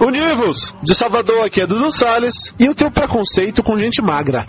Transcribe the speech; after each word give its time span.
univos! 0.00 0.74
De 0.82 0.94
Salvador 0.94 1.44
aqui 1.44 1.60
é 1.60 1.66
Dudu 1.66 1.92
Salles 1.92 2.54
e 2.58 2.66
eu 2.66 2.74
tenho 2.74 2.90
preconceito 2.90 3.62
com 3.62 3.78
gente 3.78 4.02
magra. 4.02 4.46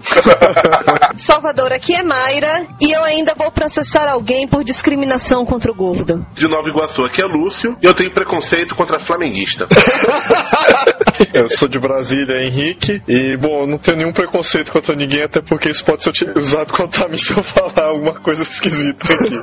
Salvador, 1.16 1.72
aqui 1.72 1.94
é 1.94 2.04
Mayra 2.04 2.68
e 2.80 2.92
eu 2.92 3.04
ainda 3.04 3.34
vou 3.36 3.52
processar 3.52 4.08
alguém 4.08 4.48
por 4.48 4.64
discriminação 4.64 5.46
contra 5.46 5.72
o 5.72 5.76
gordo. 5.76 6.26
De 6.34 6.48
Nova 6.48 6.68
Iguaçu, 6.70 7.04
aqui 7.04 7.22
é 7.22 7.26
Lúcio 7.26 7.78
e 7.82 7.86
eu 7.86 7.94
tenho 7.94 8.14
preconceito 8.14 8.76
contra 8.76 9.00
flamenguista. 9.00 9.68
Eu 11.34 11.50
sou 11.50 11.68
de 11.68 11.80
Brasília, 11.80 12.44
Henrique, 12.44 13.02
e 13.08 13.38
bom, 13.38 13.62
eu 13.62 13.68
não 13.68 13.78
tenho 13.78 13.98
nenhum 13.98 14.12
preconceito 14.12 14.72
contra 14.72 14.96
ninguém, 14.96 15.24
até 15.24 15.42
porque 15.42 15.70
isso 15.70 15.84
pode 15.86 16.04
ser 16.04 16.14
usado 16.38 16.74
contra 16.74 17.08
mim 17.08 17.18
se 17.18 17.36
eu 17.36 17.44
falar 17.44 17.90
alguma 17.90 18.20
coisa 18.22 18.42
esquisita 18.42 19.14
aqui. 19.14 19.36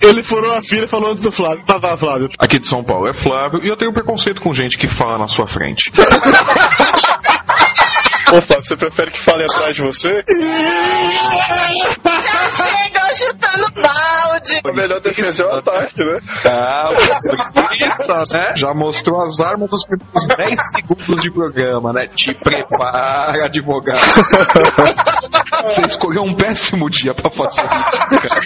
Ele 0.06 0.22
furou 0.22 0.52
a 0.54 0.62
fila 0.62 0.84
e 0.84 0.88
falou 0.88 1.10
antes 1.10 1.22
do 1.22 1.32
Flávio. 1.32 1.64
Tá, 1.64 1.80
tá, 1.80 1.96
Flávio. 1.96 2.28
Aqui 2.38 2.58
de 2.58 2.68
São 2.68 2.84
Paulo 2.84 3.08
é 3.08 3.14
Flávio 3.22 3.64
e 3.64 3.70
eu 3.70 3.76
tenho 3.76 3.92
preconceito 3.92 4.40
com 4.42 4.52
gente 4.52 4.76
que 4.76 4.88
fala 4.96 5.18
na 5.18 5.26
sua 5.28 5.46
frente. 5.46 5.90
Ô 8.34 8.42
Flávio, 8.42 8.64
você 8.64 8.76
prefere 8.76 9.12
que 9.12 9.20
fale 9.20 9.44
atrás 9.44 9.76
de 9.76 9.82
você? 9.82 10.24
Já 12.04 12.50
chega 12.50 13.14
chutando 13.14 13.70
balde! 13.80 14.60
A 14.64 14.72
melhor 14.72 15.00
defesa 15.00 15.44
é 15.44 15.46
o 15.46 15.54
ataque, 15.58 16.04
né? 16.04 16.18
Ah, 16.44 16.92
isso, 16.94 18.34
né? 18.36 18.54
Já 18.56 18.74
mostrou 18.74 19.22
as 19.22 19.38
armas 19.38 19.70
dos 19.70 19.86
primeiros 19.86 20.26
10 20.26 20.60
segundos 20.74 21.22
de 21.22 21.30
programa, 21.32 21.92
né? 21.92 22.06
Te 22.06 22.34
prepara, 22.34 23.44
advogado. 23.44 24.00
Você 25.66 25.82
escolheu 25.82 26.24
um 26.24 26.34
péssimo 26.34 26.90
dia 26.90 27.14
pra 27.14 27.30
fazer 27.30 27.66
isso, 27.66 28.08
cara. 28.10 28.42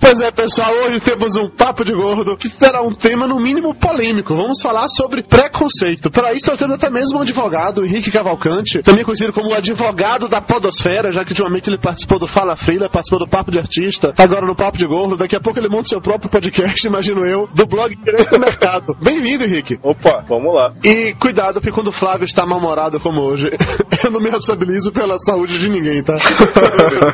Pois 0.00 0.20
é, 0.20 0.30
pessoal, 0.30 0.72
hoje 0.72 1.00
temos 1.00 1.36
um 1.36 1.48
papo 1.48 1.84
de 1.84 1.92
gordo 1.92 2.36
que 2.36 2.48
será 2.48 2.82
um 2.82 2.92
tema 2.92 3.28
no 3.28 3.38
mínimo 3.40 3.74
polêmico. 3.74 4.34
Vamos 4.34 4.60
falar 4.60 4.88
sobre 4.88 5.22
preconceito. 5.22 6.10
Para 6.10 6.32
isso, 6.32 6.48
nós 6.48 6.58
temos 6.58 6.74
até 6.74 6.90
mesmo 6.90 7.18
um 7.18 7.22
advogado, 7.22 7.84
Henrique 7.84 8.10
Cavalcante, 8.10 8.82
também 8.82 9.04
conhecido 9.04 9.32
como 9.32 9.50
o 9.50 9.54
advogado 9.54 10.28
da 10.28 10.40
podosfera, 10.40 11.10
já 11.10 11.24
que 11.24 11.30
ultimamente 11.30 11.70
ele 11.70 11.78
participou 11.78 12.18
do 12.18 12.26
Fala 12.26 12.56
Freila, 12.56 12.88
participou 12.88 13.20
do 13.20 13.28
Papo 13.28 13.50
de 13.50 13.58
Artista, 13.58 14.12
tá 14.12 14.24
agora 14.24 14.46
no 14.46 14.56
Papo 14.56 14.78
de 14.78 14.86
Gordo. 14.86 15.16
Daqui 15.16 15.36
a 15.36 15.40
pouco 15.40 15.58
ele 15.58 15.68
monta 15.68 15.88
seu 15.88 16.00
próprio 16.00 16.30
podcast, 16.30 16.86
imagino 16.86 17.24
eu, 17.24 17.46
do 17.54 17.66
blog 17.66 17.94
Direito 17.94 18.30
do 18.30 18.38
Mercado. 18.38 18.96
Bem-vindo, 19.02 19.44
Henrique. 19.44 19.78
Opa, 19.82 20.24
vamos 20.28 20.54
lá. 20.54 20.74
E 20.82 21.14
cuidado, 21.14 21.54
porque 21.54 21.72
quando 21.72 21.88
o 21.88 21.92
Flávio 21.92 22.24
está 22.24 22.44
mal-humorado 22.44 22.98
como 22.98 23.20
hoje, 23.20 23.50
eu 24.04 24.10
não 24.10 24.20
me 24.20 24.30
responsabilizo 24.30 24.92
pela 24.92 25.18
saúde 25.18 25.58
de 25.58 25.68
ninguém, 25.68 26.02
tá? 26.02 26.16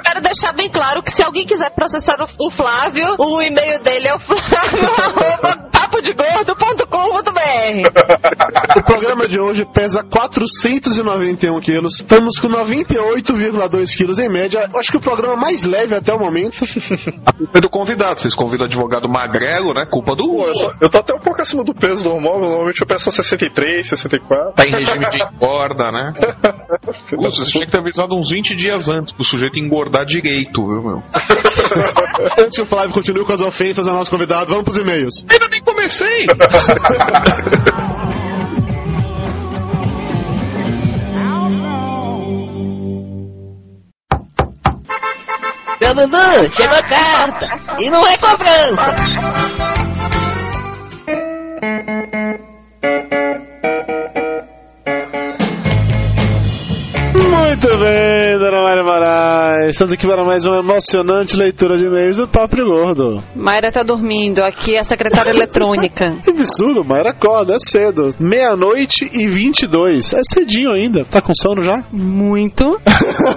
Quero 0.02 0.22
deixar 0.22 0.52
bem 0.52 0.70
claro 0.70 1.02
que 1.02 1.10
se 1.10 1.22
alguém 1.22 1.44
quiser 1.44 1.70
processar 1.70 2.16
o 2.38 2.50
Flávio, 2.56 3.16
o 3.18 3.42
e-mail 3.42 3.82
dele 3.82 4.08
é 4.08 4.14
o 4.14 4.18
flávio 4.18 4.44
papodegordo.com.br 5.84 8.76
O 8.76 8.82
programa 8.82 9.28
de 9.28 9.40
hoje 9.40 9.64
pesa 9.66 10.02
491 10.02 11.60
quilos. 11.60 12.00
Estamos 12.00 12.38
com 12.38 12.48
98,2 12.48 13.96
quilos 13.96 14.18
em 14.18 14.28
média. 14.28 14.68
Acho 14.74 14.90
que 14.90 14.96
o 14.96 15.00
programa 15.00 15.36
mais 15.36 15.64
leve 15.64 15.94
até 15.94 16.12
o 16.12 16.18
momento. 16.18 16.64
A 17.26 17.32
culpa 17.32 17.58
é 17.58 17.60
do 17.60 17.68
convidado. 17.68 18.20
Vocês 18.20 18.34
convidam 18.34 18.66
advogado 18.66 19.08
magrelo, 19.08 19.74
né? 19.74 19.86
Culpa 19.90 20.16
do 20.16 20.24
Pô, 20.24 20.48
eu, 20.48 20.54
tô, 20.54 20.72
eu 20.82 20.90
tô 20.90 20.98
até 20.98 21.14
um 21.14 21.20
pouco 21.20 21.40
acima 21.40 21.62
do 21.62 21.74
peso 21.74 22.04
normal, 22.04 22.40
normalmente 22.40 22.80
eu 22.80 22.86
peço 22.86 23.10
63, 23.10 23.88
64. 23.88 24.54
Tá 24.54 24.64
em 24.66 24.72
regime 24.72 25.10
de 25.10 25.22
engorda, 25.22 25.92
né? 25.92 26.12
Lúcio, 27.12 27.44
você 27.44 27.52
tinha 27.52 27.66
que 27.66 27.72
ter 27.72 27.78
avisado 27.78 28.14
uns 28.14 28.30
20 28.30 28.56
dias 28.56 28.88
antes 28.88 29.12
pro 29.12 29.24
sujeito 29.24 29.58
engordar 29.58 30.06
direito, 30.06 30.64
viu, 30.64 30.82
meu? 30.82 31.02
Antes 32.38 32.56
que 32.56 32.62
o 32.62 32.66
Flávio 32.66 32.92
continue 32.92 33.24
com 33.24 33.32
as 33.32 33.40
ofensas 33.40 33.86
ao 33.86 33.94
nosso 33.94 34.10
convidado, 34.10 34.50
vamos 34.50 34.64
pros 34.64 34.78
e-mails. 34.78 35.24
Comecei! 35.84 36.26
Seu 45.78 45.94
Dudu, 45.94 46.48
chegou 46.56 46.76
a 46.78 46.82
carta. 46.84 47.48
E 47.78 47.90
não 47.90 48.06
é 48.06 48.16
cobrança. 48.16 49.83
Estamos 59.68 59.92
aqui 59.92 60.06
para 60.06 60.24
mais 60.24 60.44
uma 60.46 60.58
emocionante 60.58 61.36
leitura 61.36 61.78
de 61.78 61.84
e-mails 61.84 62.16
do 62.16 62.28
Papo 62.28 62.56
Gordo. 62.56 63.22
Mayra 63.34 63.72
tá 63.72 63.82
dormindo, 63.82 64.40
aqui 64.40 64.76
é 64.76 64.80
a 64.80 64.84
secretária 64.84 65.30
eletrônica. 65.34 66.16
Que 66.22 66.30
absurdo, 66.30 66.84
Mayra 66.84 67.10
acorda, 67.10 67.54
é 67.54 67.58
cedo. 67.58 68.10
Meia-noite 68.18 69.08
e 69.12 69.26
22. 69.26 70.12
É 70.12 70.20
cedinho 70.24 70.72
ainda. 70.72 71.04
Tá 71.04 71.22
com 71.22 71.32
sono 71.34 71.62
já? 71.62 71.82
Muito. 71.92 72.64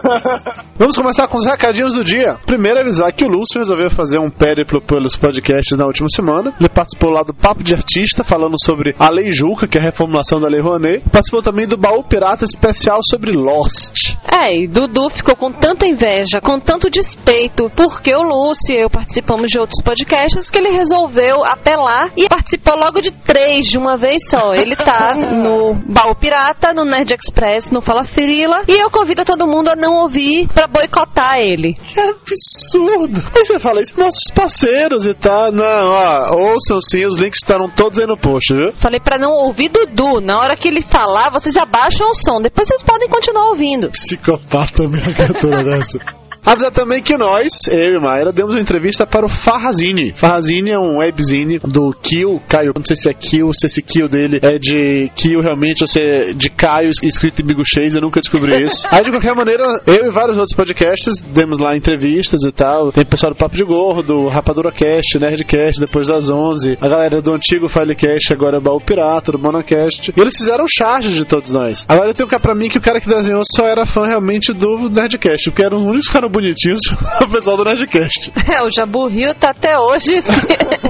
Vamos 0.77 0.95
começar 0.95 1.27
com 1.27 1.37
os 1.37 1.45
recadinhos 1.45 1.95
do 1.95 2.03
dia. 2.03 2.37
Primeiro, 2.45 2.79
avisar 2.79 3.11
que 3.11 3.23
o 3.23 3.27
Lúcio 3.27 3.59
resolveu 3.59 3.89
fazer 3.89 4.19
um 4.19 4.29
périplo 4.29 4.81
pelos 4.81 5.15
podcasts 5.15 5.77
na 5.77 5.85
última 5.85 6.07
semana. 6.09 6.53
Ele 6.59 6.69
participou 6.69 7.09
lá 7.09 7.23
do 7.23 7.33
Papo 7.33 7.63
de 7.63 7.73
Artista, 7.73 8.23
falando 8.23 8.55
sobre 8.63 8.93
a 8.99 9.09
Lei 9.09 9.31
Juca, 9.31 9.67
que 9.67 9.77
é 9.77 9.81
a 9.81 9.83
reformulação 9.83 10.39
da 10.39 10.47
Lei 10.47 10.61
Rouanet. 10.61 11.03
Participou 11.09 11.41
também 11.41 11.67
do 11.67 11.77
Baú 11.77 12.03
Pirata 12.03 12.45
especial 12.45 12.99
sobre 13.01 13.31
Lost. 13.31 14.15
É, 14.31 14.55
e 14.55 14.67
Dudu 14.67 15.09
ficou 15.09 15.35
com 15.35 15.51
tanta 15.51 15.87
inveja, 15.87 16.16
com 16.41 16.59
tanto 16.59 16.89
despeito, 16.89 17.69
porque 17.75 18.13
o 18.15 18.23
Lúcio 18.23 18.73
e 18.73 18.81
eu 18.81 18.89
participamos 18.89 19.51
de 19.51 19.59
outros 19.59 19.81
podcasts 19.81 20.49
que 20.49 20.57
ele 20.57 20.69
resolveu 20.69 21.43
apelar 21.43 22.11
e 22.15 22.27
participou 22.27 22.77
logo 22.77 23.01
de 23.01 23.11
três 23.11 23.65
de 23.65 23.77
uma 23.77 23.97
vez 23.97 24.27
só. 24.29 24.55
Ele 24.55 24.75
tá 24.75 25.11
no 25.15 25.75
Baú 25.75 26.15
Pirata, 26.15 26.73
no 26.73 26.83
Nerd 26.83 27.13
Express, 27.13 27.71
no 27.71 27.81
Fala 27.81 28.03
Frila, 28.03 28.63
e 28.67 28.81
eu 28.81 28.89
convido 28.89 29.23
todo 29.23 29.47
mundo 29.47 29.69
a 29.69 29.75
não 29.75 29.95
ouvir 29.95 30.47
pra 30.47 30.67
boicotar 30.67 31.39
ele. 31.39 31.75
Que 31.75 31.99
absurdo! 31.99 33.21
Aí 33.35 33.45
você 33.45 33.59
fala, 33.59 33.81
isso 33.81 33.99
nossos 33.99 34.31
parceiros 34.33 35.05
e 35.05 35.13
tal. 35.13 35.51
Não, 35.51 35.63
ó, 35.63 36.35
ouçam 36.35 36.81
sim, 36.81 37.05
os 37.05 37.17
links 37.17 37.39
estarão 37.39 37.69
todos 37.69 37.99
aí 37.99 38.05
no 38.05 38.17
post, 38.17 38.53
viu? 38.55 38.73
Falei 38.73 38.99
pra 38.99 39.17
não 39.17 39.31
ouvir 39.31 39.69
Dudu. 39.69 40.21
Na 40.21 40.37
hora 40.37 40.55
que 40.55 40.67
ele 40.67 40.81
falar, 40.81 41.29
vocês 41.29 41.55
abaixam 41.57 42.09
o 42.09 42.13
som. 42.13 42.41
Depois 42.41 42.67
vocês 42.67 42.81
podem 42.83 43.07
continuar 43.07 43.49
ouvindo. 43.49 43.89
Psicopata, 43.91 44.87
minha 44.87 45.13
criatura 45.13 45.63
dessa. 45.65 45.99
Avisar 46.47 46.71
também 46.71 47.03
que 47.03 47.17
nós, 47.17 47.67
eu 47.67 47.97
e 47.97 47.99
Mayra, 47.99 48.31
demos 48.31 48.55
uma 48.55 48.61
entrevista 48.61 49.05
para 49.05 49.25
o 49.25 49.29
Farrazine. 49.29 50.13
Farrazine 50.13 50.69
é 50.69 50.79
um 50.79 50.99
webzine 50.99 51.59
do 51.59 51.93
Kill, 52.01 52.41
Caio. 52.47 52.71
Não 52.73 52.85
sei 52.85 52.95
se 52.95 53.09
é 53.09 53.13
Kill, 53.13 53.51
se 53.51 53.65
esse 53.65 53.81
Kill 53.81 54.07
dele 54.07 54.39
é 54.41 54.57
de 54.57 55.11
Kill 55.13 55.41
realmente 55.41 55.83
ou 55.83 55.87
se 55.87 55.99
é 55.99 56.33
de 56.33 56.49
Caio 56.49 56.89
escrito 57.03 57.41
em 57.41 57.45
biguchês, 57.45 57.95
eu 57.95 58.01
nunca 58.01 58.21
descobri 58.21 58.63
isso. 58.63 58.83
Aí, 58.89 59.03
de 59.03 59.11
qualquer 59.11 59.35
maneira, 59.35 59.65
eu 59.85 60.05
e 60.05 60.09
vários 60.09 60.37
outros 60.37 60.55
podcasts 60.55 61.21
demos 61.21 61.57
lá 61.57 61.75
entrevistas 61.75 62.41
e 62.43 62.51
tal. 62.53 62.93
Tem 62.93 63.03
pessoal 63.03 63.33
do 63.33 63.37
Papo 63.37 63.57
de 63.57 63.65
Gordo, 63.65 64.29
Rapadura 64.29 64.71
Cast, 64.71 65.19
Nerdcast, 65.19 65.81
depois 65.81 66.07
das 66.07 66.29
11. 66.29 66.77
A 66.79 66.87
galera 66.87 67.21
do 67.21 67.33
antigo 67.33 67.67
Filecast, 67.67 68.31
agora 68.31 68.55
é 68.55 68.61
Baú 68.61 68.79
Pirata, 68.79 69.33
do 69.33 69.39
Monacast. 69.39 70.13
E 70.15 70.21
eles 70.21 70.37
fizeram 70.37 70.63
charge 70.65 71.11
de 71.11 71.25
todos 71.25 71.51
nós. 71.51 71.85
Agora 71.89 72.11
eu 72.11 72.13
tenho 72.13 72.29
que 72.29 72.35
cá 72.35 72.39
pra 72.39 72.55
mim 72.55 72.69
que 72.69 72.77
o 72.77 72.81
cara 72.81 73.01
que 73.01 73.09
desenhou 73.09 73.43
só 73.45 73.67
era 73.67 73.85
fã 73.85 74.07
realmente 74.07 74.53
do 74.53 74.89
Nerdcast, 74.89 75.49
porque 75.49 75.61
eram 75.61 75.79
os 75.79 75.83
únicos 75.83 76.05
que 76.05 76.13
ficaram 76.13 76.36
bonitinhos 76.37 76.81
o 77.21 77.31
pessoal 77.31 77.57
do 77.57 77.63
Nerdcast. 77.63 78.31
É, 78.47 78.63
o 78.63 78.69
Jabu 78.69 79.07
Rio 79.07 79.35
tá 79.35 79.49
até 79.49 79.77
hoje 79.77 80.21
se, 80.21 80.31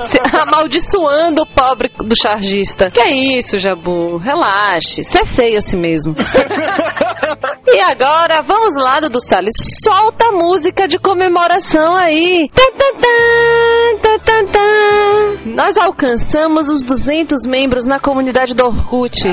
se 0.06 0.20
amaldiçoando 0.40 1.42
o 1.42 1.46
pobre 1.46 1.90
do 1.98 2.16
chargista. 2.16 2.92
Que 2.92 3.00
é 3.00 3.14
isso, 3.14 3.58
Jabu? 3.58 4.18
Relaxe. 4.18 5.04
Você 5.04 5.24
é 5.24 5.26
feio 5.26 5.58
assim 5.58 5.78
mesmo. 5.78 6.16
e 7.68 7.82
agora, 7.82 8.42
vamos 8.44 8.76
lá, 8.78 9.00
Dudu 9.00 9.20
Salles. 9.20 9.56
Solta 9.84 10.28
a 10.28 10.32
música 10.34 10.88
de 10.88 11.00
comemoração 11.00 11.96
aí. 11.96 12.50
Nós 15.46 15.78
alcançamos 15.78 16.70
os 16.70 16.84
200 16.84 17.48
membros 17.48 17.88
na 17.88 18.00
comunidade 18.00 18.54
do 18.54 18.66
Orkut. 18.66 19.24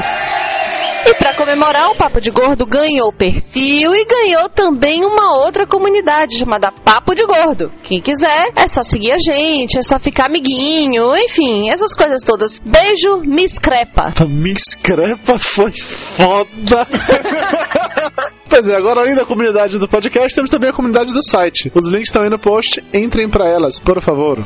E 1.06 1.14
para 1.14 1.34
comemorar, 1.34 1.90
o 1.90 1.94
Papo 1.94 2.20
de 2.20 2.30
Gordo 2.30 2.64
ganhou 2.64 3.12
perfil 3.12 3.94
e 3.94 4.04
ganhou 4.04 4.48
também 4.48 5.04
uma 5.04 5.38
outra 5.44 5.66
comunidade 5.66 6.38
chamada 6.38 6.72
Papo 6.72 7.14
de 7.14 7.24
Gordo. 7.26 7.70
Quem 7.82 8.00
quiser, 8.00 8.52
é 8.56 8.66
só 8.66 8.82
seguir 8.82 9.12
a 9.12 9.18
gente, 9.18 9.78
é 9.78 9.82
só 9.82 9.98
ficar 9.98 10.26
amiguinho, 10.26 11.14
enfim, 11.16 11.68
essas 11.70 11.94
coisas 11.94 12.22
todas. 12.22 12.58
Beijo, 12.58 13.18
Miss 13.18 13.58
Crepa. 13.58 14.12
A 14.16 14.24
Miss 14.26 14.74
Crepa 14.74 15.38
foi 15.38 15.72
foda. 15.72 16.86
Pois 18.46 18.68
é, 18.68 18.76
agora 18.76 19.00
além 19.00 19.16
da 19.16 19.24
comunidade 19.24 19.78
do 19.78 19.88
podcast, 19.88 20.32
temos 20.32 20.50
também 20.50 20.70
a 20.70 20.72
comunidade 20.72 21.12
do 21.12 21.24
site. 21.24 21.72
Os 21.74 21.88
links 21.88 22.08
estão 22.08 22.22
aí 22.22 22.30
no 22.30 22.38
post, 22.38 22.84
entrem 22.92 23.28
para 23.28 23.48
elas, 23.48 23.80
por 23.80 24.00
favor. 24.00 24.38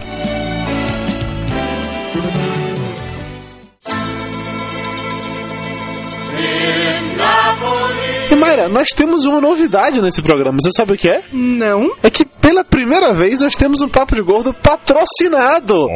E 8.31 8.35
Mayra, 8.35 8.69
nós 8.69 8.89
temos 8.91 9.25
uma 9.25 9.41
novidade 9.41 10.03
nesse 10.03 10.21
programa. 10.21 10.59
Você 10.61 10.71
sabe 10.71 10.93
o 10.93 10.97
que 10.97 11.09
é? 11.09 11.23
Não. 11.33 11.97
É 12.03 12.11
que 12.11 12.28
pela 12.41 12.65
primeira 12.65 13.13
vez 13.15 13.41
nós 13.41 13.55
temos 13.55 13.83
um 13.83 13.89
Papo 13.89 14.15
de 14.15 14.23
Gordo 14.23 14.55
patrocinado. 14.55 15.89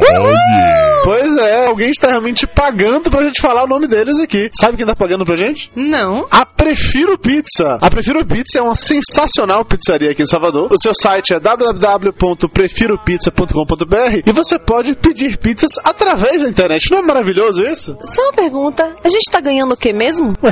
Pois 1.03 1.37
é, 1.37 1.67
alguém 1.67 1.89
está 1.89 2.09
realmente 2.09 2.45
pagando 2.47 3.11
pra 3.11 3.25
gente 3.25 3.41
falar 3.41 3.63
o 3.63 3.67
nome 3.67 3.87
deles 3.87 4.19
aqui. 4.19 4.49
Sabe 4.53 4.77
quem 4.77 4.85
tá 4.85 4.95
pagando 4.95 5.25
pra 5.25 5.35
gente? 5.35 5.69
Não. 5.75 6.25
A 6.31 6.45
Prefiro 6.45 7.17
Pizza. 7.17 7.77
A 7.81 7.89
Prefiro 7.89 8.25
Pizza 8.25 8.59
é 8.59 8.61
uma 8.61 8.75
sensacional 8.75 9.65
pizzaria 9.65 10.11
aqui 10.11 10.21
em 10.21 10.25
Salvador. 10.25 10.69
O 10.71 10.79
seu 10.79 10.93
site 10.93 11.33
é 11.33 11.39
www.prefiropizza.com.br 11.39 14.21
e 14.25 14.31
você 14.31 14.57
pode 14.57 14.95
pedir 14.95 15.37
pizzas 15.37 15.73
através 15.83 16.41
da 16.41 16.47
internet. 16.49 16.89
Não 16.89 16.99
é 16.99 17.01
maravilhoso 17.01 17.61
isso? 17.63 17.97
Só 18.01 18.21
uma 18.23 18.33
pergunta. 18.33 18.95
A 19.03 19.09
gente 19.09 19.29
tá 19.29 19.41
ganhando 19.41 19.73
o 19.73 19.77
que 19.77 19.91
mesmo? 19.91 20.31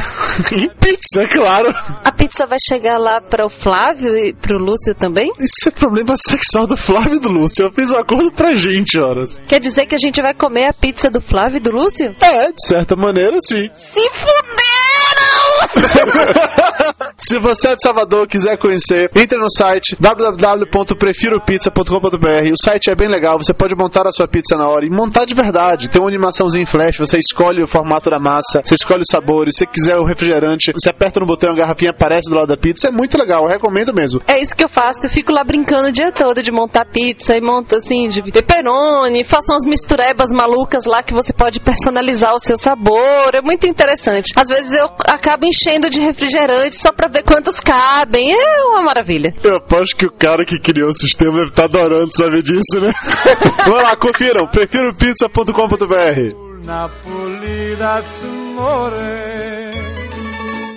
pizza, 0.82 1.24
é 1.24 1.28
claro. 1.28 1.74
A 2.04 2.12
pizza 2.12 2.46
vai 2.46 2.58
chegar 2.60 2.98
lá 2.98 3.22
para 3.22 3.46
o 3.46 3.50
Flávio 3.50 4.18
e 4.18 4.34
pro 4.34 4.58
Lúcio 4.58 4.94
também? 4.96 5.32
Isso 5.40 5.70
é 5.70 5.72
problema 5.82 6.14
sexual 6.16 6.68
do 6.68 6.78
Flávio 6.78 7.16
e 7.16 7.20
do 7.20 7.28
Lúcio. 7.28 7.66
Eu 7.66 7.74
fiz 7.74 7.92
um 7.92 7.98
acordo 7.98 8.32
pra 8.32 8.54
gente, 8.54 9.02
horas. 9.02 9.44
Quer 9.48 9.60
dizer 9.60 9.88
que 9.88 9.96
a 9.96 9.98
gente 9.98 10.22
vai 10.22 10.36
comer 10.36 10.70
a 10.70 10.74
pizza 10.74 11.10
do 11.10 11.20
Flávio 11.20 11.58
e 11.58 11.60
do 11.60 11.72
Lúcio? 11.72 12.16
É, 12.22 12.52
de 12.52 12.68
certa 12.68 12.96
maneira, 12.96 13.38
sim. 13.42 13.68
Se 13.74 14.08
fuderam! 14.12 15.51
Se 17.18 17.40
você 17.40 17.70
é 17.70 17.76
de 17.76 17.82
Salvador 17.84 18.28
quiser 18.28 18.58
conhecer, 18.58 19.10
entre 19.16 19.38
no 19.38 19.50
site 19.50 19.96
www.prefiropizza.com.br. 20.00 22.52
O 22.52 22.62
site 22.62 22.90
é 22.90 22.96
bem 22.96 23.08
legal, 23.08 23.38
você 23.38 23.54
pode 23.54 23.74
montar 23.76 24.08
a 24.08 24.12
sua 24.12 24.28
pizza 24.28 24.58
na 24.58 24.68
hora 24.68 24.84
e 24.86 24.90
montar 24.90 25.26
de 25.26 25.36
verdade. 25.36 25.90
Tem 25.90 26.02
uma 26.02 26.10
animaçãozinha 26.10 26.64
em 26.64 26.66
flash, 26.66 26.98
você 26.98 27.20
escolhe 27.20 27.62
o 27.62 27.68
formato 27.68 28.10
da 28.10 28.18
massa, 28.20 28.62
você 28.64 28.76
escolhe 28.76 29.02
os 29.02 29.10
sabores, 29.10 29.58
se 29.58 29.68
quiser 29.68 29.98
o 29.98 30.04
refrigerante, 30.04 30.72
você 30.74 30.90
aperta 30.90 31.20
no 31.20 31.28
botão, 31.28 31.52
a 31.52 31.56
garrafinha 31.56 31.92
aparece 31.92 32.30
do 32.30 32.36
lado 32.36 32.48
da 32.48 32.58
pizza. 32.58 32.88
É 32.88 32.92
muito 32.92 33.18
legal, 33.18 33.44
eu 33.44 33.50
recomendo 33.50 33.94
mesmo. 33.94 34.22
É 34.28 34.42
isso 34.42 34.56
que 34.56 34.64
eu 34.64 34.70
faço. 34.70 35.06
Eu 35.06 35.10
fico 35.10 35.32
lá 35.32 35.44
brincando 35.44 35.90
o 35.90 35.92
dia 35.92 36.12
todo 36.12 36.42
de 36.42 36.52
montar 36.52 36.86
pizza 36.86 37.38
e 37.38 37.42
monto 37.42 37.76
assim 37.76 38.10
de 38.10 38.24
pepperoni, 38.24 39.24
faço 39.24 39.52
umas 39.52 39.66
misturebas 39.66 40.32
malucas 40.32 40.86
lá 40.86 41.04
que 41.04 41.14
você 41.14 41.32
pode 41.32 41.60
personalizar 41.60 42.34
o 42.34 42.40
seu 42.40 42.58
sabor. 42.58 43.36
É 43.36 43.42
muito 43.42 43.68
interessante. 43.68 44.34
Às 44.36 44.50
vezes 44.50 44.74
eu 44.74 44.88
acabo 45.06 45.46
enchendo 45.52 45.90
de 45.90 46.00
refrigerante 46.00 46.78
só 46.78 46.92
pra 46.92 47.08
ver 47.08 47.24
quantos 47.24 47.60
cabem. 47.60 48.32
É 48.32 48.64
uma 48.70 48.84
maravilha. 48.84 49.34
Eu 49.44 49.58
aposto 49.58 49.96
que 49.98 50.06
o 50.06 50.12
cara 50.12 50.46
que 50.46 50.60
criou 50.60 50.90
o 50.90 50.94
sistema 50.94 51.34
deve 51.34 51.50
estar 51.50 51.66
adorando 51.66 52.10
saber 52.16 52.42
disso, 52.42 52.80
né? 52.80 52.94
Vamos 53.68 53.84
lá, 53.84 53.96
confiram. 53.96 54.48
Prefiropizza.com.br. 54.48 56.66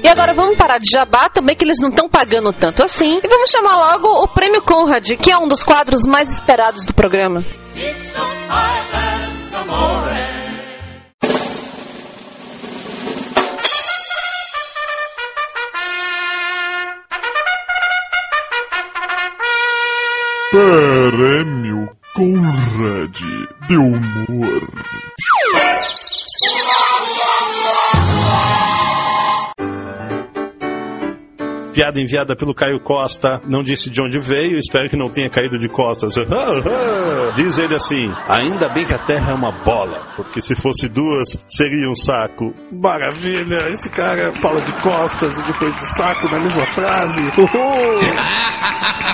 E 0.03 0.09
agora 0.09 0.35
vamos 0.35 0.57
parar 0.57 0.79
de 0.79 0.91
jabá 0.91 1.31
também, 1.31 1.57
que 1.57 1.65
eles 1.65 1.79
não 1.81 1.89
estão 1.89 2.09
pagando 2.11 2.53
tanto 2.53 2.83
assim. 2.85 3.21
E 3.23 3.29
vamos 3.29 3.51
chamar 3.51 3.75
logo 3.77 4.23
o 4.23 4.29
Prêmio 4.29 4.61
Conrad, 4.61 5.09
que 5.17 5.31
é 5.31 5.39
um 5.39 5.49
dos 5.49 5.65
quadros 5.65 6.05
mais 6.07 6.31
esperados 6.31 6.85
do 6.85 6.93
programa. 6.93 7.41
Prêmio 20.55 21.89
Conrad 22.15 23.11
de 23.67 23.77
Humor. 23.77 24.69
Piada 31.75 32.01
enviada 32.01 32.37
pelo 32.37 32.55
Caio 32.55 32.79
Costa, 32.79 33.43
não 33.49 33.65
disse 33.65 33.91
de 33.91 34.01
onde 34.01 34.21
veio, 34.21 34.57
espero 34.57 34.89
que 34.89 34.97
não 34.97 35.11
tenha 35.11 35.29
caído 35.29 35.59
de 35.59 35.69
costas. 35.69 36.15
Diz 37.35 37.59
ele 37.59 37.75
assim: 37.75 38.09
ainda 38.29 38.69
bem 38.69 38.85
que 38.85 38.95
a 38.95 39.05
Terra 39.05 39.33
é 39.33 39.35
uma 39.35 39.51
bola, 39.65 40.07
porque 40.15 40.41
se 40.41 40.55
fosse 40.55 40.89
duas, 40.89 41.37
seria 41.49 41.91
um 41.91 41.97
saco. 41.97 42.55
Maravilha, 42.71 43.67
esse 43.71 43.91
cara 43.91 44.33
fala 44.37 44.61
de 44.61 44.73
costas 44.81 45.37
e 45.37 45.43
depois 45.47 45.75
de 45.75 45.85
saco 45.85 46.31
na 46.31 46.39
mesma 46.39 46.67
frase. 46.69 47.25
Uhul. 47.25 49.05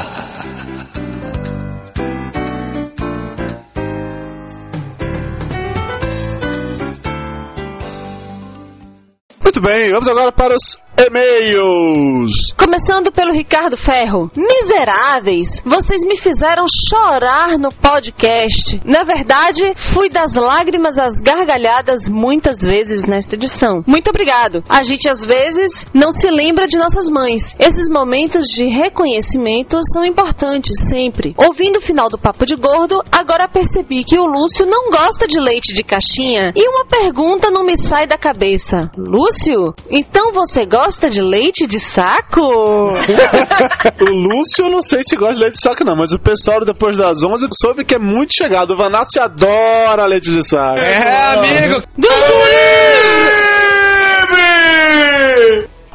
Muito 9.61 9.75
bem, 9.75 9.91
vamos 9.91 10.07
agora 10.07 10.31
para 10.31 10.55
os 10.55 10.81
e-mails. 10.97 12.51
Começando 12.57 13.11
pelo 13.11 13.31
Ricardo 13.31 13.77
Ferro. 13.77 14.29
Miseráveis, 14.35 15.61
vocês 15.65 16.03
me 16.03 16.17
fizeram 16.17 16.65
chorar 16.67 17.57
no 17.57 17.71
podcast. 17.71 18.81
Na 18.83 19.03
verdade, 19.03 19.73
fui 19.75 20.09
das 20.09 20.35
lágrimas 20.35 20.97
às 20.97 21.19
gargalhadas 21.19 22.09
muitas 22.09 22.61
vezes 22.61 23.05
nesta 23.05 23.35
edição. 23.35 23.83
Muito 23.85 24.09
obrigado. 24.09 24.63
A 24.69 24.83
gente 24.83 25.09
às 25.09 25.23
vezes 25.23 25.87
não 25.93 26.11
se 26.11 26.29
lembra 26.29 26.67
de 26.67 26.77
nossas 26.77 27.09
mães. 27.09 27.55
Esses 27.59 27.89
momentos 27.89 28.47
de 28.47 28.65
reconhecimento 28.65 29.79
são 29.91 30.03
importantes 30.05 30.87
sempre. 30.87 31.33
Ouvindo 31.37 31.77
o 31.77 31.81
final 31.81 32.09
do 32.09 32.17
Papo 32.17 32.45
de 32.45 32.55
Gordo, 32.55 33.01
agora 33.11 33.47
percebi 33.47 34.03
que 34.03 34.17
o 34.17 34.25
Lúcio 34.25 34.65
não 34.65 34.89
gosta 34.89 35.27
de 35.27 35.39
leite 35.39 35.73
de 35.73 35.83
caixinha 35.83 36.51
e 36.55 36.67
uma 36.67 36.85
pergunta 36.85 37.49
não 37.49 37.63
me 37.63 37.77
sai 37.77 38.07
da 38.07 38.17
cabeça. 38.17 38.91
Lúcio, 38.97 39.50
então 39.89 40.31
você 40.31 40.65
gosta 40.65 41.09
de 41.09 41.21
leite 41.21 41.67
de 41.67 41.79
saco? 41.79 42.41
o 44.01 44.05
Lúcio, 44.05 44.65
eu 44.65 44.69
não 44.69 44.81
sei 44.81 45.01
se 45.03 45.15
gosta 45.15 45.35
de 45.35 45.39
leite 45.41 45.53
de 45.53 45.61
saco, 45.61 45.83
não, 45.83 45.95
mas 45.95 46.13
o 46.13 46.19
pessoal 46.19 46.63
depois 46.65 46.97
das 46.97 47.23
11 47.23 47.47
soube 47.59 47.83
que 47.83 47.95
é 47.95 47.99
muito 47.99 48.31
chegado. 48.35 48.71
O 48.71 48.77
Vanassi 48.77 49.19
adora 49.19 50.05
leite 50.05 50.31
de 50.31 50.47
saco. 50.47 50.79
É, 50.79 51.33
amigo. 51.33 51.81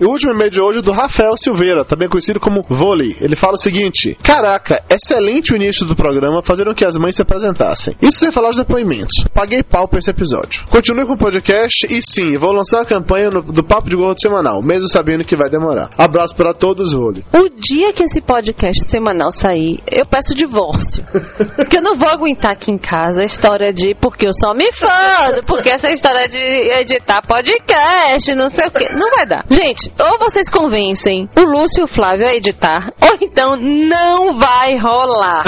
E 0.00 0.04
o 0.04 0.10
último 0.10 0.32
e-mail 0.32 0.50
de 0.50 0.60
hoje 0.60 0.78
é 0.78 0.82
do 0.82 0.92
Rafael 0.92 1.36
Silveira, 1.36 1.84
também 1.84 2.08
conhecido 2.08 2.38
como 2.40 2.62
Vôlei. 2.68 3.16
Ele 3.20 3.34
fala 3.36 3.54
o 3.54 3.58
seguinte: 3.58 4.16
Caraca, 4.22 4.82
excelente 4.90 5.52
o 5.52 5.56
início 5.56 5.86
do 5.86 5.96
programa, 5.96 6.42
fazendo 6.42 6.74
que 6.74 6.84
as 6.84 6.96
mães 6.96 7.16
se 7.16 7.22
apresentassem. 7.22 7.96
Isso 8.02 8.18
sem 8.18 8.30
falar 8.32 8.50
os 8.50 8.56
depoimentos. 8.56 9.24
Paguei 9.32 9.62
pau 9.62 9.88
pra 9.88 9.98
esse 9.98 10.10
episódio. 10.10 10.64
Continue 10.68 11.06
com 11.06 11.14
o 11.14 11.18
podcast 11.18 11.86
e 11.88 12.00
sim, 12.02 12.36
vou 12.36 12.52
lançar 12.52 12.82
a 12.82 12.84
campanha 12.84 13.30
no- 13.30 13.42
do 13.42 13.64
Papo 13.64 13.88
de 13.88 13.96
Gordo 13.96 14.20
semanal, 14.20 14.62
mesmo 14.62 14.88
sabendo 14.88 15.24
que 15.24 15.36
vai 15.36 15.48
demorar. 15.48 15.90
Abraço 15.96 16.36
para 16.36 16.52
todos, 16.52 16.92
Vôlei. 16.92 17.24
O 17.34 17.48
dia 17.48 17.92
que 17.92 18.02
esse 18.02 18.20
podcast 18.20 18.84
semanal 18.84 19.32
sair, 19.32 19.80
eu 19.90 20.04
peço 20.06 20.34
divórcio. 20.34 21.04
Porque 21.56 21.78
eu 21.78 21.82
não 21.82 21.94
vou 21.94 22.08
aguentar 22.08 22.52
aqui 22.52 22.70
em 22.70 22.78
casa 22.78 23.22
a 23.22 23.24
história 23.24 23.72
de 23.72 23.94
porque 24.00 24.26
eu 24.26 24.32
só 24.34 24.54
me 24.54 24.70
fodo, 24.72 25.42
porque 25.46 25.70
essa 25.70 25.88
história 25.90 26.28
de 26.28 26.38
editar 26.38 27.20
podcast, 27.26 28.34
não 28.34 28.50
sei 28.50 28.66
o 28.66 28.70
que. 28.70 28.92
Não 28.94 29.10
vai 29.16 29.26
dar. 29.26 29.44
Gente, 29.50 29.85
ou 29.98 30.18
vocês 30.18 30.50
convencem 30.50 31.28
o 31.36 31.42
Lúcio 31.42 31.80
e 31.80 31.84
o 31.84 31.86
Flávio 31.86 32.26
a 32.26 32.34
editar, 32.34 32.92
ou 33.00 33.18
então 33.20 33.56
não 33.56 34.32
vai 34.34 34.76
rolar. 34.76 35.44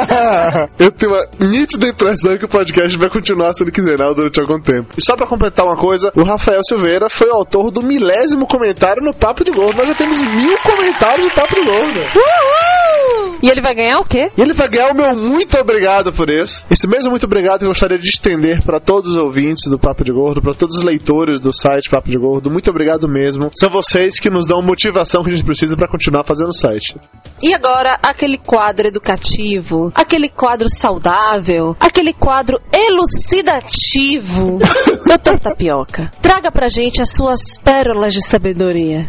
Eu 0.78 0.90
tenho 0.90 1.12
uma 1.12 1.26
nítida 1.48 1.88
impressão 1.88 2.36
que 2.36 2.44
o 2.44 2.48
podcast 2.48 2.96
vai 2.98 3.10
continuar 3.10 3.54
sendo 3.54 3.72
quinzenal 3.72 4.14
durante 4.14 4.40
algum 4.40 4.60
tempo. 4.60 4.88
E 4.96 5.04
só 5.04 5.16
pra 5.16 5.26
completar 5.26 5.64
uma 5.64 5.76
coisa, 5.76 6.12
o 6.16 6.22
Rafael 6.22 6.60
Silveira 6.66 7.08
foi 7.10 7.28
o 7.28 7.34
autor 7.34 7.70
do 7.70 7.82
milésimo 7.82 8.46
comentário 8.46 9.04
no 9.04 9.14
Papo 9.14 9.44
de 9.44 9.50
Gordo. 9.50 9.76
Nós 9.76 9.88
já 9.88 9.94
temos 9.94 10.20
mil 10.20 10.58
comentários 10.58 11.24
no 11.24 11.30
Papo 11.30 11.54
de 11.54 11.62
Gordo. 11.62 12.00
Uhul! 12.00 13.23
E 13.44 13.50
ele 13.50 13.60
vai 13.60 13.74
ganhar 13.74 13.98
o 13.98 14.04
quê? 14.04 14.30
E 14.38 14.40
ele 14.40 14.54
vai 14.54 14.66
ganhar 14.70 14.90
o 14.90 14.94
meu 14.94 15.14
muito 15.14 15.54
obrigado 15.58 16.10
por 16.14 16.30
isso. 16.30 16.64
Esse 16.70 16.88
mesmo 16.88 17.10
muito 17.10 17.26
obrigado 17.26 17.58
que 17.58 17.66
eu 17.66 17.68
gostaria 17.68 17.98
de 17.98 18.08
estender 18.08 18.62
para 18.62 18.80
todos 18.80 19.12
os 19.12 19.18
ouvintes 19.18 19.66
do 19.68 19.78
Papo 19.78 20.02
de 20.02 20.10
Gordo, 20.10 20.40
para 20.40 20.54
todos 20.54 20.76
os 20.76 20.82
leitores 20.82 21.38
do 21.38 21.52
site 21.52 21.90
Papo 21.90 22.08
de 22.08 22.16
Gordo. 22.16 22.50
Muito 22.50 22.70
obrigado 22.70 23.06
mesmo. 23.06 23.50
São 23.54 23.68
vocês 23.68 24.18
que 24.18 24.30
nos 24.30 24.46
dão 24.46 24.62
motivação 24.62 25.22
que 25.22 25.28
a 25.28 25.36
gente 25.36 25.44
precisa 25.44 25.76
para 25.76 25.90
continuar 25.90 26.24
fazendo 26.24 26.48
o 26.48 26.54
site. 26.54 26.96
E 27.42 27.54
agora, 27.54 27.98
aquele 28.02 28.38
quadro 28.38 28.86
educativo, 28.86 29.92
aquele 29.94 30.30
quadro 30.30 30.70
saudável, 30.70 31.76
aquele 31.78 32.14
quadro 32.14 32.58
elucidativo. 32.72 34.56
Doutor 35.06 35.38
Tapioca, 35.38 36.10
traga 36.22 36.50
pra 36.50 36.70
gente 36.70 37.02
as 37.02 37.12
suas 37.12 37.58
pérolas 37.62 38.14
de 38.14 38.26
sabedoria. 38.26 39.06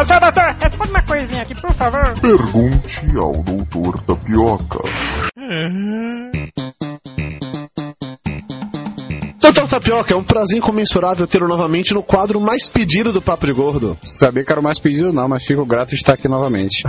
Ô, 0.00 0.04
seu 0.06 0.18
doutor, 0.18 0.56
responde 0.58 0.90
uma 0.90 1.02
coisinha 1.02 1.42
aqui, 1.42 1.54
por 1.54 1.72
favor. 1.74 2.18
Pergunte 2.20 3.18
ao 3.18 3.32
doutor 3.42 4.00
Tapioca. 4.00 4.78
Doutor 5.36 6.81
Tapioca, 9.72 10.12
é 10.12 10.16
um 10.18 10.22
prazer 10.22 10.58
incomensurável 10.58 11.26
tê-lo 11.26 11.48
novamente 11.48 11.94
no 11.94 12.02
quadro 12.02 12.38
mais 12.38 12.68
pedido 12.68 13.10
do 13.10 13.22
Papo 13.22 13.46
de 13.46 13.54
Gordo. 13.54 13.96
Sabia 14.04 14.44
que 14.44 14.52
era 14.52 14.60
o 14.60 14.62
mais 14.62 14.78
pedido 14.78 15.14
não, 15.14 15.26
mas 15.26 15.46
fico 15.46 15.64
grato 15.64 15.88
de 15.88 15.94
estar 15.94 16.12
aqui 16.12 16.28
novamente. 16.28 16.82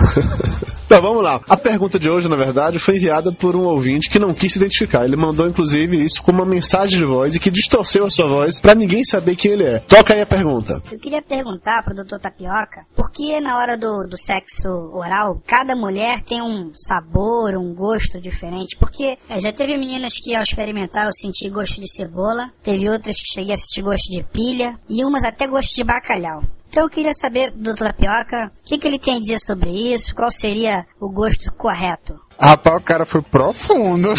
Então 0.84 1.00
vamos 1.02 1.22
lá. 1.22 1.40
A 1.48 1.56
pergunta 1.56 1.98
de 1.98 2.10
hoje, 2.10 2.28
na 2.28 2.36
verdade, 2.36 2.78
foi 2.78 2.96
enviada 2.96 3.32
por 3.32 3.56
um 3.56 3.62
ouvinte 3.62 4.10
que 4.10 4.18
não 4.18 4.34
quis 4.34 4.52
se 4.52 4.58
identificar. 4.58 5.06
Ele 5.06 5.16
mandou, 5.16 5.48
inclusive, 5.48 5.96
isso 5.96 6.22
como 6.22 6.42
uma 6.42 6.46
mensagem 6.46 6.98
de 6.98 7.06
voz 7.06 7.34
e 7.34 7.40
que 7.40 7.50
distorceu 7.50 8.04
a 8.04 8.10
sua 8.10 8.26
voz 8.26 8.60
pra 8.60 8.74
ninguém 8.74 9.02
saber 9.02 9.34
quem 9.34 9.52
ele 9.52 9.64
é. 9.64 9.78
Toca 9.78 10.12
aí 10.12 10.20
a 10.20 10.26
pergunta. 10.26 10.82
Eu 10.92 10.98
queria 10.98 11.22
perguntar 11.22 11.82
pro 11.82 11.94
Dr. 11.94 12.18
Tapioca, 12.18 12.84
por 12.94 13.10
que 13.10 13.40
na 13.40 13.56
hora 13.56 13.78
do, 13.78 14.06
do 14.06 14.18
sexo 14.18 14.68
oral, 14.92 15.40
cada 15.46 15.74
mulher 15.74 16.20
tem 16.20 16.42
um 16.42 16.70
sabor, 16.74 17.56
um 17.56 17.74
gosto 17.74 18.20
diferente? 18.20 18.76
Porque 18.76 19.16
é, 19.30 19.40
já 19.40 19.50
teve 19.54 19.74
meninas 19.78 20.18
que 20.22 20.36
ao 20.36 20.42
experimentar 20.42 21.06
eu 21.06 21.12
senti 21.12 21.48
gosto 21.48 21.80
de 21.80 21.90
cebola, 21.90 22.50
teve 22.74 22.90
outras 22.90 23.16
que 23.20 23.32
cheguei 23.32 23.54
a 23.54 23.56
sentir 23.56 23.82
gosto 23.82 24.10
de 24.10 24.22
pilha, 24.24 24.78
e 24.88 25.04
umas 25.04 25.24
até 25.24 25.46
gosto 25.46 25.76
de 25.76 25.84
bacalhau. 25.84 26.42
Então 26.68 26.82
eu 26.84 26.90
queria 26.90 27.14
saber 27.14 27.52
do. 27.52 27.72
Tapioca, 27.72 28.50
o 28.58 28.64
que, 28.64 28.78
que 28.78 28.88
ele 28.88 28.98
tem 28.98 29.16
a 29.16 29.20
dizer 29.20 29.38
sobre 29.38 29.70
isso, 29.70 30.14
qual 30.14 30.30
seria 30.30 30.84
o 31.00 31.08
gosto 31.08 31.52
correto? 31.52 32.18
Rapaz, 32.38 32.82
o 32.82 32.84
cara 32.84 33.04
foi 33.04 33.22
profundo. 33.22 34.12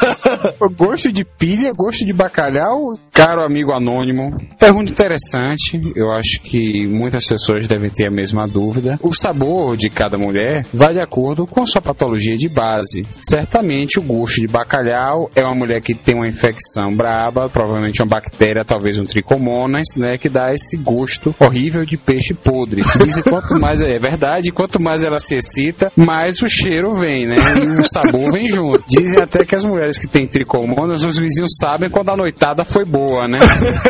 gosto 0.76 1.12
de 1.12 1.24
pilha, 1.24 1.72
gosto 1.76 2.04
de 2.04 2.12
bacalhau, 2.12 2.94
caro 3.12 3.44
amigo 3.44 3.72
anônimo. 3.72 4.36
Pergunta 4.58 4.90
interessante, 4.90 5.80
eu 5.94 6.10
acho 6.10 6.40
que 6.42 6.86
muitas 6.86 7.26
pessoas 7.26 7.66
devem 7.66 7.90
ter 7.90 8.08
a 8.08 8.10
mesma 8.10 8.46
dúvida. 8.46 8.98
O 9.02 9.14
sabor 9.14 9.76
de 9.76 9.90
cada 9.90 10.16
mulher 10.16 10.64
vai 10.72 10.94
de 10.94 11.00
acordo 11.00 11.46
com 11.46 11.66
sua 11.66 11.82
patologia 11.82 12.36
de 12.36 12.48
base. 12.48 13.02
Certamente 13.22 13.98
o 13.98 14.02
gosto 14.02 14.40
de 14.40 14.46
bacalhau 14.46 15.30
é 15.34 15.42
uma 15.44 15.54
mulher 15.54 15.80
que 15.80 15.94
tem 15.94 16.14
uma 16.14 16.26
infecção 16.26 16.94
braba, 16.94 17.48
provavelmente 17.48 18.02
uma 18.02 18.08
bactéria, 18.08 18.64
talvez 18.64 18.98
um 18.98 19.04
tricomonas, 19.04 19.96
né, 19.96 20.16
que 20.16 20.28
dá 20.28 20.52
esse 20.52 20.76
gosto 20.78 21.34
horrível 21.38 21.84
de 21.84 21.96
peixe 21.96 22.34
podre. 22.34 22.82
Dizem 23.04 23.22
quanto 23.22 23.58
mais 23.60 23.82
é 23.82 23.98
verdade, 23.98 24.50
quanto 24.50 24.80
mais 24.80 25.04
ela 25.04 25.18
se 25.18 25.34
excita, 25.34 25.92
mais 25.96 26.40
o 26.42 26.48
cheiro 26.48 26.94
vem, 26.94 27.26
né? 27.26 27.34
E 27.56 27.80
o 27.80 27.84
sabor 27.84 28.30
vem 28.32 28.48
junto. 28.48 28.82
Dizem 28.88 29.22
até 29.22 29.44
que 29.44 29.54
as 29.54 29.64
mulheres 29.64 29.98
que 29.98 30.06
têm 30.06 30.26
tricomonas, 30.26 31.04
os 31.04 31.18
vizinhos 31.18 31.52
sabem 31.60 31.90
quando 31.90 32.10
a 32.10 32.16
noitada 32.16 32.64
foi 32.64 32.84
boa, 32.84 33.26
né? 33.26 33.38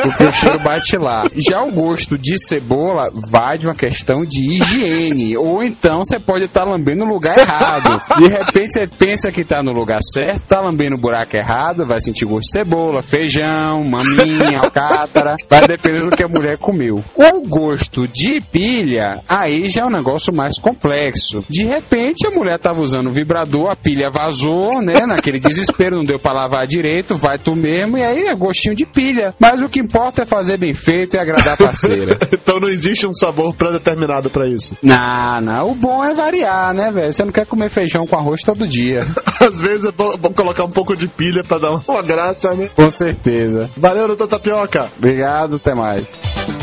Porque 0.02 0.25
o 0.25 0.33
cheiro 0.33 0.59
bate 0.61 0.97
lá. 0.97 1.25
Já 1.35 1.62
o 1.62 1.71
gosto 1.71 2.19
de 2.19 2.38
cebola 2.38 3.11
vai 3.31 3.59
de 3.59 3.67
uma 3.67 3.75
questão 3.75 4.25
de 4.25 4.45
higiene. 4.45 5.37
Ou 5.37 5.62
então 5.62 6.05
você 6.05 6.19
pode 6.19 6.45
estar 6.45 6.64
lambendo 6.64 7.05
no 7.05 7.12
lugar 7.12 7.37
errado. 7.38 8.02
De 8.19 8.29
repente 8.29 8.73
você 8.73 8.87
pensa 8.87 9.33
que 9.33 9.45
tá 9.45 9.62
no 9.62 9.73
lugar 9.73 9.99
certo, 10.02 10.47
tá 10.47 10.61
lambendo 10.61 10.97
o 10.97 11.00
buraco 11.00 11.37
errado, 11.37 11.87
vai 11.87 12.00
sentir 12.00 12.25
gosto 12.25 12.47
de 12.47 12.52
cebola, 12.52 13.02
feijão, 13.02 13.85
maminha, 13.85 14.61
alcátara. 14.61 15.35
Vai 15.49 15.67
depender 15.67 16.00
do 16.00 16.17
que 16.17 16.23
a 16.23 16.29
mulher 16.29 16.59
comeu. 16.59 17.02
O 17.14 17.49
gosto 17.49 18.07
de 18.07 18.40
pilha, 18.52 19.23
aí 19.29 19.69
já 19.69 19.83
é 19.83 19.87
um 19.87 19.90
negócio 19.90 20.35
mais 20.35 20.59
complexo. 20.59 21.45
De 21.49 21.64
repente 21.64 22.26
a 22.26 22.31
mulher 22.31 22.59
tava 22.59 22.81
usando 22.81 23.09
o 23.09 23.12
vibrador, 23.50 23.71
a 23.71 23.76
pilha 23.76 24.09
vazou, 24.11 24.80
né? 24.80 24.92
Naquele 25.07 25.40
desespero, 25.40 25.97
não 25.97 26.04
deu 26.04 26.19
pra 26.19 26.33
lavar 26.33 26.66
direito, 26.66 27.14
vai 27.16 27.38
tu 27.38 27.57
mesmo, 27.57 27.99
e 27.99 28.04
aí 28.04 28.26
é 28.28 28.35
gostinho 28.35 28.75
de 28.75 28.87
pilha. 28.87 29.35
Mas 29.38 29.61
o 29.61 29.69
que 29.69 29.80
importa 29.80 30.23
é 30.23 30.26
fazer 30.26 30.57
bem 30.57 30.73
feito 30.73 31.16
e 31.16 31.19
agradar 31.19 31.54
a 31.54 31.57
parceira. 31.57 32.19
então 32.33 32.61
não 32.61 32.69
existe 32.69 33.07
um 33.07 33.14
sabor 33.14 33.54
pré-determinado 33.54 34.30
pra 34.30 34.47
isso. 34.47 34.76
Não, 34.83 35.40
não. 35.42 35.73
O 35.73 35.75
bom 35.75 36.04
é 36.04 36.14
variar, 36.14 36.73
né, 36.73 36.90
velho? 36.92 37.12
Você 37.12 37.25
não 37.25 37.33
quer 37.33 37.47
comer 37.47 37.69
feijão 37.69 38.07
com 38.07 38.16
arroz 38.16 38.42
todo 38.42 38.66
dia. 38.66 39.02
Às 39.40 39.61
vezes 39.61 39.87
é 39.87 39.92
bom, 39.92 40.16
bom 40.16 40.33
colocar 40.33 40.64
um 40.64 40.71
pouco 40.71 40.95
de 40.95 41.09
pilha 41.09 41.42
pra 41.42 41.59
dar 41.59 41.80
uma 41.87 42.02
graça, 42.02 42.54
né? 42.54 42.71
Com 42.75 42.88
certeza. 42.88 43.69
Valeu, 43.76 44.07
doutor 44.07 44.28
Tapioca. 44.28 44.88
Obrigado, 44.99 45.57
até 45.57 45.75
mais. 45.75 46.60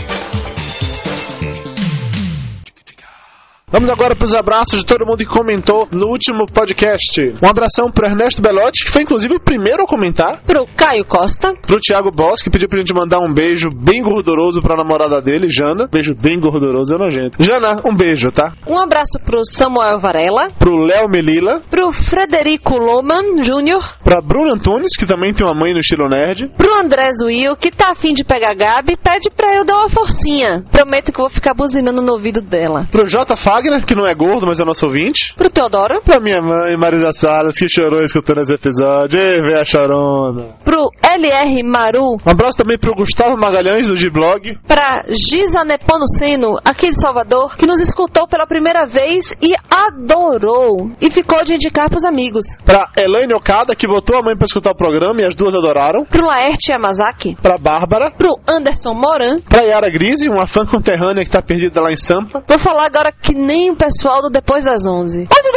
Vamos 3.70 3.90
agora 3.90 4.16
para 4.16 4.24
os 4.24 4.34
abraços 4.34 4.80
de 4.80 4.86
todo 4.86 5.06
mundo 5.06 5.18
que 5.18 5.26
comentou 5.26 5.90
no 5.92 6.08
último 6.08 6.46
podcast. 6.46 7.36
Um 7.44 7.50
abração 7.50 7.92
pro 7.92 8.06
Ernesto 8.08 8.42
Belotti, 8.42 8.86
que 8.86 8.92
foi 8.92 9.02
inclusive 9.02 9.36
o 9.36 9.42
primeiro 9.42 9.84
a 9.84 9.86
comentar. 9.86 10.42
Pro 10.44 10.66
Caio 10.68 11.04
Costa. 11.04 11.54
Pro 11.64 11.78
Thiago 11.78 12.10
Boss, 12.10 12.42
que 12.42 12.50
pediu 12.50 12.70
pra 12.70 12.80
gente 12.80 12.94
mandar 12.94 13.20
um 13.20 13.34
beijo 13.34 13.68
bem 13.70 14.02
gorduroso 14.02 14.62
pra 14.62 14.78
namorada 14.78 15.22
dele, 15.22 15.50
Jana. 15.50 15.90
Beijo 15.92 16.16
bem 16.16 16.40
gorduroso 16.40 16.96
é 16.96 16.98
nojento. 16.98 17.44
Jana, 17.44 17.82
um 17.84 17.94
beijo, 17.94 18.32
tá? 18.32 18.54
Um 18.70 18.78
abraço 18.78 19.20
pro 19.26 19.46
Samuel 19.46 20.00
Varela. 20.00 20.48
Pro 20.58 20.78
Léo 20.78 21.10
Melila. 21.10 21.60
Pro 21.70 21.92
Frederico 21.92 22.78
Loman 22.78 23.42
Jr. 23.42 23.98
Pra 24.02 24.22
Bruno 24.22 24.54
Antunes, 24.54 24.96
que 24.98 25.06
também 25.06 25.34
tem 25.34 25.46
uma 25.46 25.54
mãe 25.54 25.74
no 25.74 25.80
estilo 25.80 26.08
nerd. 26.08 26.48
Pro 26.56 26.74
André 26.80 27.12
Zuil, 27.12 27.58
que 27.58 27.70
tá 27.70 27.92
afim 27.92 28.14
de 28.14 28.24
pegar 28.24 28.52
a 28.52 28.54
Gabi, 28.54 28.96
pede 28.96 29.30
pra 29.30 29.54
eu 29.58 29.66
dar 29.66 29.76
uma 29.80 29.90
forcinha. 29.90 30.64
Prometo 30.72 31.12
que 31.12 31.20
vou 31.20 31.30
ficar 31.30 31.54
buzinando 31.54 32.02
no 32.02 32.14
ouvido 32.14 32.42
dela. 32.42 32.88
Pro 32.90 33.06
J. 33.06 33.36
Fagner, 33.58 33.84
que 33.84 33.96
não 33.96 34.06
é 34.06 34.14
gordo, 34.14 34.46
mas 34.46 34.60
é 34.60 34.64
nosso 34.64 34.86
ouvinte. 34.86 35.34
Pro 35.36 35.50
Teodoro. 35.50 36.00
Pra 36.02 36.20
minha 36.20 36.40
mãe, 36.42 36.78
Marisa 36.78 37.12
Salas, 37.12 37.58
que 37.58 37.68
chorou 37.68 38.02
escutando 38.02 38.42
esse 38.42 38.54
episódio. 38.54 39.20
Ei, 39.20 39.42
vê 39.42 39.60
a 39.60 39.66
chorona. 39.66 40.56
Pro 40.64 40.90
LR 41.02 41.64
Maru. 41.64 42.18
Um 42.24 42.30
abraço 42.30 42.58
também 42.58 42.78
pro 42.78 42.94
Gustavo 42.94 43.36
Magalhães, 43.36 43.88
do 43.88 43.96
G-Blog. 43.96 44.60
Pra 44.68 45.06
Giza 45.10 45.64
Nepomuceno, 45.64 46.60
aqui 46.64 46.90
de 46.90 47.02
Salvador, 47.02 47.58
que 47.58 47.66
nos 47.66 47.82
escutou 47.82 48.28
pela 48.28 48.46
primeira 48.46 48.86
vez 48.86 49.34
e 49.42 49.56
adorou. 49.72 50.92
E 51.02 51.10
ficou 51.10 51.44
de 51.44 51.56
indicar 51.56 51.90
pros 51.90 52.06
amigos. 52.06 52.60
Pra 52.64 52.92
Elaine 53.00 53.34
Okada, 53.34 53.76
que 53.76 53.88
botou 53.88 54.20
a 54.20 54.22
mãe 54.22 54.38
pra 54.38 54.46
escutar 54.46 54.72
o 54.72 54.78
programa 54.78 55.22
e 55.22 55.26
as 55.26 55.34
duas 55.34 55.56
adoraram. 55.56 56.06
Pro 56.06 56.28
Laerte 56.28 56.72
Yamazaki. 56.72 57.36
Pra 57.42 57.56
Bárbara. 57.60 58.12
Pro 58.12 58.38
Anderson 58.48 58.94
Moran. 58.94 59.40
Pra 59.50 59.62
Yara 59.62 59.90
Grise, 59.90 60.30
uma 60.30 60.46
fã 60.46 60.64
conterrânea 60.64 61.24
que 61.24 61.32
tá 61.32 61.42
perdida 61.42 61.82
lá 61.82 61.92
em 61.92 61.98
Sampa. 61.98 62.44
Vou 62.48 62.60
falar 62.60 62.86
agora 62.86 63.12
que 63.12 63.34
nem 63.48 63.72
o 63.72 63.76
pessoal 63.76 64.22
do 64.22 64.30
Depois 64.30 64.66
das 64.66 64.86
11. 64.86 65.22
Oi 65.22 65.26
de 65.26 65.52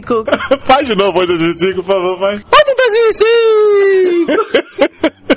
2005! 0.00 0.24
Faz 0.64 0.88
de 0.88 0.96
novo, 0.96 1.18
Oi 1.18 1.26
2005, 1.26 1.74
por 1.76 1.84
favor, 1.84 2.18
vai. 2.18 2.38
De 2.38 2.74
2005! 4.26 5.22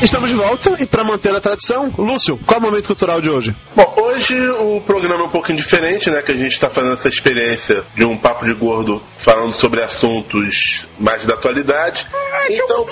Estamos 0.01 0.31
de 0.31 0.35
volta 0.35 0.75
e 0.79 0.85
para 0.87 1.03
manter 1.03 1.33
a 1.35 1.39
tradição, 1.39 1.93
Lúcio, 1.95 2.35
qual 2.35 2.59
é 2.59 2.59
o 2.59 2.65
momento 2.65 2.87
cultural 2.87 3.21
de 3.21 3.29
hoje? 3.29 3.55
Bom, 3.75 3.93
hoje 3.97 4.35
o 4.35 4.81
programa 4.81 5.25
é 5.25 5.27
um 5.27 5.29
pouquinho 5.29 5.59
diferente, 5.59 6.09
né? 6.09 6.23
Que 6.23 6.31
a 6.31 6.35
gente 6.35 6.53
está 6.53 6.71
fazendo 6.71 6.93
essa 6.93 7.07
experiência 7.07 7.83
de 7.95 8.03
um 8.03 8.17
papo 8.17 8.43
de 8.43 8.53
gordo 8.55 8.99
falando 9.21 9.55
sobre 9.55 9.81
assuntos 9.81 10.85
mais 10.99 11.25
da 11.25 11.35
atualidade. 11.35 12.07
Ai, 12.11 12.55
então, 12.55 12.77
eu 12.77 12.85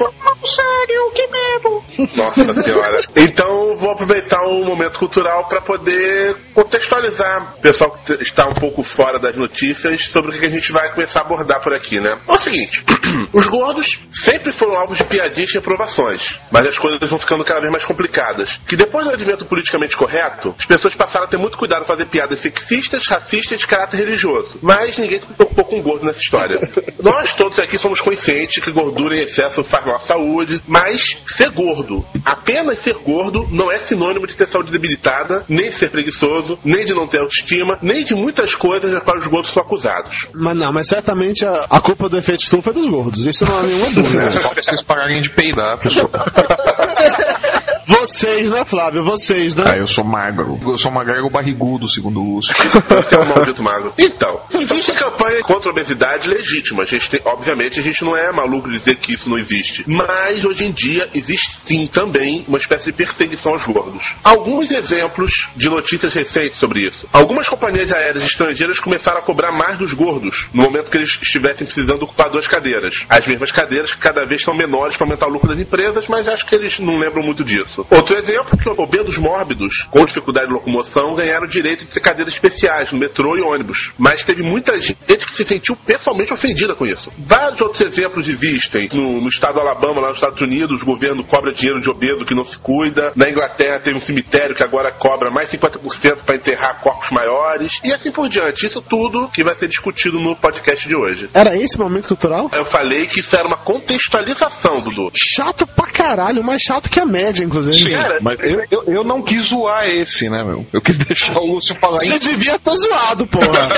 sério, 0.47 1.11
que 1.13 1.27
medo! 1.27 1.83
Nossa 2.15 2.53
senhora. 2.53 2.99
Então 3.15 3.75
vou 3.75 3.91
aproveitar 3.91 4.41
o 4.45 4.63
momento 4.63 4.97
cultural 4.97 5.47
para 5.47 5.61
poder 5.61 6.35
contextualizar 6.53 7.55
o 7.57 7.61
pessoal 7.61 7.91
que 7.91 8.13
está 8.21 8.47
um 8.47 8.53
pouco 8.53 8.81
fora 8.81 9.19
das 9.19 9.35
notícias 9.35 10.01
sobre 10.07 10.35
o 10.35 10.39
que 10.39 10.45
a 10.45 10.49
gente 10.49 10.71
vai 10.71 10.91
começar 10.93 11.21
a 11.21 11.25
abordar 11.25 11.61
por 11.61 11.73
aqui, 11.73 11.99
né? 11.99 12.17
É 12.27 12.31
o 12.31 12.37
seguinte, 12.37 12.83
os 13.33 13.47
gordos 13.47 13.99
sempre 14.11 14.51
foram 14.51 14.75
alvos 14.75 14.97
de 14.97 15.03
piadinhas 15.03 15.53
e 15.53 15.57
aprovações, 15.57 16.39
mas 16.51 16.67
as 16.67 16.77
coisas 16.77 17.09
vão 17.09 17.19
ficando 17.19 17.43
cada 17.43 17.59
vez 17.59 17.71
mais 17.71 17.83
complicadas. 17.83 18.59
Que 18.67 18.75
depois 18.75 19.05
do 19.05 19.13
advento 19.13 19.45
politicamente 19.47 19.97
correto, 19.97 20.55
as 20.57 20.65
pessoas 20.65 20.93
passaram 20.95 21.25
a 21.25 21.29
ter 21.29 21.37
muito 21.37 21.57
cuidado 21.57 21.83
em 21.83 21.87
fazer 21.87 22.05
piadas 22.05 22.39
sexistas, 22.39 23.07
racistas 23.07 23.53
e 23.53 23.57
de 23.57 23.67
caráter 23.67 23.97
religioso. 23.97 24.59
Mas 24.61 24.97
ninguém 24.97 25.19
se 25.19 25.27
preocupou 25.27 25.65
com 25.65 25.81
gordo 25.81 26.05
nessa 26.05 26.18
história. 26.21 26.59
Nós 27.01 27.33
todos 27.33 27.59
aqui 27.59 27.77
somos 27.77 28.01
conscientes 28.01 28.63
que 28.63 28.71
gordura 28.71 29.17
em 29.17 29.21
excesso 29.21 29.63
faz 29.63 29.85
mal 29.85 29.95
à 29.95 29.99
saúde, 29.99 30.61
mas 30.67 31.21
ser 31.25 31.49
gordo, 31.49 32.05
apenas 32.25 32.79
ser 32.79 32.95
gordo, 32.95 33.47
não 33.51 33.71
é 33.71 33.77
sinônimo 33.77 34.27
de 34.27 34.35
ter 34.35 34.47
saúde 34.47 34.71
debilitada, 34.71 35.45
nem 35.47 35.69
de 35.69 35.75
ser 35.75 35.89
preguiçoso, 35.89 36.59
nem 36.63 36.85
de 36.85 36.93
não 36.93 37.07
ter 37.07 37.19
autoestima, 37.19 37.77
nem 37.81 38.03
de 38.03 38.15
muitas 38.15 38.55
coisas 38.55 38.91
das 38.91 39.03
quais 39.03 39.23
os 39.23 39.27
gordos 39.27 39.51
são 39.51 39.63
acusados. 39.63 40.27
Mas 40.33 40.57
não, 40.57 40.71
mas 40.71 40.87
certamente 40.87 41.45
a, 41.45 41.65
a 41.69 41.81
culpa 41.81 42.09
do 42.09 42.17
efeito 42.17 42.43
estufa 42.43 42.71
é 42.71 42.73
dos 42.73 42.87
gordos, 42.87 43.25
isso 43.25 43.45
não 43.45 43.59
há 43.59 43.63
nenhuma 43.63 43.89
dúvida. 43.91 44.31
Só 44.31 44.49
vocês 44.53 44.83
pararem 44.83 45.21
de 45.21 45.29
peidar, 45.31 45.77
pessoal. 45.79 46.09
Vocês, 48.09 48.49
né, 48.49 48.65
Flávio? 48.65 49.03
Vocês, 49.03 49.53
né? 49.53 49.63
Ah, 49.67 49.77
eu 49.77 49.87
sou 49.87 50.03
magro. 50.03 50.59
Eu 50.63 50.79
sou 50.79 50.91
magrelo 50.91 51.29
barrigudo, 51.29 51.87
segundo 51.87 52.19
o 52.19 52.35
Lúcio. 52.35 52.51
Você 52.89 53.15
é 53.15 53.21
um 53.21 53.27
maldito 53.27 53.61
magro. 53.61 53.93
Então, 53.99 54.41
existe 54.51 54.93
campanha 54.93 55.43
contra 55.43 55.69
a 55.69 55.71
obesidade 55.71 56.27
legítima. 56.27 56.81
A 56.81 56.85
gente 56.87 57.07
tem, 57.07 57.21
obviamente, 57.23 57.79
a 57.79 57.83
gente 57.83 58.03
não 58.03 58.17
é 58.17 58.31
maluco 58.31 58.67
dizer 58.67 58.95
que 58.95 59.13
isso 59.13 59.29
não 59.29 59.37
existe. 59.37 59.83
Mas 59.87 60.43
hoje 60.43 60.65
em 60.65 60.71
dia 60.71 61.07
existe 61.13 61.51
sim 61.51 61.85
também 61.85 62.43
uma 62.47 62.57
espécie 62.57 62.85
de 62.85 62.93
perseguição 62.93 63.51
aos 63.51 63.65
gordos. 63.67 64.15
Alguns 64.23 64.71
exemplos 64.71 65.47
de 65.55 65.69
notícias 65.69 66.11
recentes 66.11 66.57
sobre 66.57 66.87
isso. 66.87 67.07
Algumas 67.13 67.47
companhias 67.47 67.93
aéreas 67.93 68.23
estrangeiras 68.23 68.79
começaram 68.79 69.19
a 69.19 69.21
cobrar 69.21 69.51
mais 69.51 69.77
dos 69.77 69.93
gordos 69.93 70.49
no 70.51 70.63
momento 70.63 70.89
que 70.89 70.97
eles 70.97 71.19
estivessem 71.21 71.67
precisando 71.67 72.03
ocupar 72.03 72.31
duas 72.31 72.47
cadeiras. 72.47 73.05
As 73.07 73.27
mesmas 73.27 73.51
cadeiras 73.51 73.93
que 73.93 73.99
cada 73.99 74.25
vez 74.25 74.41
são 74.41 74.55
menores 74.55 74.97
para 74.97 75.05
aumentar 75.05 75.27
o 75.27 75.31
lucro 75.31 75.49
das 75.49 75.59
empresas, 75.59 76.07
mas 76.07 76.27
acho 76.27 76.47
que 76.47 76.55
eles 76.55 76.79
não 76.79 76.97
lembram 76.97 77.23
muito 77.23 77.43
disso. 77.43 77.85
Outro 77.99 78.15
exemplo 78.17 78.57
que 78.57 78.69
obesos 78.69 79.17
mórbidos 79.17 79.85
com 79.91 80.05
dificuldade 80.05 80.47
de 80.47 80.53
locomoção 80.53 81.15
ganharam 81.15 81.43
o 81.43 81.49
direito 81.49 81.83
de 81.83 81.91
ter 81.91 81.99
cadeiras 81.99 82.33
especiais 82.33 82.93
no 82.93 82.97
metrô 82.97 83.35
e 83.35 83.41
ônibus. 83.41 83.91
Mas 83.97 84.23
teve 84.23 84.41
muita 84.41 84.79
gente 84.79 84.95
que 85.25 85.33
se 85.33 85.43
sentiu 85.43 85.75
pessoalmente 85.75 86.33
ofendida 86.33 86.73
com 86.73 86.85
isso. 86.85 87.11
Vários 87.17 87.59
outros 87.59 87.81
exemplos 87.81 88.29
existem. 88.29 88.87
No, 88.93 89.19
no 89.19 89.27
estado 89.27 89.55
do 89.55 89.59
Alabama, 89.59 89.99
lá 89.99 90.07
nos 90.07 90.17
Estados 90.17 90.41
Unidos, 90.41 90.81
o 90.81 90.85
governo 90.85 91.25
cobra 91.25 91.51
dinheiro 91.51 91.81
de 91.81 91.89
obeso 91.89 92.25
que 92.25 92.33
não 92.33 92.45
se 92.45 92.57
cuida. 92.57 93.11
Na 93.17 93.29
Inglaterra 93.29 93.81
tem 93.81 93.93
um 93.93 93.99
cemitério 93.99 94.55
que 94.55 94.63
agora 94.63 94.93
cobra 94.93 95.29
mais 95.29 95.49
50% 95.51 96.23
para 96.23 96.37
enterrar 96.37 96.79
corpos 96.79 97.09
maiores. 97.11 97.81
E 97.83 97.91
assim 97.91 98.13
por 98.13 98.29
diante. 98.29 98.65
Isso 98.65 98.81
tudo 98.81 99.27
que 99.27 99.43
vai 99.43 99.55
ser 99.55 99.67
discutido 99.67 100.21
no 100.21 100.37
podcast 100.37 100.87
de 100.87 100.95
hoje. 100.95 101.29
Era 101.33 101.57
esse 101.57 101.77
momento 101.77 102.07
cultural? 102.07 102.49
Eu 102.53 102.63
falei 102.63 103.07
que 103.07 103.19
isso 103.19 103.35
era 103.35 103.45
uma 103.45 103.57
contextualização, 103.57 104.81
Dudu. 104.81 105.11
Chato 105.13 105.67
pra 105.67 105.87
caralho, 105.87 106.41
mais 106.41 106.61
chato 106.61 106.89
que 106.89 106.97
a 106.97 107.05
média, 107.05 107.43
inclusive. 107.43 107.88
Sim, 107.95 108.23
mas 108.23 108.39
eu, 108.41 108.61
eu, 108.71 108.83
eu 108.87 109.03
não 109.03 109.21
quis 109.21 109.49
zoar 109.49 109.85
esse, 109.85 110.29
né, 110.29 110.43
meu? 110.43 110.65
Eu 110.73 110.81
quis 110.81 110.97
deixar 111.05 111.37
o 111.39 111.45
Lúcio 111.45 111.75
falar 111.79 111.97
Você 111.97 112.15
isso. 112.15 112.29
devia 112.29 112.57
ter 112.59 112.75
zoado, 112.77 113.27
porra. 113.27 113.69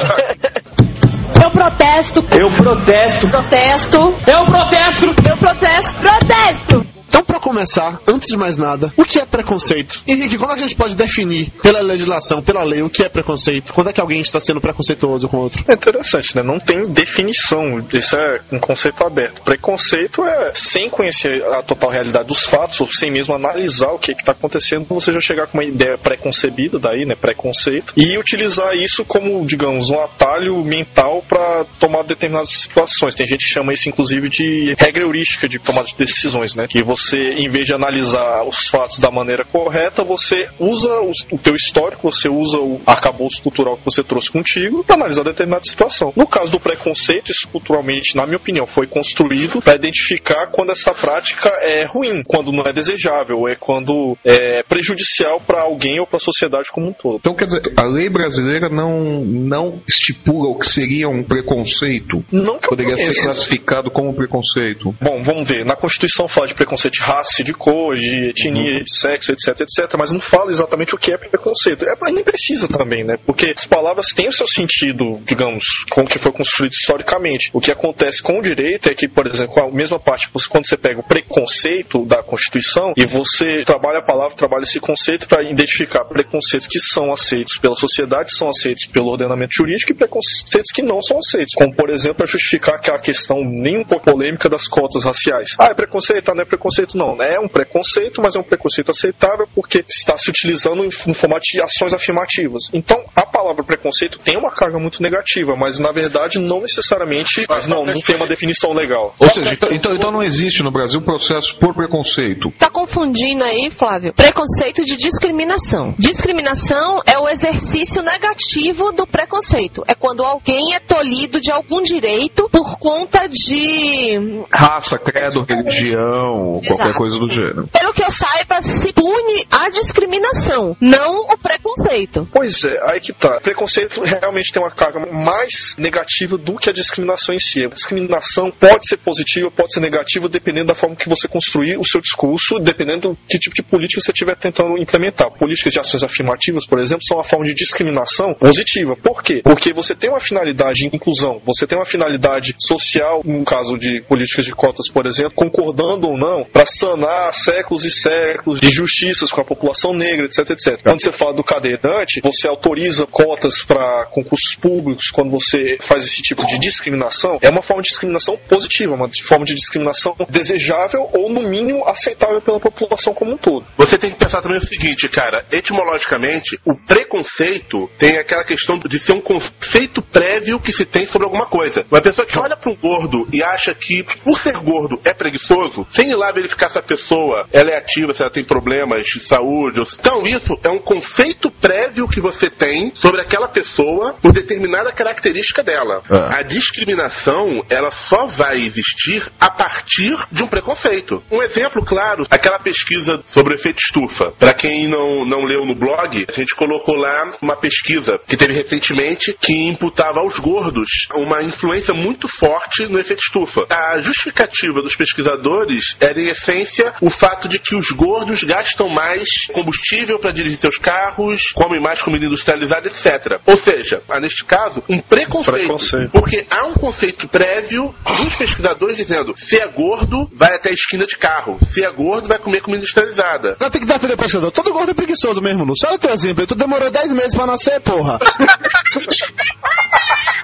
Eu 1.43 1.51
protesto. 1.51 2.23
Eu 2.31 2.51
protesto. 2.51 3.27
Protesto. 3.27 3.97
Eu 4.27 4.45
protesto. 4.45 5.05
Eu 5.27 5.37
protesto. 5.37 5.99
Protesto. 5.99 6.85
Então, 7.11 7.25
pra 7.25 7.41
começar, 7.41 7.99
antes 8.07 8.29
de 8.29 8.37
mais 8.37 8.55
nada, 8.55 8.93
o 8.95 9.03
que 9.03 9.19
é 9.19 9.25
preconceito? 9.25 10.01
Henrique, 10.07 10.37
como 10.37 10.49
é 10.49 10.55
a 10.55 10.57
gente 10.57 10.77
pode 10.77 10.95
definir, 10.95 11.51
pela 11.61 11.81
legislação, 11.81 12.41
pela 12.41 12.63
lei, 12.63 12.81
o 12.81 12.89
que 12.89 13.03
é 13.03 13.09
preconceito? 13.09 13.73
Quando 13.73 13.89
é 13.89 13.93
que 13.93 13.99
alguém 13.99 14.21
está 14.21 14.39
sendo 14.39 14.61
preconceituoso 14.61 15.27
com 15.27 15.37
outro? 15.37 15.61
É 15.67 15.73
interessante, 15.73 16.33
né? 16.37 16.41
Não 16.41 16.57
tem 16.57 16.83
definição. 16.83 17.79
Isso 17.93 18.15
é 18.15 18.39
um 18.53 18.59
conceito 18.59 19.05
aberto. 19.05 19.41
Preconceito 19.43 20.23
é 20.23 20.51
sem 20.55 20.89
conhecer 20.89 21.43
a 21.47 21.61
total 21.61 21.91
realidade 21.91 22.29
dos 22.29 22.45
fatos, 22.45 22.79
ou 22.79 22.87
sem 22.89 23.11
mesmo 23.11 23.35
analisar 23.35 23.91
o 23.91 23.99
que 23.99 24.13
está 24.13 24.31
acontecendo, 24.31 24.85
você 24.87 25.11
já 25.11 25.19
chegar 25.19 25.47
com 25.47 25.57
uma 25.57 25.65
ideia 25.65 25.97
preconcebida, 25.97 26.79
daí, 26.79 27.05
né? 27.05 27.13
Preconceito, 27.19 27.93
e 27.97 28.17
utilizar 28.17 28.73
isso 28.77 29.03
como, 29.03 29.45
digamos, 29.45 29.89
um 29.89 29.99
atalho 29.99 30.63
mental 30.63 31.21
para 31.27 31.65
tomar 31.77 32.03
determinadas 32.03 32.51
situações. 32.51 33.15
Tem 33.15 33.25
gente 33.25 33.45
que 33.45 33.51
chama 33.51 33.73
isso, 33.73 33.89
inclusive, 33.89 34.29
de 34.29 34.75
regra 34.79 35.03
heurística 35.03 35.49
de 35.49 35.59
tomada 35.59 35.87
de 35.87 35.95
decisões, 35.97 36.55
né? 36.55 36.65
Que 36.69 36.81
você, 36.83 37.00
em 37.13 37.49
vez 37.49 37.67
de 37.67 37.73
analisar 37.73 38.43
os 38.43 38.67
fatos 38.67 38.99
da 38.99 39.11
maneira 39.11 39.43
correta, 39.45 40.03
você 40.03 40.49
usa 40.59 40.89
o, 41.01 41.11
o 41.31 41.37
teu 41.37 41.55
histórico, 41.55 42.11
você 42.11 42.29
usa 42.29 42.57
o 42.57 42.81
arcabouço 42.85 43.41
cultural 43.41 43.77
que 43.77 43.85
você 43.85 44.03
trouxe 44.03 44.31
contigo 44.31 44.83
para 44.83 44.95
analisar 44.95 45.23
determinada 45.23 45.63
situação. 45.63 46.13
No 46.15 46.27
caso 46.27 46.51
do 46.51 46.59
preconceito, 46.59 47.31
isso 47.31 47.47
culturalmente, 47.49 48.15
na 48.15 48.25
minha 48.25 48.37
opinião, 48.37 48.65
foi 48.65 48.87
construído 48.87 49.61
para 49.61 49.75
identificar 49.75 50.47
quando 50.47 50.71
essa 50.71 50.93
prática 50.93 51.49
é 51.61 51.85
ruim, 51.87 52.23
quando 52.25 52.51
não 52.51 52.63
é 52.63 52.73
desejável, 52.73 53.47
é 53.47 53.55
quando 53.55 54.17
é 54.23 54.63
prejudicial 54.63 55.39
para 55.39 55.61
alguém 55.61 55.99
ou 55.99 56.07
para 56.07 56.17
a 56.17 56.19
sociedade 56.19 56.71
como 56.71 56.87
um 56.87 56.93
todo. 56.93 57.17
Então, 57.17 57.35
quer 57.35 57.45
dizer, 57.45 57.61
a 57.77 57.85
lei 57.85 58.09
brasileira 58.09 58.69
não, 58.69 59.21
não 59.21 59.81
estipula 59.87 60.49
o 60.49 60.57
que 60.57 60.65
seria 60.65 61.07
um 61.09 61.23
preconceito? 61.23 62.23
Não 62.31 62.59
que 62.59 62.67
Poderia 62.67 62.95
ser 62.95 63.13
classificado 63.13 63.91
como 63.91 64.13
preconceito? 64.13 64.95
Bom, 65.01 65.21
vamos 65.23 65.47
ver. 65.47 65.65
Na 65.65 65.75
Constituição 65.75 66.27
fala 66.27 66.47
de 66.47 66.53
preconceito 66.53 66.90
de 66.91 67.01
raça, 67.01 67.43
de 67.43 67.53
cor, 67.53 67.95
de 67.95 68.29
etnia, 68.29 68.83
de 68.83 68.93
sexo, 68.93 69.31
etc, 69.31 69.61
etc, 69.61 69.95
mas 69.97 70.11
não 70.11 70.19
fala 70.19 70.51
exatamente 70.51 70.93
o 70.93 70.97
que 70.97 71.11
é 71.11 71.17
preconceito. 71.17 71.85
É, 71.85 71.95
mas 71.99 72.13
nem 72.13 72.23
precisa 72.23 72.67
também, 72.67 73.03
né? 73.03 73.15
Porque 73.25 73.53
as 73.55 73.65
palavras 73.65 74.07
têm 74.07 74.27
o 74.27 74.31
seu 74.31 74.47
sentido, 74.47 75.19
digamos, 75.25 75.85
como 75.89 76.07
que 76.07 76.19
foi 76.19 76.31
construído 76.31 76.73
historicamente. 76.73 77.49
O 77.53 77.59
que 77.59 77.71
acontece 77.71 78.21
com 78.21 78.39
o 78.39 78.41
direito 78.41 78.89
é 78.89 78.93
que, 78.93 79.07
por 79.07 79.27
exemplo, 79.27 79.63
a 79.63 79.71
mesma 79.71 79.99
parte, 79.99 80.29
quando 80.49 80.67
você 80.67 80.77
pega 80.77 80.99
o 80.99 81.03
preconceito 81.03 82.05
da 82.05 82.21
Constituição 82.21 82.93
e 82.97 83.05
você 83.05 83.61
trabalha 83.65 83.99
a 83.99 84.03
palavra, 84.03 84.35
trabalha 84.35 84.63
esse 84.63 84.79
conceito 84.79 85.27
para 85.27 85.43
identificar 85.43 86.05
preconceitos 86.05 86.67
que 86.67 86.79
são 86.79 87.11
aceitos 87.11 87.57
pela 87.57 87.75
sociedade, 87.75 88.33
são 88.33 88.49
aceitos 88.49 88.85
pelo 88.85 89.07
ordenamento 89.07 89.53
jurídico 89.53 89.91
e 89.91 89.95
preconceitos 89.95 90.71
que 90.71 90.81
não 90.81 91.01
são 91.01 91.17
aceitos. 91.17 91.53
Como, 91.55 91.73
por 91.75 91.89
exemplo, 91.89 92.23
a 92.23 92.25
justificar 92.25 92.75
aquela 92.75 92.99
questão 92.99 93.37
nem 93.41 93.79
um 93.79 93.85
pouco 93.85 94.11
polêmica 94.11 94.49
das 94.49 94.67
cotas 94.67 95.05
raciais. 95.05 95.55
Ah, 95.59 95.67
é 95.67 95.73
preconceito? 95.73 96.29
Ah, 96.29 96.35
não 96.35 96.41
é 96.41 96.45
preconceito, 96.45 96.80
não. 96.95 97.21
É 97.21 97.39
um 97.39 97.47
preconceito, 97.47 98.21
mas 98.21 98.35
é 98.35 98.39
um 98.39 98.43
preconceito 98.43 98.91
aceitável 98.91 99.47
porque 99.53 99.83
está 99.87 100.17
se 100.17 100.29
utilizando 100.29 100.85
em 100.85 100.91
em 101.07 101.13
formato 101.13 101.41
de 101.43 101.61
ações 101.61 101.93
afirmativas. 101.93 102.69
Então, 102.73 103.03
a 103.15 103.25
palavra 103.25 103.63
preconceito 103.63 104.19
tem 104.19 104.37
uma 104.37 104.51
carga 104.51 104.77
muito 104.77 105.01
negativa, 105.01 105.55
mas 105.55 105.79
na 105.79 105.91
verdade 105.91 106.39
não 106.39 106.61
necessariamente, 106.61 107.45
mas 107.47 107.67
não, 107.67 107.85
não 107.85 107.99
tem 108.01 108.15
uma 108.15 108.27
definição 108.27 108.73
legal. 108.73 109.15
Ou 109.17 109.29
seja, 109.29 109.51
então, 109.53 109.69
então, 109.71 109.93
então 109.95 110.11
não 110.11 110.23
existe 110.23 110.63
no 110.63 110.71
Brasil 110.71 111.01
processo 111.01 111.57
por 111.59 111.73
preconceito. 111.73 112.51
Tá 112.57 112.69
confundindo 112.69 113.43
aí, 113.43 113.69
Flávio, 113.69 114.13
preconceito 114.13 114.83
de 114.83 114.97
discriminação. 114.97 115.93
Discriminação 115.97 117.01
é 117.05 117.17
o 117.17 117.27
exercício 117.29 118.01
negativo 118.01 118.91
do 118.91 119.07
preconceito. 119.07 119.83
É 119.87 119.95
quando 119.95 120.23
alguém 120.23 120.73
é 120.73 120.79
tolhido 120.79 121.39
de 121.39 121.51
algum 121.51 121.81
direito 121.81 122.49
por 122.49 122.77
conta 122.77 123.27
de. 123.27 124.45
Raça, 124.53 124.97
credo, 124.97 125.43
religião, 125.43 126.61
qualquer 126.71 126.89
Exato. 126.89 126.97
coisa 126.97 127.17
do 127.17 127.29
gênero. 127.29 127.67
Pelo 127.67 127.93
que 127.93 128.03
eu 128.03 128.11
saiba, 128.11 128.61
se 128.61 128.93
pune 128.93 129.45
a 129.51 129.69
discriminação, 129.69 130.75
não 130.79 131.21
o 131.21 131.37
preconceito. 131.37 132.27
Pois 132.31 132.63
é, 132.63 132.79
aí 132.91 132.99
que 132.99 133.13
tá. 133.13 133.39
Preconceito 133.41 134.01
realmente 134.01 134.51
tem 134.51 134.61
uma 134.61 134.71
carga 134.71 134.99
mais 135.11 135.75
negativa 135.77 136.37
do 136.37 136.55
que 136.55 136.69
a 136.69 136.73
discriminação 136.73 137.33
em 137.33 137.39
si. 137.39 137.65
A 137.65 137.69
discriminação 137.69 138.51
pode 138.51 138.87
ser 138.87 138.97
positiva, 138.97 139.51
pode 139.51 139.73
ser 139.73 139.79
negativa, 139.79 140.29
dependendo 140.29 140.67
da 140.67 140.75
forma 140.75 140.95
que 140.95 141.09
você 141.09 141.27
construir 141.27 141.77
o 141.77 141.83
seu 141.83 142.01
discurso, 142.01 142.55
dependendo 142.59 143.09
do 143.09 143.17
que 143.27 143.39
tipo 143.39 143.55
de 143.55 143.63
política 143.63 144.01
você 144.01 144.11
estiver 144.11 144.35
tentando 144.35 144.77
implementar. 144.77 145.31
Políticas 145.31 145.73
de 145.73 145.79
ações 145.79 146.03
afirmativas, 146.03 146.65
por 146.65 146.79
exemplo, 146.79 147.03
são 147.05 147.17
uma 147.17 147.23
forma 147.23 147.45
de 147.45 147.53
discriminação 147.53 148.33
positiva. 148.33 148.95
Por 148.95 149.21
quê? 149.21 149.41
Porque 149.43 149.73
você 149.73 149.95
tem 149.95 150.09
uma 150.09 150.19
finalidade 150.19 150.89
de 150.89 150.95
inclusão, 150.95 151.41
você 151.43 151.65
tem 151.65 151.77
uma 151.77 151.85
finalidade 151.85 152.55
social, 152.59 153.21
no 153.25 153.43
caso 153.43 153.77
de 153.77 154.01
políticas 154.07 154.45
de 154.45 154.53
cotas, 154.53 154.89
por 154.89 155.05
exemplo, 155.05 155.33
concordando 155.33 156.07
ou 156.07 156.17
não, 156.17 156.43
para 156.61 156.65
sanar 156.67 157.33
séculos 157.33 157.85
e 157.85 157.89
séculos 157.89 158.61
de 158.61 158.67
injustiças 158.67 159.31
com 159.31 159.41
a 159.41 159.43
população 159.43 159.93
negra, 159.93 160.25
etc, 160.25 160.51
etc. 160.51 160.79
Quando 160.83 161.01
você 161.01 161.11
fala 161.11 161.33
do 161.33 161.43
cadeirante, 161.43 162.21
você 162.21 162.47
autoriza 162.47 163.07
cotas 163.07 163.63
para 163.63 164.05
concursos 164.11 164.53
públicos, 164.53 165.09
quando 165.09 165.31
você 165.31 165.77
faz 165.79 166.03
esse 166.03 166.21
tipo 166.21 166.45
de 166.45 166.59
discriminação, 166.59 167.39
é 167.41 167.49
uma 167.49 167.63
forma 167.63 167.81
de 167.81 167.89
discriminação 167.89 168.37
positiva, 168.37 168.93
uma 168.93 169.09
forma 169.23 169.43
de 169.43 169.55
discriminação 169.55 170.15
desejável 170.29 171.09
ou, 171.13 171.31
no 171.31 171.41
mínimo, 171.41 171.83
aceitável 171.87 172.39
pela 172.41 172.59
população 172.59 173.13
como 173.13 173.31
um 173.31 173.37
todo. 173.37 173.65
Você 173.77 173.97
tem 173.97 174.11
que 174.11 174.17
pensar 174.17 174.43
também 174.43 174.59
o 174.59 174.61
seguinte, 174.61 175.09
cara, 175.09 175.43
etimologicamente, 175.51 176.59
o 176.63 176.75
preconceito 176.75 177.89
tem 177.97 178.17
aquela 178.17 178.43
questão 178.43 178.77
de 178.77 178.99
ser 178.99 179.13
um 179.13 179.21
conceito 179.21 180.03
prévio 180.03 180.59
que 180.59 180.71
se 180.71 180.85
tem 180.85 181.07
sobre 181.07 181.25
alguma 181.25 181.47
coisa. 181.47 181.83
Uma 181.91 182.01
pessoa 182.01 182.27
que 182.27 182.37
olha 182.37 182.55
para 182.55 182.71
um 182.71 182.75
gordo 182.75 183.27
e 183.33 183.41
acha 183.41 183.73
que, 183.73 184.03
por 184.23 184.37
ser 184.37 184.53
gordo, 184.59 184.99
é 185.03 185.11
preguiçoso, 185.11 185.87
sem 185.89 186.11
ir 186.11 186.15
lá 186.15 186.31
verificar 186.41 186.69
se 186.69 186.79
a 186.79 186.83
pessoa 186.83 187.45
ela 187.51 187.71
é 187.71 187.77
ativa, 187.77 188.13
se 188.13 188.21
ela 188.21 188.31
tem 188.31 188.43
problemas 188.43 189.03
de 189.07 189.19
saúde. 189.19 189.79
ou- 189.79 189.87
Então, 189.99 190.21
isso 190.23 190.57
é 190.63 190.69
um 190.69 190.79
conceito 190.79 191.49
prévio 191.51 192.07
que 192.07 192.19
você 192.19 192.49
tem 192.49 192.91
sobre 192.93 193.21
aquela 193.21 193.47
pessoa 193.47 194.13
por 194.21 194.31
determinada 194.31 194.91
característica 194.91 195.63
dela. 195.63 196.01
É. 196.11 196.39
A 196.39 196.43
discriminação, 196.43 197.63
ela 197.69 197.91
só 197.91 198.25
vai 198.25 198.57
existir 198.61 199.31
a 199.39 199.49
partir 199.49 200.15
de 200.31 200.43
um 200.43 200.47
preconceito. 200.47 201.23
Um 201.31 201.41
exemplo 201.41 201.83
claro, 201.85 202.23
aquela 202.29 202.59
pesquisa 202.59 203.19
sobre 203.25 203.53
o 203.53 203.55
efeito 203.55 203.79
estufa. 203.79 204.31
Para 204.37 204.53
quem 204.53 204.89
não, 204.89 205.23
não 205.25 205.43
leu 205.45 205.65
no 205.65 205.75
blog, 205.75 206.25
a 206.27 206.31
gente 206.31 206.55
colocou 206.55 206.95
lá 206.95 207.37
uma 207.41 207.55
pesquisa 207.57 208.17
que 208.27 208.37
teve 208.37 208.53
recentemente 208.53 209.35
que 209.39 209.53
imputava 209.53 210.19
aos 210.19 210.39
gordos 210.39 210.89
uma 211.15 211.41
influência 211.43 211.93
muito 211.93 212.27
forte 212.27 212.87
no 212.87 212.99
efeito 212.99 213.21
estufa. 213.21 213.65
A 213.69 213.99
justificativa 213.99 214.81
dos 214.81 214.95
pesquisadores 214.95 215.95
era, 215.99 216.19
essência, 216.31 216.93
o 217.01 217.09
fato 217.09 217.47
de 217.47 217.59
que 217.59 217.75
os 217.75 217.91
gordos 217.91 218.43
gastam 218.43 218.89
mais 218.89 219.47
combustível 219.53 220.19
para 220.19 220.31
dirigir 220.31 220.59
seus 220.59 220.77
carros, 220.77 221.51
comem 221.53 221.81
mais 221.81 222.01
comida 222.01 222.25
industrializada, 222.25 222.87
etc. 222.87 223.39
Ou 223.45 223.57
seja, 223.57 224.01
há 224.09 224.19
neste 224.19 224.45
caso, 224.45 224.83
um 224.89 224.99
preconceito. 224.99 225.57
Preconceito. 225.57 226.11
Porque 226.11 226.45
há 226.49 226.65
um 226.65 226.73
conceito 226.73 227.27
prévio 227.27 227.93
dos 228.17 228.35
pesquisadores 228.35 228.97
dizendo: 228.97 229.33
se 229.35 229.61
é 229.61 229.67
gordo, 229.71 230.29
vai 230.33 230.55
até 230.55 230.69
a 230.69 230.73
esquina 230.73 231.05
de 231.05 231.17
carro. 231.17 231.57
Se 231.63 231.83
é 231.83 231.91
gordo, 231.91 232.27
vai 232.27 232.39
comer 232.39 232.61
comida 232.61 232.79
industrializada. 232.79 233.55
Não 233.59 233.69
tem 233.69 233.81
que 233.81 233.87
dar 233.87 233.99
pra 233.99 234.09
pesquisador. 234.09 234.51
Todo 234.51 234.71
gordo 234.71 234.91
é 234.91 234.93
preguiçoso 234.93 235.41
mesmo, 235.41 235.63
Lúcio. 235.63 235.87
Olha 235.87 235.99
teu 235.99 236.11
exemplo. 236.11 236.47
Tu 236.47 236.55
demorou 236.55 236.89
10 236.89 237.13
meses 237.13 237.35
pra 237.35 237.45
nascer, 237.45 237.79
porra. 237.81 238.19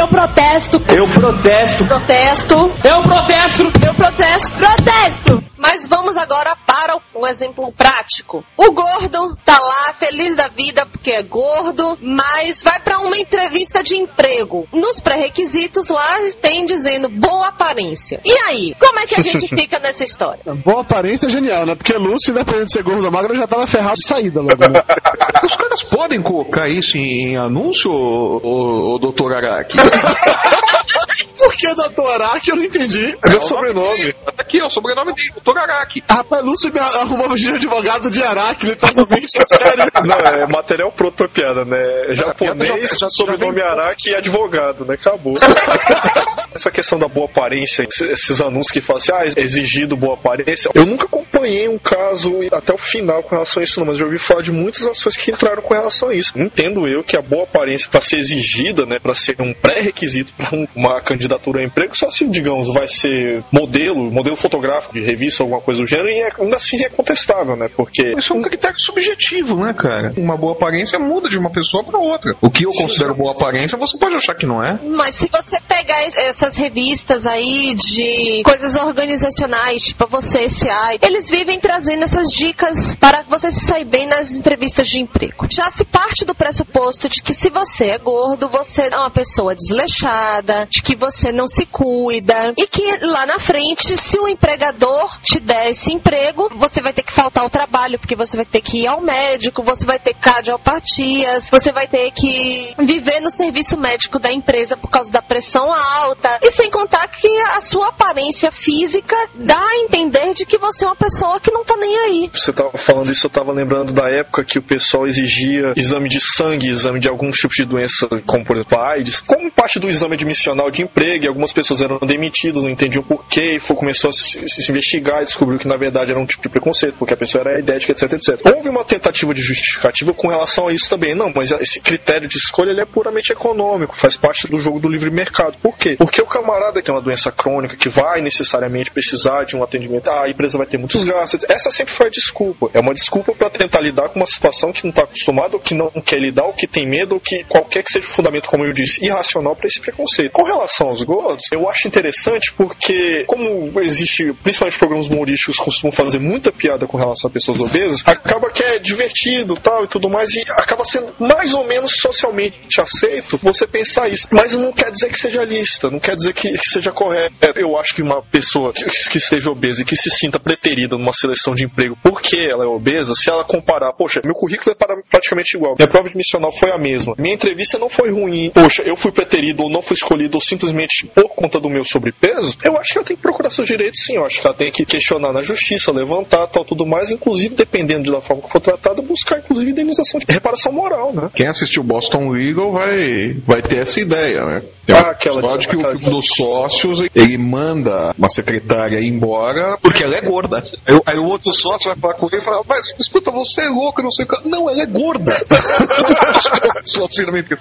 Eu 0.00 0.08
protesto. 0.08 0.82
Eu 0.88 1.06
protesto. 1.08 1.84
Protesto. 1.84 2.54
Eu 2.82 3.02
protesto. 3.02 3.70
Eu 3.86 3.94
protesto. 3.94 4.56
Protesto. 4.56 5.49
Mas 5.60 5.86
vamos 5.86 6.16
agora 6.16 6.56
para 6.66 6.98
um 7.14 7.26
exemplo 7.26 7.70
prático. 7.70 8.42
O 8.56 8.72
gordo 8.72 9.36
tá 9.44 9.58
lá, 9.60 9.92
feliz 9.92 10.34
da 10.34 10.48
vida 10.48 10.86
porque 10.86 11.10
é 11.10 11.22
gordo, 11.22 11.98
mas 12.00 12.62
vai 12.62 12.80
para 12.80 12.98
uma 12.98 13.18
entrevista 13.18 13.82
de 13.82 13.94
emprego. 13.94 14.66
Nos 14.72 15.00
pré-requisitos 15.00 15.90
lá 15.90 16.16
tem 16.40 16.64
dizendo 16.64 17.10
boa 17.10 17.48
aparência. 17.48 18.22
E 18.24 18.32
aí, 18.48 18.74
como 18.80 18.98
é 19.00 19.06
que 19.06 19.14
a 19.14 19.22
gente 19.22 19.48
fica 19.54 19.78
nessa 19.78 20.02
história? 20.02 20.42
Boa 20.64 20.80
aparência 20.80 21.26
é 21.26 21.30
genial, 21.30 21.66
né? 21.66 21.74
Porque 21.74 21.92
Lúcio, 21.92 22.30
independente 22.30 22.66
de 22.66 22.72
ser 22.72 22.82
gordo 22.82 23.04
ou 23.04 23.10
magro, 23.10 23.36
já 23.36 23.46
tava 23.46 23.66
ferrado 23.66 23.94
de 23.94 24.06
saída 24.06 24.40
logo. 24.40 24.56
Né? 24.56 24.80
Os 25.44 25.56
caras 25.56 25.82
podem 25.90 26.22
colocar 26.22 26.68
isso 26.68 26.96
em, 26.96 27.36
anúncio, 27.36 27.90
ô, 27.90 28.40
ô, 28.42 28.94
ô 28.94 28.98
doutor 28.98 29.34
Araki? 29.34 29.76
Por 31.40 31.54
que 31.56 31.74
Dr. 31.74 32.06
Araki? 32.06 32.50
Eu 32.50 32.56
não 32.56 32.62
entendi. 32.64 33.16
É 33.30 33.36
o 33.36 33.40
sobrenome. 33.40 34.12
Tá 34.12 34.32
aqui, 34.38 34.60
ó, 34.62 34.66
o 34.66 34.70
sobrenome 34.70 35.14
dele, 35.14 35.30
doutor 35.34 35.58
Araki. 35.58 36.02
Rapaz, 36.08 36.44
Lúcio 36.44 36.72
me 36.72 36.78
arrumou 36.78 37.34
de 37.34 37.50
advogado 37.50 38.10
de 38.10 38.22
Araki, 38.22 38.66
literalmente, 38.66 39.26
é 39.38 39.44
sério. 39.44 39.84
Não, 40.04 40.16
é 40.18 40.46
material 40.46 40.92
pronto 40.92 41.14
pra 41.16 41.28
piada, 41.28 41.64
né? 41.64 42.14
Japonês, 42.14 42.90
já- 42.92 42.98
já- 43.00 43.08
sobrenome 43.08 43.60
Araki 43.62 44.10
e 44.10 44.14
advogado, 44.14 44.84
né? 44.84 44.94
Acabou. 44.94 45.34
Essa 46.54 46.70
questão 46.70 46.98
da 46.98 47.08
boa 47.08 47.26
aparência, 47.26 47.82
esses- 47.84 48.40
anúncios 48.40 48.72
que 48.72 48.80
falam 48.80 48.98
assim, 49.00 49.12
ah, 49.12 49.24
exigido 49.40 49.96
boa 49.96 50.14
aparência. 50.14 50.70
Eu 50.74 50.84
nunca 50.84 51.06
acompanhei 51.40 51.68
um 51.68 51.78
caso 51.78 52.32
até 52.52 52.72
o 52.72 52.78
final 52.78 53.22
com 53.22 53.30
relação 53.30 53.60
a 53.60 53.64
isso, 53.64 53.80
não, 53.80 53.86
mas 53.86 53.98
eu 53.98 54.06
ouvi 54.06 54.18
falar 54.18 54.42
de 54.42 54.52
muitas 54.52 54.86
ações 54.86 55.16
que 55.16 55.30
entraram 55.30 55.62
com 55.62 55.72
relação 55.74 56.10
a 56.10 56.14
isso. 56.14 56.38
Entendo 56.38 56.86
eu 56.86 57.02
que 57.02 57.16
a 57.16 57.22
boa 57.22 57.44
aparência, 57.44 57.88
para 57.90 58.00
ser 58.00 58.18
exigida, 58.18 58.84
né, 58.84 58.98
para 59.02 59.14
ser 59.14 59.36
um 59.40 59.52
pré-requisito 59.54 60.32
para 60.36 60.50
uma 60.76 61.00
candidatura 61.00 61.60
a 61.60 61.64
emprego, 61.64 61.96
só 61.96 62.10
se, 62.10 62.26
digamos, 62.28 62.72
vai 62.72 62.86
ser 62.88 63.42
modelo, 63.52 64.10
modelo 64.10 64.36
fotográfico 64.36 64.94
de 64.94 65.00
revista, 65.04 65.42
alguma 65.42 65.60
coisa 65.60 65.80
do 65.80 65.86
gênero, 65.86 66.08
e 66.10 66.20
é- 66.20 66.30
ainda 66.38 66.56
assim 66.56 66.82
é 66.84 66.88
contestável, 66.88 67.56
né? 67.56 67.68
Porque 67.74 68.02
Isso 68.18 68.32
é 68.34 68.36
um 68.36 68.42
critério 68.42 68.76
subjetivo, 68.78 69.56
né, 69.56 69.72
cara? 69.72 70.12
Uma 70.16 70.36
boa 70.36 70.52
aparência 70.52 70.98
muda 70.98 71.28
de 71.28 71.38
uma 71.38 71.50
pessoa 71.50 71.82
pra 71.84 71.98
outra. 71.98 72.34
O 72.42 72.50
que 72.50 72.64
eu 72.66 72.70
considero 72.72 73.14
boa 73.14 73.32
aparência, 73.32 73.78
você 73.78 73.96
pode 73.98 74.14
achar 74.14 74.34
que 74.34 74.46
não 74.46 74.62
é. 74.62 74.78
Mas 74.84 75.14
se 75.14 75.28
você 75.30 75.58
pegar 75.62 76.06
es- 76.06 76.16
essas 76.16 76.56
revistas 76.56 77.26
aí 77.26 77.74
de 77.74 78.42
coisas 78.44 78.76
organizacionais, 78.76 79.82
tipo 79.82 80.06
você, 80.08 80.48
CI, 80.48 80.98
eles 81.02 81.29
vivem 81.30 81.60
trazendo 81.60 82.02
essas 82.02 82.28
dicas 82.30 82.96
para 82.96 83.22
você 83.22 83.50
se 83.52 83.64
sair 83.64 83.84
bem 83.84 84.06
nas 84.06 84.32
entrevistas 84.32 84.88
de 84.88 85.00
emprego. 85.00 85.46
Já 85.48 85.70
se 85.70 85.84
parte 85.84 86.24
do 86.24 86.34
pressuposto 86.34 87.08
de 87.08 87.22
que 87.22 87.32
se 87.32 87.48
você 87.50 87.90
é 87.90 87.98
gordo, 87.98 88.48
você 88.48 88.88
é 88.92 88.96
uma 88.96 89.10
pessoa 89.10 89.54
desleixada, 89.54 90.66
de 90.68 90.82
que 90.82 90.96
você 90.96 91.30
não 91.30 91.46
se 91.46 91.64
cuida 91.66 92.52
e 92.58 92.66
que 92.66 92.98
lá 93.06 93.24
na 93.26 93.38
frente, 93.38 93.96
se 93.96 94.18
o 94.18 94.26
empregador 94.26 95.20
te 95.20 95.38
der 95.38 95.70
esse 95.70 95.92
emprego, 95.92 96.50
você 96.56 96.82
vai 96.82 96.92
ter 96.92 97.04
que 97.04 97.12
faltar 97.12 97.44
ao 97.44 97.50
trabalho, 97.50 97.98
porque 97.98 98.16
você 98.16 98.36
vai 98.36 98.46
ter 98.46 98.60
que 98.60 98.82
ir 98.82 98.86
ao 98.88 99.00
médico, 99.00 99.62
você 99.62 99.86
vai 99.86 100.00
ter 100.00 100.14
cardiopatias, 100.14 101.48
você 101.48 101.70
vai 101.70 101.86
ter 101.86 102.10
que 102.10 102.74
viver 102.78 103.20
no 103.20 103.30
serviço 103.30 103.78
médico 103.78 104.18
da 104.18 104.32
empresa 104.32 104.76
por 104.76 104.90
causa 104.90 105.12
da 105.12 105.22
pressão 105.22 105.72
alta. 105.72 106.40
E 106.42 106.50
sem 106.50 106.70
contar 106.70 107.06
que 107.08 107.28
a 107.42 107.60
sua 107.60 107.88
aparência 107.88 108.50
física 108.50 109.16
dá 109.34 109.60
a 109.60 109.76
entender 109.78 110.34
de 110.34 110.44
que 110.44 110.58
você 110.58 110.84
é 110.84 110.88
uma 110.88 110.96
pessoa 110.96 111.19
que 111.40 111.50
não 111.50 111.64
tá 111.64 111.76
nem 111.76 111.98
aí. 111.98 112.30
Você 112.32 112.52
tava 112.52 112.76
falando 112.76 113.10
isso, 113.10 113.26
eu 113.26 113.30
tava 113.30 113.52
lembrando 113.52 113.92
da 113.92 114.08
época 114.08 114.44
que 114.44 114.58
o 114.58 114.62
pessoal 114.62 115.06
exigia 115.06 115.72
exame 115.76 116.08
de 116.08 116.20
sangue, 116.20 116.68
exame 116.68 117.00
de 117.00 117.08
alguns 117.08 117.38
tipos 117.38 117.56
de 117.56 117.64
doença, 117.64 118.06
como 118.26 118.44
por 118.44 118.56
exemplo 118.56 118.78
a 118.78 118.92
AIDS, 118.92 119.20
como 119.20 119.50
parte 119.50 119.78
do 119.78 119.88
exame 119.88 120.14
admissional 120.14 120.70
de 120.70 120.82
emprego, 120.82 121.24
e 121.24 121.28
algumas 121.28 121.52
pessoas 121.52 121.82
eram 121.82 121.98
demitidas, 121.98 122.62
não 122.62 122.70
entendiam 122.70 123.02
porquê, 123.02 123.56
e 123.56 123.60
foi, 123.60 123.76
começou 123.76 124.10
a 124.10 124.12
se, 124.12 124.48
se 124.48 124.70
investigar 124.70 125.22
e 125.22 125.24
descobriu 125.24 125.58
que 125.58 125.68
na 125.68 125.76
verdade 125.76 126.10
era 126.10 126.20
um 126.20 126.26
tipo 126.26 126.42
de 126.42 126.48
preconceito, 126.48 126.96
porque 126.98 127.14
a 127.14 127.16
pessoa 127.16 127.44
era 127.46 127.60
idética, 127.60 127.92
etc, 127.92 128.12
etc. 128.12 128.40
Houve 128.54 128.68
uma 128.68 128.84
tentativa 128.84 129.32
de 129.34 129.40
justificativa 129.40 130.12
com 130.12 130.28
relação 130.28 130.68
a 130.68 130.72
isso 130.72 130.88
também. 130.88 131.14
Não, 131.14 131.32
mas 131.34 131.50
esse 131.52 131.80
critério 131.80 132.28
de 132.28 132.36
escolha 132.36 132.70
ele 132.70 132.80
é 132.80 132.86
puramente 132.86 133.32
econômico, 133.32 133.96
faz 133.96 134.16
parte 134.16 134.48
do 134.48 134.60
jogo 134.60 134.80
do 134.80 134.88
livre 134.88 135.10
mercado. 135.10 135.56
Por 135.60 135.76
quê? 135.76 135.96
Porque 135.98 136.22
o 136.22 136.26
camarada 136.26 136.80
que 136.80 136.86
tem 136.86 136.94
uma 136.94 137.02
doença 137.02 137.30
crônica, 137.30 137.76
que 137.76 137.88
vai 137.88 138.20
necessariamente 138.20 138.90
precisar 138.90 139.44
de 139.44 139.56
um 139.56 139.62
atendimento, 139.62 140.08
ah, 140.08 140.24
a 140.24 140.30
empresa 140.30 140.58
vai 140.58 140.66
ter 140.66 140.78
muitos 140.78 141.04
gastos. 141.10 141.44
Essa 141.48 141.70
sempre 141.70 141.92
foi 141.92 142.06
a 142.06 142.10
desculpa. 142.10 142.70
É 142.74 142.80
uma 142.80 142.92
desculpa 142.92 143.32
para 143.32 143.50
tentar 143.50 143.80
lidar 143.80 144.08
com 144.08 144.18
uma 144.18 144.26
situação 144.26 144.72
que 144.72 144.84
não 144.84 144.90
está 144.90 145.02
acostumado, 145.02 145.54
ou 145.54 145.60
que 145.60 145.74
não 145.74 145.90
quer 145.90 146.18
lidar, 146.18 146.44
ou 146.44 146.52
que 146.52 146.66
tem 146.66 146.88
medo, 146.88 147.14
ou 147.14 147.20
que 147.20 147.44
qualquer 147.44 147.82
que 147.82 147.92
seja 147.92 148.06
o 148.06 148.10
fundamento, 148.10 148.48
como 148.48 148.64
eu 148.64 148.72
disse, 148.72 149.04
irracional 149.04 149.54
para 149.56 149.66
esse 149.66 149.80
preconceito. 149.80 150.32
Com 150.32 150.44
relação 150.44 150.88
aos 150.88 151.02
gordos, 151.02 151.44
eu 151.52 151.68
acho 151.68 151.88
interessante 151.88 152.52
porque, 152.52 153.24
como 153.26 153.80
existe, 153.80 154.32
principalmente 154.42 154.78
programas 154.78 155.08
humorísticos 155.08 155.58
costumam 155.58 155.92
fazer 155.92 156.18
muita 156.18 156.52
piada 156.52 156.86
com 156.86 156.96
relação 156.96 157.28
a 157.28 157.32
pessoas 157.32 157.60
obesas, 157.60 158.02
acaba 158.06 158.50
que 158.50 158.62
é 158.62 158.78
divertido 158.78 159.54
tal 159.56 159.84
e 159.84 159.88
tudo 159.88 160.08
mais, 160.08 160.34
e 160.34 160.42
acaba 160.50 160.84
sendo 160.84 161.12
mais 161.18 161.54
ou 161.54 161.66
menos 161.66 161.92
socialmente 161.96 162.80
aceito 162.80 163.38
você 163.38 163.66
pensar 163.66 164.08
isso. 164.08 164.28
Mas 164.30 164.52
não 164.54 164.72
quer 164.72 164.90
dizer 164.90 165.08
que 165.08 165.18
seja 165.18 165.44
lista, 165.44 165.90
não 165.90 165.98
quer 165.98 166.14
dizer 166.14 166.32
que, 166.32 166.52
que 166.52 166.68
seja 166.68 166.92
correto. 166.92 167.34
Eu 167.56 167.78
acho 167.78 167.94
que 167.94 168.02
uma 168.02 168.22
pessoa 168.22 168.72
que, 168.72 168.84
que 168.84 169.18
esteja 169.18 169.50
obesa 169.50 169.82
e 169.82 169.84
que 169.84 169.96
se 169.96 170.10
sinta 170.10 170.38
preterida 170.38 170.96
numa 171.00 171.12
seleção 171.12 171.54
de 171.54 171.64
emprego 171.66 171.96
porque 172.02 172.36
ela 172.50 172.64
é 172.64 172.68
obesa, 172.68 173.14
se 173.14 173.30
ela 173.30 173.44
comparar, 173.44 173.92
poxa, 173.92 174.20
meu 174.24 174.34
currículo 174.34 174.70
é 174.72 174.74
para- 174.74 175.02
praticamente 175.10 175.56
igual, 175.56 175.74
minha 175.78 175.88
prova 175.88 176.08
admissional 176.08 176.52
foi 176.52 176.70
a 176.70 176.78
mesma, 176.78 177.14
minha 177.18 177.34
entrevista 177.34 177.78
não 177.78 177.88
foi 177.88 178.10
ruim, 178.10 178.50
poxa, 178.50 178.82
eu 178.82 178.96
fui 178.96 179.10
preterido 179.12 179.62
ou 179.62 179.70
não 179.70 179.82
fui 179.82 179.94
escolhido 179.94 180.34
ou 180.34 180.40
simplesmente 180.40 181.06
por 181.14 181.28
conta 181.34 181.58
do 181.58 181.68
meu 181.68 181.84
sobrepeso, 181.84 182.56
eu 182.66 182.76
acho 182.78 182.92
que 182.92 182.98
ela 182.98 183.06
tem 183.06 183.16
que 183.16 183.22
procurar 183.22 183.50
seus 183.50 183.66
direitos 183.66 184.00
sim, 184.04 184.16
eu 184.16 184.24
acho 184.24 184.40
que 184.40 184.46
ela 184.46 184.56
tem 184.56 184.70
que 184.70 184.84
questionar 184.84 185.32
na 185.32 185.40
justiça, 185.40 185.92
levantar 185.92 186.46
tal, 186.48 186.64
tudo 186.64 186.86
mais, 186.86 187.10
inclusive 187.10 187.54
dependendo 187.54 188.10
da 188.12 188.20
forma 188.20 188.42
que 188.42 188.50
for 188.50 188.60
tratada, 188.60 189.00
buscar 189.02 189.38
inclusive 189.38 189.70
indenização 189.70 190.20
de 190.20 190.26
reparação 190.32 190.72
moral, 190.72 191.12
né? 191.12 191.30
Quem 191.34 191.46
assistiu 191.48 191.82
Boston 191.82 192.30
Legal 192.30 192.72
vai, 192.72 193.34
vai 193.46 193.62
ter 193.62 193.78
essa 193.78 194.00
ideia, 194.00 194.40
né? 194.44 194.62
Tem 194.86 194.96
Ah, 194.96 195.10
aquela- 195.10 195.38
episódio 195.38 195.68
que 195.98 196.08
um 196.08 196.12
dos 196.12 196.26
sócios 196.36 197.00
ele 197.14 197.38
manda 197.38 198.12
uma 198.18 198.28
secretária 198.28 198.98
ir 198.98 199.08
embora 199.08 199.76
porque 199.80 200.02
ela 200.04 200.16
é 200.16 200.20
gorda. 200.20 200.58
Aí, 200.90 200.96
o- 200.96 201.02
aí 201.06 201.18
o 201.18 201.24
outro 201.24 201.52
sócio 201.52 201.88
vai 201.90 201.96
falar 201.98 202.14
com 202.14 202.26
ele 202.32 202.42
e 202.42 202.44
fala: 202.44 202.62
Mas 202.68 202.86
escuta, 202.98 203.30
você 203.30 203.62
é 203.62 203.68
louco, 203.68 204.02
não 204.02 204.10
sei 204.10 204.24
o 204.24 204.28
que. 204.28 204.48
Não, 204.48 204.68
ela 204.68 204.82
é 204.82 204.86
gorda. 204.86 205.32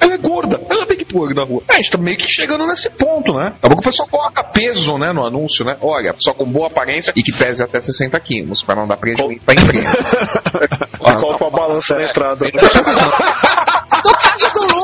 Ela 0.01 0.13
é 0.13 0.17
gorda, 0.17 0.59
ela 0.69 0.85
tem 0.85 0.97
que 0.97 1.05
pôr 1.05 1.33
na 1.33 1.43
rua. 1.43 1.61
É, 1.69 1.73
a 1.73 1.77
gente 1.77 1.91
tá 1.91 1.97
meio 1.97 2.17
que 2.17 2.27
chegando 2.27 2.65
nesse 2.65 2.89
ponto, 2.91 3.33
né? 3.33 3.51
Daqui 3.53 3.65
a 3.65 3.67
pouco 3.69 3.81
o 3.81 3.85
pessoal 3.85 4.07
coloca 4.09 4.43
peso 4.43 4.97
né, 4.97 5.11
no 5.13 5.25
anúncio, 5.25 5.65
né? 5.65 5.77
Olha, 5.81 6.13
só 6.19 6.33
com 6.33 6.45
boa 6.45 6.67
aparência 6.67 7.11
e 7.15 7.21
que 7.21 7.31
pese 7.31 7.63
até 7.63 7.79
60 7.79 8.19
quilos, 8.19 8.63
pra 8.63 8.75
não 8.75 8.87
dar 8.87 8.97
prejuízo 8.97 9.45
pra 9.45 9.53
empresa. 9.53 9.97
Coloca 10.97 11.43
uma 11.45 11.51
balança 11.51 11.95
na 11.95 12.09
entrada. 12.09 12.45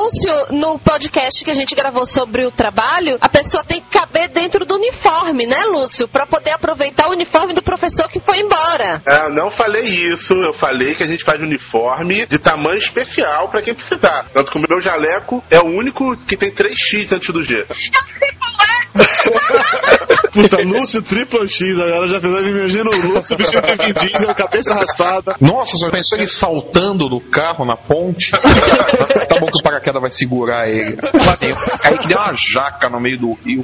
Lúcio, 0.06 0.32
no 0.52 0.78
podcast 0.78 1.44
que 1.44 1.50
a 1.50 1.56
gente 1.56 1.74
gravou 1.74 2.06
sobre 2.06 2.46
o 2.46 2.52
trabalho, 2.52 3.18
a 3.20 3.28
pessoa 3.28 3.63
tem 3.63 3.82
que 3.82 3.89
caber 3.89 4.30
dentro 4.30 4.63
do 4.63 4.76
uniforme, 4.76 5.48
né, 5.48 5.65
Lúcio? 5.65 6.08
Pra 6.08 6.28
poder 6.28 6.52
aproveitar 6.52 7.08
o 7.08 7.13
uniforme 7.13 7.56
do 7.56 7.63
professor 7.63 8.08
que 8.08 8.20
foi 8.20 8.38
embora. 8.38 9.02
É, 9.04 9.30
não 9.30 9.50
falei 9.50 9.82
isso, 9.82 10.36
eu 10.36 10.54
falei 10.54 10.94
que 10.94 11.02
a 11.02 11.08
gente 11.08 11.24
faz 11.24 11.41
uniforme 11.41 12.28
de 12.28 12.38
tamanho 12.38 12.78
especial 12.78 13.50
pra 13.50 13.63
quem 13.63 13.74
precisar. 13.74 14.28
Tanto 14.32 14.52
que 14.52 14.60
o 14.60 14.63
meu 14.70 14.80
jaleco 14.80 15.44
é 15.50 15.60
o 15.60 15.65
único 15.65 16.15
que 16.18 16.38
tem 16.38 16.52
3x 16.52 17.12
antes 17.12 17.32
do 17.32 17.44
G. 17.44 17.65
Puta, 20.36 20.58
Lúcio 20.62 21.02
Triple 21.02 21.48
X, 21.48 21.80
agora 21.80 22.10
já 22.10 22.19
fez 22.19 22.34
eu 22.34 22.50
imagino 22.50 22.89
o 22.89 23.13
Lúcio 23.13 23.38
vestido 23.38 23.62
de 23.65 23.76
Vin 23.78 23.93
Diesel, 23.93 24.36
cabeça 24.36 24.76
raspada. 24.76 25.38
Nossa, 25.39 25.78
só 25.78 25.89
pensou 25.89 26.17
ele 26.17 26.28
saltando 26.28 27.08
do 27.08 27.21
carro 27.21 27.65
na 27.65 27.78
ponte? 27.78 28.32
tá 28.36 29.39
bom 29.39 29.45
que 29.48 29.58
o 29.58 29.63
paraquedas 29.63 30.02
vai 30.02 30.12
segurar 30.12 30.67
ele. 30.67 30.98
Cara 30.98 31.98
que 31.98 32.08
deu 32.08 32.17
uma 32.17 32.34
jaca 32.54 32.89
no 32.89 33.00
meio 33.00 33.17
do 33.17 33.32
rio. 33.45 33.62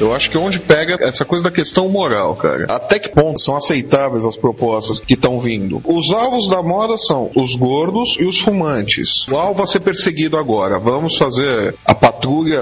Eu 0.00 0.14
acho 0.14 0.30
que 0.30 0.38
onde 0.38 0.58
pega 0.60 0.96
essa 1.00 1.24
coisa 1.24 1.44
da 1.44 1.50
questão 1.50 1.88
moral, 1.88 2.34
cara. 2.36 2.66
Até 2.68 2.98
que 2.98 3.10
ponto 3.10 3.40
são 3.40 3.56
aceitáveis 3.56 4.24
as 4.24 4.36
propostas 4.36 5.00
que 5.00 5.14
estão 5.14 5.38
vindo? 5.40 5.80
Os 5.84 6.12
alvos 6.12 6.48
da 6.48 6.62
moda 6.62 6.96
são 6.96 7.30
os 7.36 7.54
gordos 7.56 8.16
e 8.18 8.24
os 8.24 8.40
fumantes. 8.40 9.26
O 9.30 9.36
alvo 9.36 9.62
a 9.62 9.66
ser 9.66 9.80
perseguido 9.80 10.36
agora. 10.36 10.78
Vamos 10.78 11.16
fazer 11.16 11.74
a 11.84 11.94
patrulha 11.94 12.60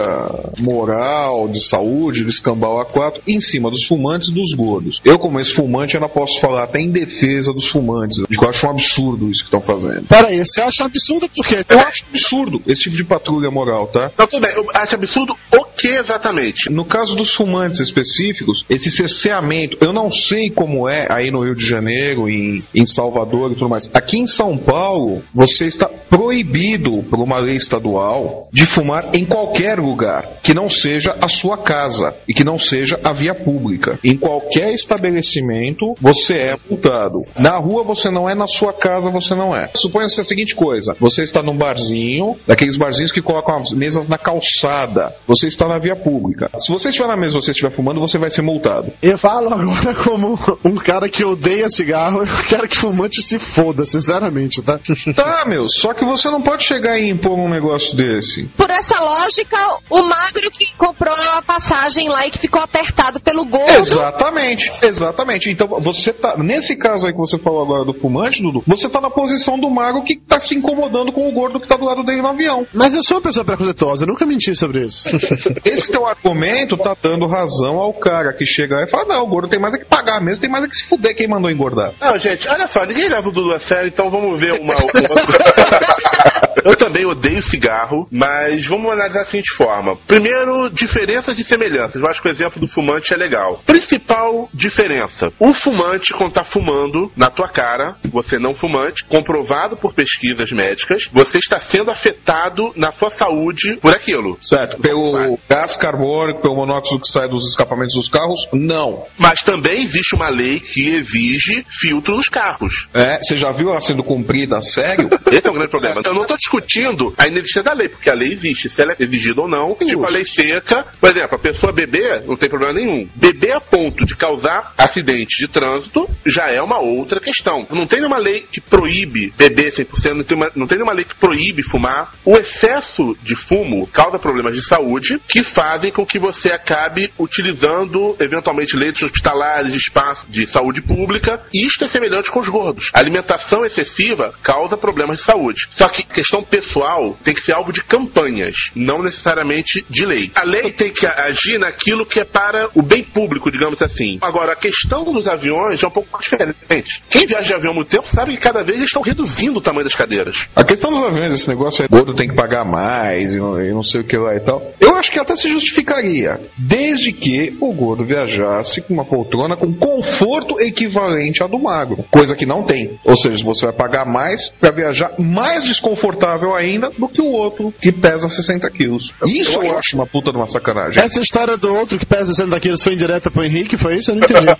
moral 0.58 1.48
de 1.48 1.66
saúde 1.66 2.24
do 2.24 2.30
escambau 2.30 2.84
A4 2.84 3.22
em 3.26 3.40
cima 3.40 3.70
dos 3.70 3.86
fumantes 3.86 4.28
e 4.28 4.34
dos 4.34 4.54
gordos. 4.54 5.00
Eu, 5.04 5.18
como 5.18 5.38
ex-fumante, 5.38 5.96
ainda 5.96 6.08
posso 6.08 6.40
falar 6.40 6.64
até 6.64 6.80
em 6.80 6.90
defesa 6.90 7.52
dos 7.52 7.68
fumantes. 7.70 8.18
Eu 8.18 8.48
acho 8.48 8.66
um 8.66 8.70
absurdo 8.70 9.30
isso 9.30 9.44
que 9.44 9.54
estão 9.54 9.60
fazendo. 9.60 10.06
Pera 10.06 10.28
aí, 10.28 10.38
você 10.38 10.62
acha 10.62 10.84
absurdo 10.84 11.28
por 11.28 11.46
quê? 11.46 11.64
Eu 11.68 11.80
acho 11.80 12.04
absurdo 12.08 12.62
esse 12.66 12.82
tipo 12.82 12.96
de 12.96 13.04
patrulha 13.04 13.50
moral, 13.50 13.86
tá? 13.88 14.10
Então 14.12 14.26
tudo 14.26 14.46
bem, 14.46 14.54
eu 14.54 14.64
acho 14.74 14.94
absurdo 14.94 15.34
o 15.54 15.64
que 15.76 15.88
exatamente? 15.88 16.70
No 16.70 16.84
caso 16.84 17.14
dos 17.16 17.34
fumantes 17.34 17.80
específicos, 17.80 18.64
esse 18.68 18.90
cerceamento, 18.90 19.76
eu 19.80 19.92
não 19.92 20.10
sei 20.10 20.50
como 20.50 20.88
é 20.88 21.06
aí 21.10 21.30
no 21.30 21.44
Rio 21.44 21.54
de 21.54 21.66
Janeiro, 21.66 22.28
em, 22.28 22.62
em 22.74 22.86
Salvador 22.86 23.50
e 23.50 23.54
tudo 23.54 23.68
mais. 23.68 23.90
Aqui 23.94 24.18
em 24.18 24.26
São 24.26 24.56
Paulo, 24.56 25.22
você 25.34 25.64
está 25.64 25.88
proibido 25.88 27.02
por 27.04 27.18
uma 27.18 27.38
lei 27.38 27.56
estadual 27.56 28.48
de 28.52 28.66
fumar 28.66 29.14
em 29.14 29.24
qualquer 29.24 29.78
lugar 29.78 30.28
que 30.42 30.54
não 30.54 30.68
seja 30.68 31.12
a 31.20 31.28
sua 31.28 31.58
casa 31.58 32.14
e 32.28 32.34
que 32.34 32.44
não 32.44 32.58
seja 32.58 32.98
a 33.02 33.12
via 33.12 33.34
pública. 33.34 33.98
Em 34.04 34.16
qualquer 34.16 34.72
estabelecimento, 34.74 35.94
você 36.00 36.34
é 36.34 36.56
multado. 36.68 37.22
Na 37.38 37.56
rua 37.56 37.82
você 37.82 38.10
não 38.10 38.28
é, 38.28 38.34
na 38.34 38.46
sua 38.46 38.72
casa 38.72 39.10
você 39.10 39.34
não 39.34 39.56
é. 39.56 39.70
Suponha-se 39.76 40.20
a 40.20 40.24
seguinte 40.24 40.54
coisa: 40.54 40.94
você 41.00 41.22
está 41.22 41.42
num 41.42 41.56
barzinho, 41.56 42.36
daqueles 42.46 42.76
barzinhos 42.76 43.12
que 43.12 43.20
colocam 43.20 43.56
as 43.56 43.72
mesas 43.72 44.06
na 44.06 44.18
calçada. 44.18 45.12
Você 45.26 45.46
está 45.46 45.71
na 45.72 45.78
via 45.78 45.96
pública. 45.96 46.50
Se 46.58 46.72
você 46.72 46.88
estiver 46.88 47.08
na 47.08 47.16
mesa 47.16 47.36
e 47.36 47.40
você 47.40 47.50
estiver 47.50 47.74
fumando, 47.74 48.00
você 48.00 48.18
vai 48.18 48.30
ser 48.30 48.42
multado. 48.42 48.92
Eu 49.02 49.16
falo 49.16 49.52
agora 49.52 49.94
como 50.04 50.38
um 50.64 50.74
cara 50.76 51.08
que 51.08 51.24
odeia 51.24 51.68
cigarro, 51.68 52.20
eu 52.20 52.44
quero 52.46 52.68
que 52.68 52.76
fumante 52.76 53.22
se 53.22 53.38
foda, 53.38 53.84
sinceramente, 53.84 54.62
tá? 54.62 54.78
Tá, 55.14 55.44
meu, 55.46 55.68
só 55.68 55.92
que 55.94 56.04
você 56.04 56.28
não 56.30 56.42
pode 56.42 56.64
chegar 56.64 56.98
e 56.98 57.10
impor 57.10 57.38
um 57.38 57.48
negócio 57.48 57.94
desse. 57.96 58.48
Por 58.56 58.70
essa 58.70 59.02
lógica, 59.02 59.56
o 59.90 60.02
magro 60.02 60.50
que 60.50 60.66
comprou 60.76 61.14
a 61.36 61.42
passagem 61.42 62.08
lá 62.08 62.26
e 62.26 62.30
que 62.30 62.38
ficou 62.38 62.60
apertado 62.60 63.20
pelo 63.20 63.44
gordo. 63.44 63.70
Exatamente, 63.70 64.70
exatamente. 64.82 65.50
Então 65.50 65.66
você 65.66 66.12
tá. 66.12 66.36
Nesse 66.36 66.76
caso 66.76 67.06
aí 67.06 67.12
que 67.12 67.18
você 67.18 67.38
falou 67.38 67.62
agora 67.62 67.84
do 67.84 67.94
fumante, 67.94 68.42
Dudu, 68.42 68.62
você 68.66 68.88
tá 68.88 69.00
na 69.00 69.10
posição 69.10 69.58
do 69.58 69.70
mago 69.70 70.04
que 70.04 70.16
tá 70.16 70.40
se 70.40 70.54
incomodando 70.54 71.12
com 71.12 71.28
o 71.28 71.32
gordo 71.32 71.60
que 71.60 71.68
tá 71.68 71.76
do 71.76 71.84
lado 71.84 72.02
dele 72.02 72.22
no 72.22 72.28
avião. 72.28 72.66
Mas 72.72 72.94
eu 72.94 73.02
sou 73.02 73.18
uma 73.18 73.22
pessoa 73.22 73.44
preconceituosa, 73.44 74.06
nunca 74.06 74.26
menti 74.26 74.54
sobre 74.54 74.84
isso. 74.84 75.08
Esse 75.64 75.90
teu 75.90 76.06
argumento 76.06 76.76
tá 76.76 76.96
dando 77.02 77.26
razão 77.26 77.78
ao 77.78 77.92
cara 77.94 78.32
que 78.32 78.46
chega 78.46 78.76
e 78.82 78.90
fala: 78.90 79.04
não, 79.16 79.24
o 79.24 79.28
gordo 79.28 79.48
tem 79.48 79.60
mais 79.60 79.74
é 79.74 79.78
que 79.78 79.84
pagar 79.84 80.20
mesmo, 80.20 80.40
tem 80.40 80.50
mais 80.50 80.64
é 80.64 80.68
que 80.68 80.76
se 80.76 80.88
fuder 80.88 81.16
quem 81.16 81.28
mandou 81.28 81.50
engordar. 81.50 81.92
Não, 82.00 82.18
gente, 82.18 82.48
olha 82.48 82.66
só, 82.66 82.84
ninguém 82.84 83.08
leva 83.08 83.28
o 83.28 83.32
Dudu 83.32 83.52
a 83.52 83.58
sério, 83.58 83.88
então 83.88 84.10
vamos 84.10 84.38
ver 84.38 84.52
uma. 84.52 84.74
uma... 84.74 86.31
Eu 86.64 86.76
também 86.76 87.04
odeio 87.06 87.42
cigarro, 87.42 88.06
mas 88.10 88.66
vamos 88.66 88.92
analisar 88.92 89.20
da 89.20 89.24
seguinte 89.24 89.52
forma. 89.52 89.96
Primeiro, 90.06 90.68
diferenças 90.70 91.38
e 91.38 91.44
semelhanças. 91.44 92.00
Eu 92.00 92.08
acho 92.08 92.22
que 92.22 92.28
o 92.28 92.30
exemplo 92.30 92.60
do 92.60 92.68
fumante 92.68 93.12
é 93.12 93.16
legal. 93.16 93.60
Principal 93.66 94.48
diferença: 94.54 95.32
o 95.38 95.52
fumante, 95.52 96.12
quando 96.12 96.32
tá 96.32 96.44
fumando 96.44 97.10
na 97.16 97.28
tua 97.28 97.48
cara, 97.48 97.96
você 98.10 98.38
não 98.38 98.54
fumante, 98.54 99.04
comprovado 99.04 99.76
por 99.76 99.94
pesquisas 99.94 100.50
médicas, 100.52 101.08
você 101.12 101.38
está 101.38 101.58
sendo 101.60 101.90
afetado 101.90 102.72
na 102.76 102.92
sua 102.92 103.10
saúde 103.10 103.76
por 103.76 103.94
aquilo. 103.94 104.38
Certo. 104.40 104.80
Pelo 104.80 105.38
gás 105.48 105.76
carbônico, 105.76 106.42
pelo 106.42 106.56
monóxido 106.56 107.00
que 107.00 107.08
sai 107.08 107.28
dos 107.28 107.48
escapamentos 107.48 107.94
dos 107.94 108.08
carros, 108.08 108.48
não. 108.52 109.04
Mas 109.18 109.42
também 109.42 109.82
existe 109.82 110.14
uma 110.14 110.28
lei 110.28 110.60
que 110.60 110.94
exige 110.94 111.64
filtro 111.68 112.16
nos 112.16 112.28
carros. 112.28 112.88
É, 112.94 113.18
você 113.18 113.36
já 113.36 113.52
viu 113.52 113.70
ela 113.70 113.80
sendo 113.80 114.02
cumprida 114.02 114.58
a 114.58 114.62
sério? 114.62 115.08
Esse 115.30 115.48
é 115.48 115.50
o 115.50 115.54
grande 115.54 115.70
problema. 115.70 116.00
Eu 116.04 116.14
não 116.14 116.24
estou 116.32 116.36
discutindo 116.36 117.14
a 117.18 117.26
inexistência 117.26 117.62
da 117.62 117.72
lei, 117.72 117.88
porque 117.88 118.10
a 118.10 118.14
lei 118.14 118.32
existe. 118.32 118.70
Se 118.70 118.82
ela 118.82 118.92
é 118.92 119.02
exigida 119.02 119.40
ou 119.40 119.48
não, 119.48 119.74
tipo 119.74 120.04
a 120.04 120.10
lei 120.10 120.24
seca. 120.24 120.86
Por 121.00 121.10
exemplo, 121.10 121.36
a 121.36 121.38
pessoa 121.38 121.72
beber, 121.72 122.24
não 122.26 122.36
tem 122.36 122.48
problema 122.48 122.74
nenhum. 122.74 123.08
Beber 123.14 123.52
a 123.52 123.60
ponto 123.60 124.04
de 124.04 124.16
causar 124.16 124.72
acidente 124.76 125.38
de 125.38 125.48
trânsito 125.48 126.08
já 126.24 126.44
é 126.50 126.60
uma 126.60 126.78
outra 126.78 127.20
questão. 127.20 127.66
Não 127.70 127.86
tem 127.86 128.00
nenhuma 128.00 128.18
lei 128.18 128.46
que 128.50 128.60
proíbe 128.60 129.32
beber 129.36 129.70
100%, 129.70 130.12
não 130.14 130.24
tem, 130.24 130.36
uma, 130.36 130.50
não 130.54 130.66
tem 130.66 130.78
nenhuma 130.78 130.94
lei 130.94 131.04
que 131.04 131.14
proíbe 131.14 131.62
fumar. 131.62 132.14
O 132.24 132.36
excesso 132.36 133.16
de 133.22 133.36
fumo 133.36 133.86
causa 133.88 134.18
problemas 134.18 134.54
de 134.54 134.62
saúde 134.62 135.20
que 135.28 135.42
fazem 135.42 135.92
com 135.92 136.06
que 136.06 136.18
você 136.18 136.52
acabe 136.52 137.12
utilizando, 137.18 138.16
eventualmente, 138.20 138.76
leitos 138.76 139.02
hospitalares, 139.02 139.74
espaço 139.74 140.26
de 140.28 140.46
saúde 140.46 140.80
pública. 140.80 141.44
E 141.52 141.66
isto 141.66 141.84
é 141.84 141.88
semelhante 141.88 142.30
com 142.30 142.40
os 142.40 142.48
gordos. 142.48 142.90
A 142.94 143.00
alimentação 143.00 143.64
excessiva 143.64 144.34
causa 144.42 144.76
problemas 144.76 145.18
de 145.18 145.24
saúde. 145.24 145.68
Só 145.70 145.88
que 145.88 146.02
questão 146.22 146.44
pessoal 146.44 147.16
tem 147.24 147.34
que 147.34 147.40
ser 147.40 147.52
alvo 147.52 147.72
de 147.72 147.82
campanhas, 147.82 148.70
não 148.76 149.02
necessariamente 149.02 149.84
de 149.90 150.06
lei. 150.06 150.30
A 150.36 150.44
lei 150.44 150.70
tem 150.70 150.92
que 150.92 151.04
agir 151.04 151.58
naquilo 151.58 152.06
que 152.06 152.20
é 152.20 152.24
para 152.24 152.68
o 152.76 152.80
bem 152.80 153.02
público, 153.02 153.50
digamos 153.50 153.82
assim. 153.82 154.18
Agora, 154.22 154.52
a 154.52 154.56
questão 154.56 155.02
dos 155.02 155.26
aviões 155.26 155.82
é 155.82 155.86
um 155.86 155.90
pouco 155.90 156.20
diferente. 156.20 157.02
Quem 157.10 157.26
viaja 157.26 157.48
de 157.48 157.54
avião 157.54 157.72
há 157.72 157.74
muito 157.74 157.88
tempo 157.88 158.06
sabe 158.06 158.36
que 158.36 158.40
cada 158.40 158.62
vez 158.62 158.76
eles 158.78 158.88
estão 158.88 159.02
reduzindo 159.02 159.58
o 159.58 159.60
tamanho 159.60 159.82
das 159.82 159.96
cadeiras. 159.96 160.46
A 160.54 160.62
questão 160.62 160.92
dos 160.92 161.02
aviões, 161.02 161.32
esse 161.32 161.48
negócio 161.48 161.84
é 161.84 161.88
gordo 161.88 162.14
tem 162.14 162.28
que 162.28 162.36
pagar 162.36 162.64
mais 162.64 163.32
e 163.32 163.38
não, 163.38 163.82
sei 163.82 164.02
o 164.02 164.06
que 164.06 164.16
lá 164.16 164.36
e 164.36 164.40
tal. 164.40 164.62
Eu 164.80 164.94
acho 164.94 165.10
que 165.10 165.18
até 165.18 165.34
se 165.34 165.50
justificaria, 165.50 166.38
desde 166.56 167.12
que 167.12 167.56
o 167.60 167.72
gordo 167.72 168.04
viajasse 168.04 168.80
com 168.82 168.94
uma 168.94 169.04
poltrona 169.04 169.56
com 169.56 169.74
conforto 169.74 170.60
equivalente 170.60 171.42
à 171.42 171.48
do 171.48 171.58
magro, 171.58 172.04
coisa 172.12 172.36
que 172.36 172.46
não 172.46 172.62
tem. 172.62 172.96
Ou 173.04 173.16
seja, 173.18 173.44
você 173.44 173.66
vai 173.66 173.74
pagar 173.74 174.04
mais 174.04 174.50
para 174.60 174.70
viajar 174.70 175.14
mais 175.18 175.64
desconfortável 175.64 176.11
ainda 176.56 176.90
do 176.90 177.08
que 177.08 177.20
o 177.20 177.32
outro 177.32 177.72
que 177.72 177.92
pesa 177.92 178.28
60 178.28 178.68
quilos. 178.70 179.12
Isso 179.26 179.60
eu 179.60 179.78
acho 179.78 179.96
uma 179.96 180.06
puta 180.06 180.30
de 180.30 180.36
uma 180.36 180.46
sacanagem. 180.46 181.02
Essa 181.02 181.20
história 181.20 181.56
do 181.56 181.74
outro 181.74 181.98
que 181.98 182.06
pesa 182.06 182.32
60 182.32 182.60
quilos 182.60 182.82
foi 182.82 182.94
indireta 182.94 183.30
pro 183.30 183.44
Henrique, 183.44 183.76
foi 183.76 183.96
isso? 183.96 184.10
Eu 184.10 184.16
não 184.16 184.24
entendi. 184.24 184.42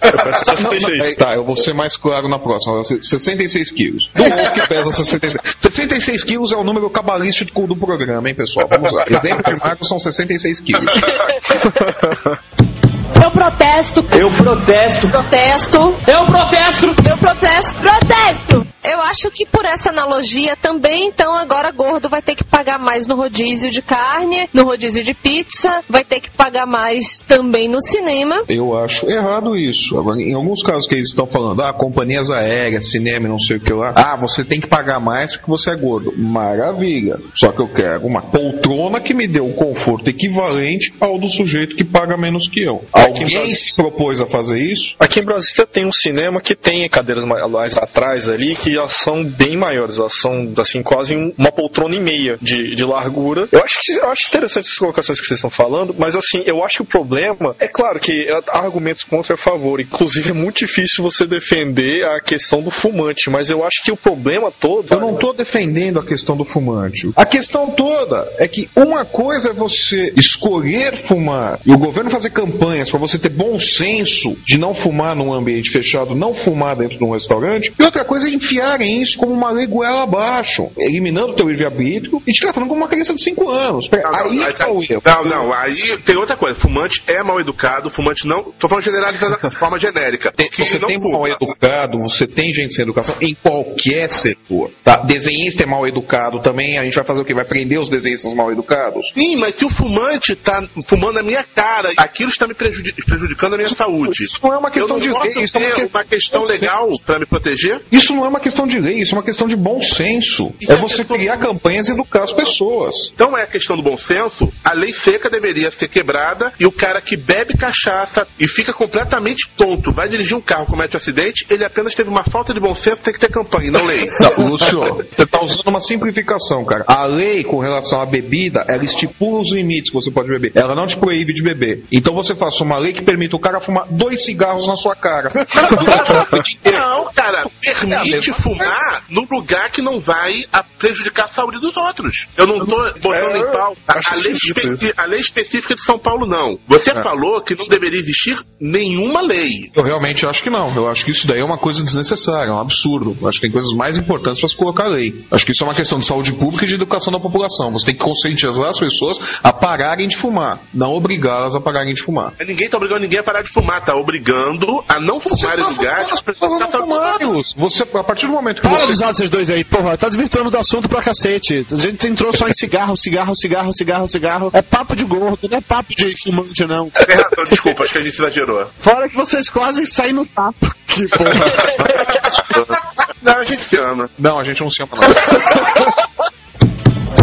Não, 0.62 0.70
não, 0.70 1.06
é, 1.06 1.14
tá, 1.14 1.34
eu 1.34 1.44
vou 1.44 1.56
ser 1.56 1.72
mais 1.72 1.96
claro 1.96 2.28
na 2.28 2.38
próxima. 2.38 2.74
Vai 2.74 2.84
ser 2.84 3.02
66 3.02 3.70
quilos. 3.72 4.10
Do 4.14 4.22
outro 4.22 4.54
que 4.54 4.68
pesa 4.68 4.92
66. 4.92 5.36
66 5.58 6.24
quilos 6.24 6.52
é 6.52 6.56
o 6.56 6.64
número 6.64 6.88
cabalístico 6.90 7.66
do 7.66 7.76
programa, 7.76 8.28
hein, 8.28 8.34
pessoal? 8.34 8.68
Vamos 8.68 8.92
lá. 8.92 9.04
Exemplo 9.08 9.42
de 9.42 9.58
magro 9.58 9.84
são 9.84 9.98
66 9.98 10.60
quilos. 10.60 10.84
Eu 13.22 13.30
protesto. 13.30 14.04
Eu 14.10 14.30
protesto. 14.32 15.08
Protesto. 15.08 15.78
Eu 16.08 16.26
protesto. 16.26 16.86
Eu 17.08 17.16
protesto. 17.16 17.80
Protesto. 17.80 18.72
Eu 18.82 19.00
acho 19.00 19.30
que 19.30 19.46
por 19.46 19.64
essa 19.64 19.90
analogia 19.90 20.56
também, 20.56 21.06
então 21.06 21.32
agora 21.36 21.70
gordo 21.70 22.08
vai 22.08 22.20
ter 22.20 22.34
que 22.34 22.42
pagar 22.42 22.80
mais 22.80 23.06
no 23.06 23.14
rodízio 23.14 23.70
de 23.70 23.80
carne, 23.80 24.48
no 24.52 24.64
rodízio 24.64 25.04
de 25.04 25.14
pizza, 25.14 25.84
vai 25.88 26.02
ter 26.02 26.20
que 26.20 26.30
pagar 26.30 26.66
mais 26.66 27.20
também 27.20 27.68
no 27.68 27.80
cinema. 27.80 28.42
Eu 28.48 28.76
acho 28.76 29.08
errado 29.08 29.56
isso. 29.56 29.96
Agora, 29.96 30.20
em 30.20 30.34
alguns 30.34 30.64
casos 30.64 30.88
que 30.88 30.96
eles 30.96 31.10
estão 31.10 31.26
falando, 31.26 31.62
ah, 31.62 31.72
companhias 31.72 32.28
aéreas, 32.28 32.90
cinema, 32.90 33.26
e 33.26 33.30
não 33.30 33.38
sei 33.38 33.58
o 33.58 33.60
que 33.60 33.72
lá, 33.72 33.92
ah, 33.94 34.16
você 34.16 34.44
tem 34.44 34.60
que 34.60 34.68
pagar 34.68 34.98
mais 34.98 35.32
porque 35.36 35.48
você 35.48 35.70
é 35.70 35.76
gordo. 35.76 36.12
Maravilha. 36.18 37.18
Só 37.36 37.52
que 37.52 37.62
eu 37.62 37.68
quero 37.68 38.04
uma 38.04 38.20
poltrona 38.20 39.00
que 39.00 39.14
me 39.14 39.28
dê 39.28 39.40
um 39.40 39.52
conforto 39.52 40.10
equivalente 40.10 40.92
ao 41.00 41.20
do 41.20 41.28
sujeito 41.28 41.76
que 41.76 41.84
paga 41.84 42.16
menos 42.16 42.48
que 42.48 42.64
eu. 42.64 42.84
Alguém 43.20 43.46
se 43.46 43.74
propôs 43.76 44.20
a 44.20 44.26
fazer 44.26 44.58
isso? 44.60 44.94
Aqui 44.98 45.20
em 45.20 45.24
Brasília 45.24 45.66
tem 45.66 45.86
um 45.86 45.92
cinema 45.92 46.40
que 46.40 46.54
tem 46.54 46.88
cadeiras 46.88 47.24
mais 47.24 47.76
atrás 47.78 48.28
ali 48.28 48.54
que 48.54 48.76
elas 48.76 48.94
são 48.94 49.24
bem 49.24 49.56
maiores, 49.56 49.98
elas 49.98 50.14
são 50.14 50.52
assim 50.58 50.82
quase 50.82 51.14
uma 51.16 51.52
poltrona 51.52 51.94
e 51.94 52.00
meia 52.00 52.36
de, 52.40 52.74
de 52.74 52.84
largura. 52.84 53.48
Eu 53.50 53.62
acho 53.62 53.78
que 53.80 53.92
eu 53.92 54.10
acho 54.10 54.28
interessante 54.28 54.66
essas 54.66 54.78
colocações 54.78 55.20
que 55.20 55.26
vocês 55.26 55.38
estão 55.38 55.50
falando, 55.50 55.94
mas 55.98 56.16
assim, 56.16 56.42
eu 56.46 56.62
acho 56.64 56.78
que 56.78 56.82
o 56.82 56.86
problema 56.86 57.54
é 57.58 57.68
claro 57.68 57.98
que 57.98 58.28
há 58.30 58.58
argumentos 58.58 59.04
contra 59.04 59.32
e 59.32 59.34
a 59.34 59.36
favor, 59.36 59.80
inclusive 59.80 60.30
é 60.30 60.32
muito 60.32 60.58
difícil 60.58 61.02
você 61.02 61.26
defender 61.26 62.04
a 62.04 62.20
questão 62.20 62.62
do 62.62 62.70
fumante, 62.70 63.30
mas 63.30 63.50
eu 63.50 63.64
acho 63.64 63.82
que 63.82 63.92
o 63.92 63.96
problema 63.96 64.50
todo 64.50 64.86
Eu 64.90 65.00
não 65.00 65.14
estou 65.14 65.34
defendendo 65.34 65.98
a 65.98 66.04
questão 66.04 66.36
do 66.36 66.44
fumante. 66.44 67.10
A 67.16 67.24
questão 67.24 67.70
toda 67.70 68.32
é 68.38 68.46
que 68.46 68.68
uma 68.76 69.04
coisa 69.04 69.50
é 69.50 69.52
você 69.52 70.12
escolher 70.16 71.06
fumar 71.06 71.60
e 71.64 71.72
o 71.72 71.78
governo 71.78 72.10
fazer 72.10 72.30
campanhas 72.30 72.90
para 72.90 73.00
você 73.02 73.18
ter 73.18 73.28
bom 73.30 73.58
senso 73.58 74.36
de 74.46 74.56
não 74.58 74.74
fumar 74.74 75.14
num 75.16 75.32
ambiente 75.32 75.70
fechado, 75.70 76.14
não 76.14 76.32
fumar 76.34 76.76
dentro 76.76 76.96
de 76.98 77.04
um 77.04 77.12
restaurante, 77.12 77.72
e 77.78 77.82
outra 77.82 78.04
coisa 78.04 78.28
é 78.28 78.32
enfiarem 78.32 79.02
isso 79.02 79.18
como 79.18 79.32
uma 79.32 79.50
lei 79.50 79.66
goela 79.66 80.02
abaixo, 80.04 80.68
eliminando 80.78 81.32
o 81.32 81.36
teu 81.36 81.48
livre-arbítrio 81.48 82.22
e 82.26 82.32
te 82.32 82.40
tratando 82.40 82.66
como 82.68 82.80
uma 82.80 82.88
criança 82.88 83.14
de 83.14 83.22
5 83.22 83.48
anos. 83.50 83.88
aí 83.92 84.36
não, 84.36 84.46
está 84.48 84.70
o 84.70 84.82
erro. 84.82 85.02
não, 85.04 85.24
não, 85.24 85.54
aí 85.54 85.96
tem 86.04 86.16
outra 86.16 86.36
coisa. 86.36 86.58
Fumante 86.58 87.02
é 87.06 87.22
mal 87.22 87.40
educado, 87.40 87.88
fumante 87.90 88.26
não. 88.26 88.52
Tô 88.58 88.68
falando 88.68 88.84
generalizado 88.84 89.36
de 89.50 89.56
forma 89.58 89.78
genérica. 89.78 90.32
Tem- 90.32 90.48
Que 90.48 90.66
você 90.66 90.78
não 90.78 90.88
tem 90.88 91.00
fuma. 91.00 91.18
mal 91.18 91.28
educado, 91.28 91.98
você 91.98 92.26
tem 92.26 92.52
gente 92.52 92.74
sem 92.74 92.82
educação 92.84 93.14
em 93.20 93.34
qualquer 93.34 94.10
setor. 94.10 94.70
Tá? 94.84 94.96
Desenhista 95.04 95.62
é 95.62 95.66
mal 95.66 95.86
educado 95.86 96.40
também, 96.42 96.78
a 96.78 96.84
gente 96.84 96.94
vai 96.94 97.04
fazer 97.04 97.20
o 97.20 97.24
quê? 97.24 97.34
Vai 97.34 97.44
prender 97.46 97.78
os 97.80 97.88
desenhistas 97.88 98.32
mal 98.34 98.52
educados? 98.52 99.02
Sim, 99.14 99.36
mas 99.36 99.54
se 99.54 99.64
o 99.64 99.70
fumante 99.70 100.34
tá 100.36 100.62
fumando 100.86 101.14
na 101.14 101.22
minha 101.22 101.42
cara, 101.44 101.90
aquilo 101.96 102.28
está 102.30 102.46
me 102.46 102.54
prejudicando 102.54 102.72
prejudi- 102.72 102.91
prejudicando 103.06 103.54
a 103.54 103.56
minha 103.56 103.68
saúde. 103.70 104.24
Isso 104.24 104.38
não 104.42 104.54
é 104.54 104.58
uma 104.58 104.70
questão 104.70 104.98
de 104.98 105.08
lei, 105.08 105.44
isso 105.44 105.56
é 105.56 105.60
uma 105.60 105.74
questão- 105.74 106.00
uma 106.00 106.04
questão 106.04 106.44
legal 106.44 106.88
pra 107.04 107.18
me 107.18 107.26
proteger? 107.26 107.80
Isso 107.90 108.14
não 108.14 108.24
é 108.24 108.28
uma 108.28 108.40
questão 108.40 108.66
de 108.66 108.78
lei, 108.78 109.00
isso 109.00 109.14
é 109.14 109.18
uma 109.18 109.24
questão 109.24 109.46
de 109.46 109.56
bom 109.56 109.80
senso. 109.80 110.52
É 110.68 110.76
você 110.76 111.04
criar 111.04 111.38
campanhas 111.38 111.88
e 111.88 111.92
educar 111.92 112.22
as 112.24 112.32
pessoas. 112.32 112.94
Então 113.14 113.36
é 113.36 113.42
a 113.42 113.46
questão 113.46 113.76
do 113.76 113.82
bom 113.82 113.96
senso. 113.96 114.52
A 114.64 114.74
lei 114.74 114.92
seca 114.92 115.30
deveria 115.30 115.70
ser 115.70 115.88
quebrada 115.88 116.52
e 116.58 116.66
o 116.66 116.72
cara 116.72 117.00
que 117.00 117.16
bebe 117.16 117.54
cachaça 117.54 118.26
e 118.38 118.48
fica 118.48 118.72
completamente 118.72 119.48
tonto, 119.56 119.92
vai 119.92 120.08
dirigir 120.08 120.36
um 120.36 120.40
carro, 120.40 120.66
comete 120.66 120.96
um 120.96 120.98
acidente, 120.98 121.46
ele 121.50 121.64
apenas 121.64 121.94
teve 121.94 122.10
uma 122.10 122.24
falta 122.24 122.52
de 122.52 122.60
bom 122.60 122.74
senso, 122.74 123.02
tem 123.02 123.12
que 123.12 123.20
ter 123.20 123.30
campanha, 123.30 123.70
não 123.70 123.84
lei. 123.84 124.06
Não, 124.20 124.46
Lúcio, 124.50 124.78
você 125.10 125.26
tá 125.26 125.42
usando 125.42 125.66
uma 125.68 125.80
simplificação, 125.80 126.64
cara. 126.64 126.84
A 126.86 127.06
lei 127.06 127.42
com 127.44 127.58
relação 127.60 128.00
à 128.00 128.06
bebida, 128.06 128.64
ela 128.68 128.84
estipula 128.84 129.40
os 129.40 129.52
limites 129.52 129.90
que 129.90 129.94
você 129.94 130.10
pode 130.10 130.28
beber. 130.28 130.52
Ela 130.54 130.74
não 130.74 130.86
te 130.86 130.96
proíbe 130.98 131.32
de 131.32 131.42
beber. 131.42 131.84
Então 131.92 132.14
você 132.14 132.34
faça 132.34 132.62
uma 132.64 132.78
lei 132.82 132.92
que 132.92 133.02
permita 133.04 133.36
o 133.36 133.40
cara 133.40 133.60
fumar 133.60 133.86
dois 133.90 134.24
cigarros 134.24 134.66
na 134.66 134.76
sua 134.76 134.94
cara. 134.94 135.28
Não, 136.64 137.12
cara, 137.12 137.46
É 137.64 137.70
a 137.72 137.74
permite 137.80 138.10
mesma 138.30 138.34
fumar 138.34 139.04
no 139.08 139.26
lugar 139.30 139.70
que 139.70 139.82
não 139.82 139.98
vai 139.98 140.42
a 140.52 140.62
prejudicar 140.62 141.24
a 141.24 141.28
saúde 141.28 141.58
dos 141.60 141.76
outros. 141.76 142.26
Eu 142.36 142.46
não 142.46 142.58
tô 142.64 142.76
botando 143.00 143.34
É, 143.34 143.38
em 143.38 143.52
pauta 143.52 143.80
a 143.88 143.98
acho 143.98 144.14
lei, 144.24 144.92
a 144.96 145.04
lei 145.06 145.20
específica 145.20 145.74
de 145.74 145.80
São 145.82 145.98
Paulo, 145.98 146.26
não. 146.26 146.58
Você 146.66 146.90
É. 146.92 147.02
falou 147.02 147.42
que 147.42 147.54
não 147.54 147.66
deveria 147.66 148.00
existir 148.00 148.38
nenhuma 148.60 149.20
lei. 149.22 149.70
Eu 149.74 149.82
realmente 149.82 150.26
acho 150.26 150.42
que 150.42 150.50
não. 150.50 150.74
Eu 150.74 150.88
acho 150.88 151.04
que 151.04 151.10
isso 151.10 151.26
daí 151.26 151.40
é 151.40 151.44
uma 151.44 151.58
coisa 151.58 151.82
desnecessária, 151.82 152.50
é 152.50 152.52
um 152.52 152.60
absurdo. 152.60 153.16
Eu 153.20 153.28
acho 153.28 153.38
que 153.40 153.46
tem 153.46 153.50
coisas 153.52 153.72
mais 153.76 153.96
importantes 153.96 154.40
para 154.40 154.48
se 154.48 154.56
colocar 154.56 154.86
lei. 154.88 155.24
Acho 155.30 155.44
que 155.44 155.52
isso 155.52 155.64
é 155.64 155.66
uma 155.66 155.74
questão 155.74 155.98
de 155.98 156.06
saúde 156.06 156.32
pública 156.34 156.64
e 156.64 156.68
de 156.68 156.74
educação 156.74 157.12
da 157.12 157.18
população. 157.20 157.70
Você 157.72 157.86
tem 157.86 157.94
que 157.96 158.04
conscientizar 158.04 158.68
as 158.68 158.78
pessoas 158.78 159.18
a 159.42 159.52
pararem 159.52 160.06
de 160.08 160.16
fumar, 160.16 160.58
não 160.74 160.92
obrigá-las 160.94 161.54
a 161.54 161.60
pararem 161.60 161.92
de 161.94 162.02
fumar. 162.02 162.32
Ninguém 162.46 162.68
tá 162.72 162.78
obrigando 162.78 163.00
ninguém 163.02 163.18
a 163.18 163.22
parar 163.22 163.42
de 163.42 163.50
fumar, 163.50 163.84
tá 163.84 163.94
obrigando 163.94 164.82
a 164.88 164.98
não 164.98 165.20
fumar 165.20 165.58
em 165.58 165.76
lugares 165.76 166.20
pra 166.22 166.34
prejudicar 166.34 166.64
a 166.64 166.70
saúde 166.70 166.88
dos 166.88 167.22
outros. 167.22 167.54
Você, 167.56 167.82
a 167.82 168.04
partir 168.04 168.26
do 168.26 168.32
momento 168.32 168.56
que 168.56 168.62
Para 168.62 168.80
você... 168.80 168.86
de 168.86 168.92
usar 168.92 169.14
vocês 169.14 169.30
dois 169.30 169.50
aí, 169.50 169.64
porra, 169.64 169.96
tá 169.96 170.08
desvirtuando 170.08 170.50
do 170.50 170.58
assunto 170.58 170.88
pra 170.88 171.02
cacete. 171.02 171.66
A 171.70 171.76
gente 171.76 172.06
entrou 172.06 172.32
só 172.32 172.48
em 172.48 172.52
cigarro, 172.52 172.96
cigarro, 172.96 173.34
cigarro, 173.36 173.72
cigarro, 173.72 174.08
cigarro. 174.08 174.50
É 174.54 174.62
papo 174.62 174.96
de 174.96 175.04
gordo, 175.04 175.48
não 175.48 175.58
é 175.58 175.60
papo 175.60 175.94
de 175.94 176.14
fumante, 176.22 176.64
não. 176.66 176.88
Tem 176.90 177.16
razão, 177.16 177.44
desculpa, 177.44 177.82
acho 177.82 177.92
que 177.92 177.98
a 177.98 178.02
gente 178.02 178.14
exagerou. 178.14 178.66
Fora 178.76 179.08
que 179.08 179.16
vocês 179.16 179.50
quase 179.50 179.86
saem 179.86 180.14
no 180.14 180.24
tapa. 180.26 180.74
Que 180.86 181.06
porra. 181.08 181.32
Não, 183.22 183.36
a 183.36 183.44
gente 183.44 183.62
se 183.62 183.80
ama. 183.80 184.10
Não, 184.18 184.40
a 184.40 184.44
gente 184.44 184.60
não 184.60 184.68
se 184.68 184.82
ama, 184.82 184.90
não. 184.96 186.32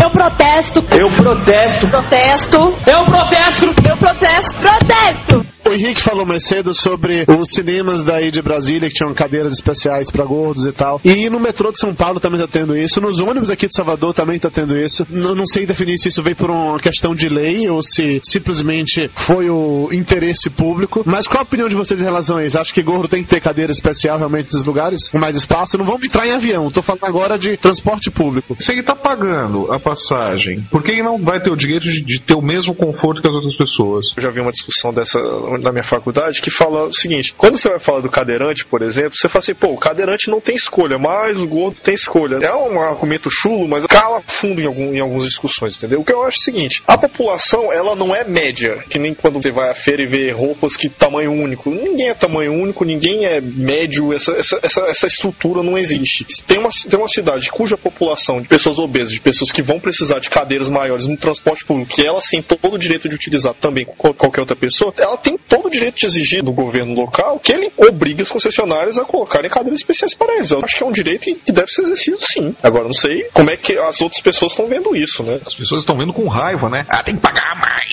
Eu 0.02 0.10
protesto. 0.12 0.86
Eu 0.92 1.12
protesto. 1.12 1.88
Protesto. 1.88 2.58
Eu 2.86 3.06
protesto. 3.06 3.66
Eu 3.90 3.98
protesto. 3.98 4.58
Protesto. 4.60 5.59
O 5.70 5.72
Henrique 5.72 6.01
falou 6.01 6.26
mais 6.26 6.45
cedo 6.45 6.74
sobre 6.74 7.26
os 7.28 7.51
cinemas 7.51 8.01
daí 8.01 8.32
de 8.32 8.41
Brasília 8.41 8.89
que 8.89 8.95
tinham 8.95 9.13
cadeiras 9.13 9.53
especiais 9.53 10.09
pra 10.09 10.26
gordos 10.26 10.65
e 10.65 10.72
tal. 10.72 10.99
E 11.05 11.30
no 11.30 11.39
metrô 11.39 11.72
de 11.72 11.78
São 11.78 11.93
Paulo 11.93 12.20
também 12.20 12.39
tá 12.39 12.47
tendo 12.47 12.76
isso. 12.76 12.99
Nos 12.99 13.20
ônibus 13.20 13.51
aqui 13.51 13.67
de 13.67 13.76
Salvador 13.76 14.11
também 14.11 14.39
tá 14.39 14.49
tendo 14.49 14.76
isso. 14.76 15.05
Não 15.11 15.45
sei 15.45 15.67
definir 15.67 15.99
se 15.99 16.07
isso 16.07 16.24
veio 16.24 16.36
por 16.36 16.49
uma 16.49 16.80
questão 16.80 17.13
de 17.13 17.30
lei 17.30 17.70
ou 17.70 17.84
se 17.84 18.20
simplesmente 18.24 19.11
foi 19.13 19.51
o 19.51 19.89
interesse 19.93 20.49
público. 20.49 21.03
Mas 21.05 21.28
qual 21.28 21.41
a 21.41 21.43
opinião 21.43 21.70
de 21.70 21.76
vocês 21.76 22.01
em 22.01 22.03
relação 22.03 22.38
a 22.38 22.43
isso? 22.43 22.59
Acho 22.59 22.74
que 22.74 22.82
gordo 22.82 23.07
tem 23.07 23.22
que 23.22 23.30
ter 23.30 23.39
cadeira 23.39 23.72
especial 23.72 24.17
realmente 24.17 24.45
nesses 24.45 24.65
lugares? 24.65 25.11
Com 25.11 25.20
mais 25.20 25.36
espaço? 25.36 25.78
Não 25.78 25.86
vamos 25.86 26.03
entrar 26.03 26.26
em 26.26 26.32
avião. 26.32 26.72
Tô 26.72 26.82
falando 26.82 27.03
agora 27.03 27.38
de 27.38 27.55
transporte 27.57 28.09
público. 28.09 28.55
Se 28.57 28.72
ele 28.72 28.82
tá 28.82 28.95
pagando 28.95 29.72
a 29.72 29.80
passagem, 29.80 30.61
por 30.72 30.82
que 30.82 30.93
ele 30.93 31.03
não 31.03 31.20
vai 31.20 31.39
ter 31.39 31.51
o 31.51 31.55
direito 31.55 31.84
de, 31.84 32.03
de 32.03 32.20
ter 32.22 32.34
o 32.34 32.41
mesmo 32.41 32.74
conforto 32.74 33.22
que 33.22 33.28
as 33.28 33.36
outras 33.36 33.55
pessoas? 33.55 34.07
Eu 34.17 34.24
já 34.24 34.32
vi 34.32 34.41
uma 34.41 34.51
discussão 34.51 34.89
dessa 34.89 35.20
na 35.60 35.72
minha 35.72 35.84
faculdade 35.84 36.41
que 36.41 36.49
fala 36.49 36.86
o 36.86 36.93
seguinte: 36.93 37.34
quando 37.38 37.57
você 37.57 37.70
vai 37.70 37.80
falar 37.80 38.01
do 38.01 38.10
cadeirante, 38.10 38.66
por 38.66 38.82
exemplo, 38.82 39.16
você 39.16 39.28
fala 39.28 39.39
assim, 39.43 39.53
pô, 39.55 39.68
o 39.68 39.78
cadeirante 39.78 40.30
não 40.30 40.39
tem 40.41 40.55
escolha, 40.55 40.97
mas 40.97 41.38
o 41.38 41.47
gordo 41.47 41.78
tem 41.82 41.93
escolha. 41.93 42.38
É 42.41 42.53
um 42.55 42.80
argumento 42.80 43.30
chulo, 43.30 43.68
mas 43.68 43.86
cala 43.86 44.22
fundo 44.26 44.62
em, 44.62 44.66
algum, 44.66 44.93
em 44.93 44.99
algumas 45.01 45.26
discussões, 45.26 45.78
entendeu? 45.78 46.01
O 46.01 46.05
que 46.05 46.14
eu 46.14 46.24
acho 46.24 46.38
é 46.38 46.41
o 46.41 46.43
seguinte: 46.43 46.84
a 46.88 46.97
população, 46.97 47.72
ela 47.72 47.95
não 47.95 48.16
é 48.16 48.24
média, 48.24 48.84
que 48.89 48.99
nem 48.99 49.14
quando 49.14 49.41
você 49.41 49.51
vai 49.51 49.70
à 49.70 49.74
feira 49.74 50.03
e 50.03 50.05
vê 50.05 50.32
roupas 50.32 50.76
que 50.76 50.89
tamanho 50.89 51.32
único. 51.32 51.70
Ninguém 51.70 52.10
é 52.10 52.14
tamanho 52.14 52.53
único, 52.53 52.84
ninguém 52.86 53.26
é 53.26 53.41
médio, 53.41 54.14
essa, 54.14 54.34
essa, 54.34 54.60
essa, 54.62 54.82
essa 54.84 55.07
estrutura 55.07 55.64
não 55.64 55.78
existe. 55.78 56.26
Tem 56.45 56.57
uma, 56.60 56.70
tem 56.70 56.99
uma 56.99 57.07
cidade 57.07 57.49
cuja 57.51 57.78
população 57.78 58.41
de 58.41 58.47
pessoas 58.47 58.80
obesas, 58.80 59.12
de 59.12 59.22
pessoas 59.22 59.51
que 59.51 59.62
vão 59.62 59.80
precisar 59.80 60.20
de 60.20 60.30
cadeiras 60.30 60.70
maiores 60.70 61.07
no 61.07 61.18
transporte 61.18 61.66
público, 61.66 61.91
que 61.93 62.05
elas 62.05 62.26
têm 62.26 62.41
todo 62.41 62.76
o 62.76 62.78
direito 62.78 63.07
de 63.10 63.16
utilizar 63.16 63.53
também 63.55 63.86
com 63.86 63.93
qual- 63.93 64.14
qualquer 64.14 64.41
outra 64.41 64.55
pessoa, 64.55 64.93
ela 64.97 65.18
tem 65.18 65.38
todo 65.50 65.66
o 65.68 65.70
direito 65.70 65.95
de 65.97 66.06
exigir 66.06 66.43
do 66.43 66.54
governo 66.54 66.93
local 66.93 67.39
que 67.39 67.52
ele 67.52 67.72
obrigue 67.76 68.22
os 68.22 68.32
concessionários 68.32 68.97
a 68.97 69.04
colocarem 69.04 69.50
cadeiras 69.50 69.80
especiais 69.80 70.14
para 70.14 70.36
eles. 70.36 70.52
Eu 70.52 70.62
acho 70.64 70.78
que 70.78 70.84
é 70.84 70.86
um 70.86 70.91
direito 70.91 71.24
que 71.43 71.52
deve 71.52 71.68
ser 71.68 71.82
exercido 71.82 72.18
sim. 72.22 72.56
Agora, 72.64 72.86
não 72.86 72.93
sei 72.93 73.24
como 73.34 73.50
é 73.50 73.58
que 73.58 73.78
as 73.78 74.00
outras 74.02 74.22
pessoas 74.22 74.52
estão 74.52 74.68
vendo 74.68 74.95
isso, 74.95 75.24
né? 75.24 75.39
As 75.45 75.56
pessoas 75.56 75.82
estão 75.82 75.97
vendo 75.97 76.14
com 76.14 76.28
raiva, 76.28 76.70
né? 76.70 76.86
Ah, 76.89 77.04
tem 77.04 77.16
que 77.16 77.22
pagar 77.22 77.56
mais. 77.60 77.89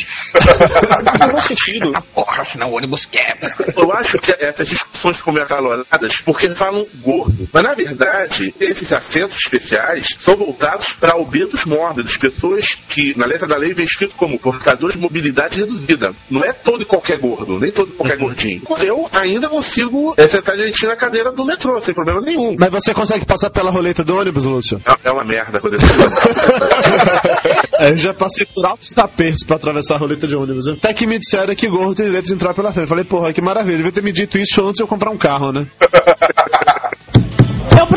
Não 1.21 1.31
faz 1.31 1.45
sentido. 1.45 1.93
Porra, 2.15 2.45
senão 2.45 2.69
o 2.69 2.77
ônibus 2.77 3.07
quebra. 3.07 3.51
Eu 3.77 3.93
acho 3.93 4.19
que 4.19 4.33
essas 4.45 4.69
discussões 4.69 5.17
ficam 5.17 5.33
meio 5.33 5.47
acaloradas 5.47 6.21
porque 6.21 6.55
falam 6.55 6.87
gordo. 7.03 7.49
Mas 7.53 7.63
na 7.63 7.75
verdade, 7.75 8.55
esses 8.61 8.93
assentos 8.93 9.39
especiais 9.39 10.09
são 10.19 10.37
voltados 10.37 10.93
para 10.93 11.17
obesos 11.17 11.65
mórbidos, 11.65 12.17
pessoas 12.17 12.75
que 12.89 13.17
na 13.17 13.27
letra 13.27 13.47
da 13.47 13.57
lei 13.57 13.73
vem 13.73 13.85
escrito 13.85 14.15
como 14.17 14.39
portadores 14.39 14.97
de 14.97 15.03
mobilidade 15.03 15.59
reduzida. 15.59 16.15
Não 16.31 16.45
é 16.45 16.53
todo 16.53 16.83
e 16.83 16.85
qualquer 16.85 17.19
gordo, 17.19 17.46
nem 17.59 17.73
todo 17.73 17.93
qualquer 17.93 18.19
gordinho. 18.19 18.63
Eu 18.83 19.07
ainda 19.19 19.49
consigo 19.49 20.15
é, 20.17 20.27
sentar 20.29 20.57
direitinho 20.57 20.91
na 20.91 20.97
cadeira 20.97 21.33
do 21.33 21.45
metrô, 21.45 21.81
sem 21.81 21.95
problema 21.95 22.21
nenhum. 22.21 22.57
Mas 22.59 22.71
você 22.71 22.93
consegue 22.93 23.25
passar 23.25 23.51
pela 23.51 23.71
roleta 23.71 24.05
do 24.05 24.17
ônibus, 24.17 24.45
Lúcio? 24.45 24.81
É 24.85 25.09
é 25.09 25.13
uma 25.13 25.25
merda 25.25 25.59
quando 25.61 25.77
É, 27.79 27.91
eu 27.93 27.97
já 27.97 28.13
passei 28.15 28.47
por 28.47 28.67
altos 28.67 28.89
tapetes 28.89 29.45
pra 29.45 29.57
atravessar 29.57 29.97
a 29.97 29.99
roleta 29.99 30.27
de 30.27 30.35
ônibus. 30.35 30.67
né? 30.67 30.75
Até 30.79 30.93
que 30.93 31.07
me 31.07 31.19
disseram 31.19 31.55
que 31.55 31.69
gordo 31.69 31.95
tem 31.95 32.07
direito 32.07 32.27
de 32.27 32.35
entrar 32.35 32.55
pela 32.55 32.73
frente. 32.73 32.85
Eu 32.85 32.89
falei, 32.89 33.05
porra, 33.05 33.33
que 33.33 33.43
maravilha, 33.43 33.77
devia 33.79 33.93
ter 33.93 34.03
me 34.03 34.13
dito 34.13 34.39
isso 34.39 34.61
antes 34.63 34.77
de 34.77 34.83
eu 34.83 34.89
comprar 34.89 35.13
um 35.13 35.19
carro, 35.19 35.53
né? 35.53 35.67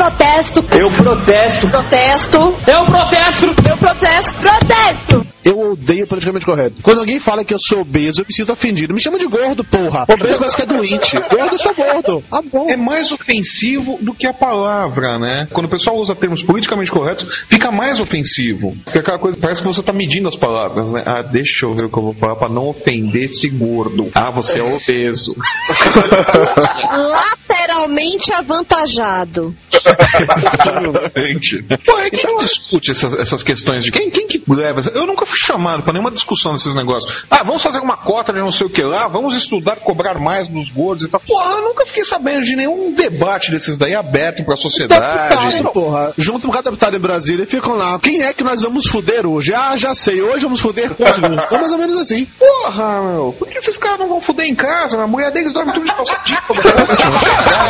protesto. 0.00 0.64
Eu 0.80 0.90
protesto. 0.92 1.68
Protesto. 1.68 2.38
Eu 2.66 2.86
protesto. 2.86 3.46
Eu 3.68 3.76
protesto. 3.76 4.40
Protesto. 4.40 5.26
Eu 5.44 5.72
odeio 5.72 6.06
politicamente 6.06 6.46
correto. 6.46 6.76
Quando 6.82 7.00
alguém 7.00 7.18
fala 7.18 7.44
que 7.44 7.52
eu 7.52 7.58
sou 7.58 7.80
obeso, 7.80 8.20
eu 8.20 8.26
me 8.26 8.34
sinto 8.34 8.52
ofendido. 8.52 8.94
Me 8.94 9.00
chama 9.00 9.18
de 9.18 9.26
gordo, 9.26 9.64
porra. 9.64 10.06
Obeso 10.08 10.38
parece 10.38 10.56
que 10.56 10.62
é 10.62 10.66
doente. 10.66 11.16
Gordo, 11.30 11.54
eu 11.54 11.58
sou 11.58 11.74
gordo. 11.74 12.22
Ah, 12.30 12.42
bom. 12.42 12.68
É 12.68 12.76
mais 12.76 13.12
ofensivo 13.12 13.98
do 14.00 14.14
que 14.14 14.26
a 14.26 14.32
palavra, 14.32 15.18
né? 15.18 15.46
Quando 15.52 15.66
o 15.66 15.68
pessoal 15.68 15.96
usa 15.96 16.14
termos 16.14 16.42
politicamente 16.42 16.90
corretos, 16.90 17.44
fica 17.48 17.70
mais 17.70 18.00
ofensivo. 18.00 18.74
Porque 18.84 18.98
aquela 18.98 19.18
coisa, 19.18 19.38
parece 19.40 19.62
que 19.62 19.68
você 19.68 19.82
tá 19.82 19.92
medindo 19.92 20.28
as 20.28 20.36
palavras, 20.36 20.92
né? 20.92 21.02
Ah, 21.06 21.22
deixa 21.22 21.66
eu 21.66 21.74
ver 21.74 21.86
o 21.86 21.90
que 21.90 21.98
eu 21.98 22.02
vou 22.02 22.14
falar 22.14 22.36
pra 22.36 22.48
não 22.48 22.68
ofender 22.68 23.30
esse 23.30 23.48
gordo. 23.48 24.10
Ah, 24.14 24.30
você 24.30 24.60
é 24.60 24.62
obeso. 24.62 25.34
Lateralmente 27.80 28.32
avantajado. 28.32 29.54
Exatamente. 29.72 31.64
Pô, 31.86 31.98
é 31.98 32.10
quem 32.10 32.36
discute 32.38 32.90
essas, 32.90 33.14
essas 33.14 33.42
questões 33.42 33.84
de 33.84 33.90
quem, 33.90 34.10
quem 34.10 34.26
que 34.26 34.42
leva? 34.48 34.80
Eu 34.92 35.06
nunca 35.06 35.24
fui 35.24 35.38
chamado 35.38 35.82
pra 35.82 35.92
nenhuma 35.92 36.10
discussão 36.10 36.52
desses 36.52 36.74
negócios. 36.74 37.10
Ah, 37.30 37.42
vamos 37.44 37.62
fazer 37.62 37.80
uma 37.80 37.96
cota 37.96 38.32
de 38.32 38.38
não 38.38 38.52
sei 38.52 38.66
o 38.66 38.70
que 38.70 38.82
lá, 38.82 39.06
vamos 39.06 39.34
estudar 39.34 39.76
cobrar 39.76 40.18
mais 40.18 40.48
dos 40.48 40.68
gordos 40.70 41.06
e 41.06 41.08
tal. 41.08 41.20
Porra, 41.20 41.52
eu 41.52 41.62
nunca 41.62 41.86
fiquei 41.86 42.04
sabendo 42.04 42.42
de 42.42 42.54
nenhum 42.56 42.92
debate 42.94 43.50
desses 43.50 43.78
daí 43.78 43.94
aberto 43.94 44.44
pra 44.44 44.56
sociedade. 44.56 45.56
Deputado, 45.56 45.72
porra. 45.72 46.14
Junto 46.18 46.46
com 46.46 46.52
cada 46.52 46.70
deputado 46.70 46.96
em 46.96 47.00
Brasília 47.00 47.44
e 47.44 47.46
ficam 47.46 47.74
lá. 47.74 47.98
Quem 47.98 48.22
é 48.22 48.32
que 48.34 48.44
nós 48.44 48.62
vamos 48.62 48.86
fuder 48.86 49.26
hoje? 49.26 49.54
Ah, 49.54 49.76
já 49.76 49.94
sei. 49.94 50.20
Hoje 50.20 50.44
vamos 50.44 50.60
fuder 50.60 50.94
gordos. 50.96 51.30
É 51.50 51.58
mais 51.58 51.72
ou 51.72 51.78
menos 51.78 51.96
assim. 51.96 52.26
Porra, 52.38 53.00
meu, 53.02 53.34
por 53.38 53.48
que 53.48 53.58
esses 53.58 53.76
caras 53.76 54.00
não 54.00 54.08
vão 54.08 54.20
fuder 54.20 54.46
em 54.46 54.54
casa? 54.54 55.02
A 55.02 55.06
mulher 55.06 55.32
deles 55.32 55.52
dorme 55.52 55.72
tudo 55.72 55.84
de 55.84 55.92
calçadinho. 55.94 56.38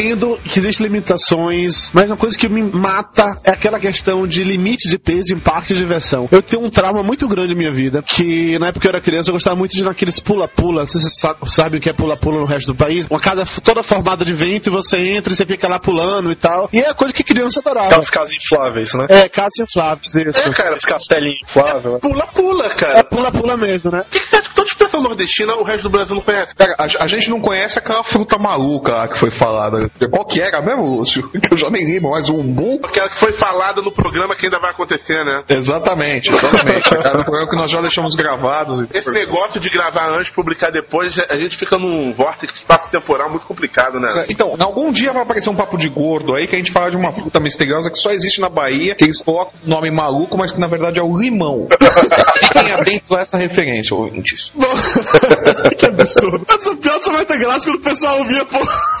entendo 0.00 0.38
que 0.44 0.58
existem 0.58 0.86
limitações, 0.86 1.90
mas 1.92 2.10
uma 2.10 2.16
coisa 2.16 2.36
que 2.38 2.48
me 2.48 2.62
mata 2.62 3.24
é 3.44 3.50
aquela 3.50 3.78
questão 3.78 4.26
de 4.26 4.42
limite 4.42 4.88
de 4.88 4.98
peso 4.98 5.34
em 5.34 5.38
parque 5.38 5.74
de 5.74 5.80
diversão. 5.80 6.26
Eu 6.30 6.42
tenho 6.42 6.64
um 6.64 6.70
trauma 6.70 7.02
muito 7.02 7.28
grande 7.28 7.52
na 7.52 7.58
minha 7.58 7.70
vida, 7.70 8.02
que 8.02 8.58
na 8.58 8.68
época 8.68 8.80
que 8.80 8.86
eu 8.86 8.90
era 8.90 9.00
criança 9.00 9.30
eu 9.30 9.34
gostava 9.34 9.56
muito 9.56 9.72
de 9.72 9.80
ir 9.82 9.84
naqueles 9.84 10.18
pula-pula, 10.18 10.80
não 10.80 10.86
sei 10.86 11.00
se 11.00 11.10
vocês 11.10 11.18
sa- 11.20 11.36
sabem 11.44 11.78
o 11.78 11.82
que 11.82 11.90
é 11.90 11.92
pula-pula 11.92 12.40
no 12.40 12.46
resto 12.46 12.72
do 12.72 12.76
país, 12.78 13.06
uma 13.10 13.20
casa 13.20 13.44
toda 13.62 13.82
formada 13.82 14.24
de 14.24 14.32
vento 14.32 14.68
e 14.68 14.70
você 14.70 14.98
entra 14.98 15.32
e 15.32 15.36
você 15.36 15.44
fica 15.44 15.68
lá 15.68 15.78
pulando 15.78 16.30
e 16.32 16.34
tal. 16.34 16.68
E 16.72 16.78
é 16.78 16.88
a 16.90 16.94
coisa 16.94 17.12
que 17.12 17.22
criança 17.22 17.60
adorava. 17.60 17.86
Aquelas 17.88 18.10
casas 18.10 18.34
infláveis, 18.34 18.94
né? 18.94 19.06
É, 19.08 19.28
casas 19.28 19.58
infláveis, 19.60 20.14
isso. 20.14 20.48
É, 20.48 20.52
cara, 20.52 20.76
Os 20.76 20.84
castelinhos 20.84 21.38
infláveis. 21.44 22.00
pula-pula, 22.00 22.70
cara. 22.70 23.00
É 23.00 23.02
pula-pula 23.02 23.56
mesmo, 23.56 23.90
né? 23.90 24.02
O 24.06 24.10
que, 24.10 24.20
que 24.20 24.26
você 24.26 24.36
acha 24.36 24.48
que 24.48 24.54
toda 24.54 24.68
expressão 24.68 25.02
nordestina 25.02 25.54
o 25.56 25.62
resto 25.64 25.84
do 25.84 25.90
Brasil 25.90 26.14
não 26.14 26.22
conhece? 26.22 26.54
Cara, 26.54 26.74
a, 26.78 27.04
a 27.04 27.06
gente 27.06 27.28
não 27.28 27.40
conhece 27.40 27.78
aquela 27.78 28.04
fruta 28.04 28.38
maluca 28.38 28.92
lá 28.92 29.08
que 29.08 29.18
foi 29.18 29.30
falada. 29.38 29.89
Qual 30.10 30.26
que 30.26 30.40
era 30.40 30.62
mesmo, 30.62 30.96
Lúcio? 30.96 31.28
Que 31.28 31.38
eu 31.54 31.58
já 31.58 31.70
nem 31.70 31.84
lembro, 31.86 32.10
mas 32.10 32.28
um 32.28 32.38
umbu? 32.40 32.80
Aquela 32.84 33.08
que 33.08 33.16
foi 33.16 33.32
falada 33.32 33.82
no 33.82 33.92
programa 33.92 34.34
que 34.34 34.46
ainda 34.46 34.58
vai 34.58 34.70
acontecer, 34.70 35.22
né? 35.24 35.44
Exatamente, 35.48 36.28
exatamente. 36.28 36.88
Cara, 36.90 37.20
um 37.20 37.24
programa 37.24 37.50
que 37.50 37.56
nós 37.56 37.70
já 37.70 37.80
deixamos 37.80 38.14
gravados. 38.14 38.94
Esse 38.94 39.10
negócio 39.10 39.60
de 39.60 39.68
gravar 39.68 40.10
antes, 40.16 40.30
publicar 40.30 40.70
depois, 40.70 41.18
a 41.18 41.36
gente 41.36 41.56
fica 41.56 41.76
num 41.78 42.12
vórtice 42.12 42.54
espaço-temporal 42.54 43.30
muito 43.30 43.46
complicado, 43.46 44.00
né? 44.00 44.26
Então, 44.28 44.54
algum 44.60 44.90
dia 44.90 45.12
vai 45.12 45.22
aparecer 45.22 45.50
um 45.50 45.56
papo 45.56 45.76
de 45.76 45.88
gordo 45.88 46.34
aí 46.34 46.46
que 46.46 46.54
a 46.54 46.58
gente 46.58 46.72
fala 46.72 46.90
de 46.90 46.96
uma 46.96 47.12
fruta 47.12 47.40
misteriosa 47.40 47.90
que 47.90 47.98
só 47.98 48.10
existe 48.10 48.40
na 48.40 48.48
Bahia, 48.48 48.94
que 48.94 49.04
eles 49.04 49.22
colocam 49.22 49.52
um 49.64 49.68
nome 49.68 49.90
maluco, 49.90 50.36
mas 50.36 50.52
que 50.52 50.60
na 50.60 50.66
verdade 50.66 50.98
é 50.98 51.02
o 51.02 51.16
limão. 51.16 51.68
Fiquem 52.40 52.72
atentos 52.72 53.12
a 53.12 53.20
essa 53.20 53.36
referência, 53.36 53.96
ouvintes. 53.96 54.52
que 55.78 55.86
absurdo. 55.86 56.46
Essa 56.48 56.76
piada 56.76 57.02
só 57.02 57.12
vai 57.12 57.24
ter 57.24 57.38
graça 57.38 57.66
quando 57.66 57.80
o 57.80 57.82
pessoal 57.82 58.18
ouvir 58.18 58.46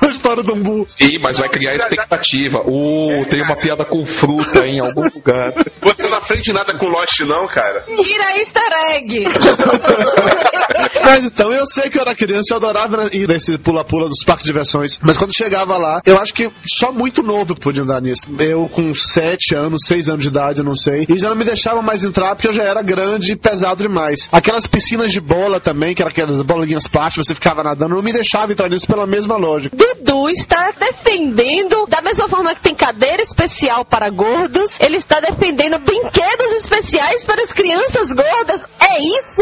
a 0.02 0.06
história 0.06 0.42
do 0.42 0.54
umbu. 0.54 0.79
Ih, 1.00 1.18
mas 1.20 1.38
vai 1.38 1.48
criar 1.48 1.74
expectativa. 1.74 2.60
Uh, 2.66 3.24
tem 3.28 3.42
uma 3.42 3.56
piada 3.56 3.84
com 3.84 4.04
fruta 4.06 4.66
em 4.66 4.80
algum 4.80 5.02
lugar. 5.14 5.52
Você 5.80 6.08
não 6.08 6.18
aprende 6.18 6.52
nada 6.52 6.76
com 6.76 6.86
Lost, 6.86 7.20
não, 7.20 7.46
cara. 7.46 7.84
Vira 7.86 8.38
easter 8.38 8.62
egg. 8.92 9.24
Mas 11.02 11.24
então, 11.24 11.52
eu 11.52 11.66
sei 11.66 11.88
que 11.90 11.98
eu 11.98 12.02
era 12.02 12.14
criança, 12.14 12.52
eu 12.52 12.56
adorava 12.58 13.08
ir 13.12 13.26
nesse 13.28 13.58
pula-pula 13.58 14.08
dos 14.08 14.22
parques 14.24 14.44
de 14.44 14.52
diversões. 14.52 14.98
Mas 15.02 15.16
quando 15.16 15.34
chegava 15.34 15.76
lá, 15.76 16.00
eu 16.04 16.18
acho 16.18 16.34
que 16.34 16.50
só 16.66 16.92
muito 16.92 17.22
novo 17.22 17.54
podia 17.54 17.82
andar 17.82 18.00
nisso. 18.00 18.26
Eu 18.38 18.68
com 18.68 18.94
7 18.94 19.54
anos, 19.54 19.82
6 19.86 20.08
anos 20.08 20.22
de 20.22 20.28
idade, 20.28 20.60
eu 20.60 20.64
não 20.64 20.76
sei. 20.76 21.06
E 21.08 21.18
já 21.18 21.30
não 21.30 21.36
me 21.36 21.44
deixava 21.44 21.82
mais 21.82 22.04
entrar 22.04 22.34
porque 22.34 22.48
eu 22.48 22.52
já 22.52 22.64
era 22.64 22.82
grande 22.82 23.32
e 23.32 23.36
pesado 23.36 23.82
demais. 23.82 24.28
Aquelas 24.32 24.66
piscinas 24.66 25.10
de 25.12 25.20
bola 25.20 25.60
também, 25.60 25.94
que 25.94 26.02
eram 26.02 26.10
aquelas 26.10 26.42
bolinhas 26.42 26.86
plásticas, 26.86 27.26
você 27.26 27.34
ficava 27.34 27.62
nadando, 27.62 27.94
não 27.94 28.02
me 28.02 28.12
deixava 28.12 28.52
entrar 28.52 28.68
nisso 28.68 28.86
pela 28.86 29.06
mesma 29.06 29.36
lógica. 29.36 29.76
Dudu 29.76 30.28
está 30.30 30.59
defendendo, 30.78 31.86
da 31.88 32.00
mesma 32.00 32.28
forma 32.28 32.54
que 32.54 32.60
tem 32.60 32.74
cadeira 32.74 33.22
especial 33.22 33.84
para 33.84 34.10
gordos, 34.10 34.78
ele 34.80 34.96
está 34.96 35.20
defendendo 35.20 35.78
brinquedos 35.78 36.52
especiais 36.52 37.24
para 37.24 37.42
as 37.42 37.52
crianças 37.52 38.12
gordas. 38.12 38.68
É 38.80 38.98
isso? 38.98 39.40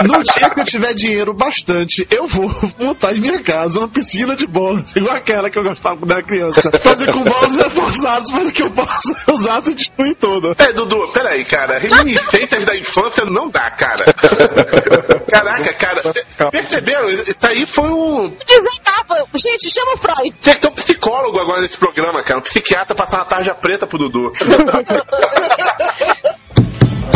No 0.10 0.22
dia 0.22 0.50
que 0.50 0.60
eu 0.60 0.64
tiver 0.64 0.94
dinheiro 0.94 1.34
bastante, 1.34 2.06
eu 2.10 2.26
vou 2.26 2.48
montar 2.78 3.12
em 3.14 3.20
minha 3.20 3.42
casa 3.42 3.78
uma 3.78 3.88
piscina 3.88 4.34
de 4.34 4.46
bolas, 4.46 4.94
igual 4.96 5.14
aquela 5.14 5.50
que 5.50 5.58
eu 5.58 5.62
gostava 5.62 5.96
quando 5.98 6.12
era 6.12 6.22
criança. 6.22 6.70
Fazer 6.78 7.06
com 7.12 7.22
bolas 7.22 7.56
reforçadas 7.56 8.30
para 8.30 8.50
que 8.50 8.62
eu 8.62 8.70
possa 8.70 9.32
usar 9.32 9.62
e 9.68 9.74
destruir 9.74 10.14
toda. 10.16 10.54
É, 10.58 10.72
Dudu, 10.72 11.08
peraí, 11.12 11.44
cara. 11.44 11.78
Reminiscências 11.78 12.64
da 12.64 12.76
infância 12.76 13.24
não 13.26 13.48
dá, 13.48 13.70
cara. 13.70 14.04
Caraca, 15.30 15.72
cara. 15.74 16.02
Perceberam? 16.50 17.08
Isso 17.08 17.46
aí 17.46 17.66
foi 17.66 17.88
um. 17.88 18.28
Desenhava. 18.46 19.26
Gente, 19.34 19.70
chama 19.70 19.94
o 19.94 19.96
Freud. 19.96 20.34
Tinha 20.50 20.56
que 20.56 20.62
ter 20.62 20.68
um 20.68 20.74
psicólogo 20.74 21.38
agora 21.38 21.60
nesse 21.60 21.78
programa, 21.78 22.24
cara. 22.24 22.40
Um 22.40 22.42
psiquiatra 22.42 22.96
passar 22.96 23.18
uma 23.18 23.24
tarja 23.24 23.54
preta 23.54 23.86
pro 23.86 23.98
Dudu. 23.98 24.32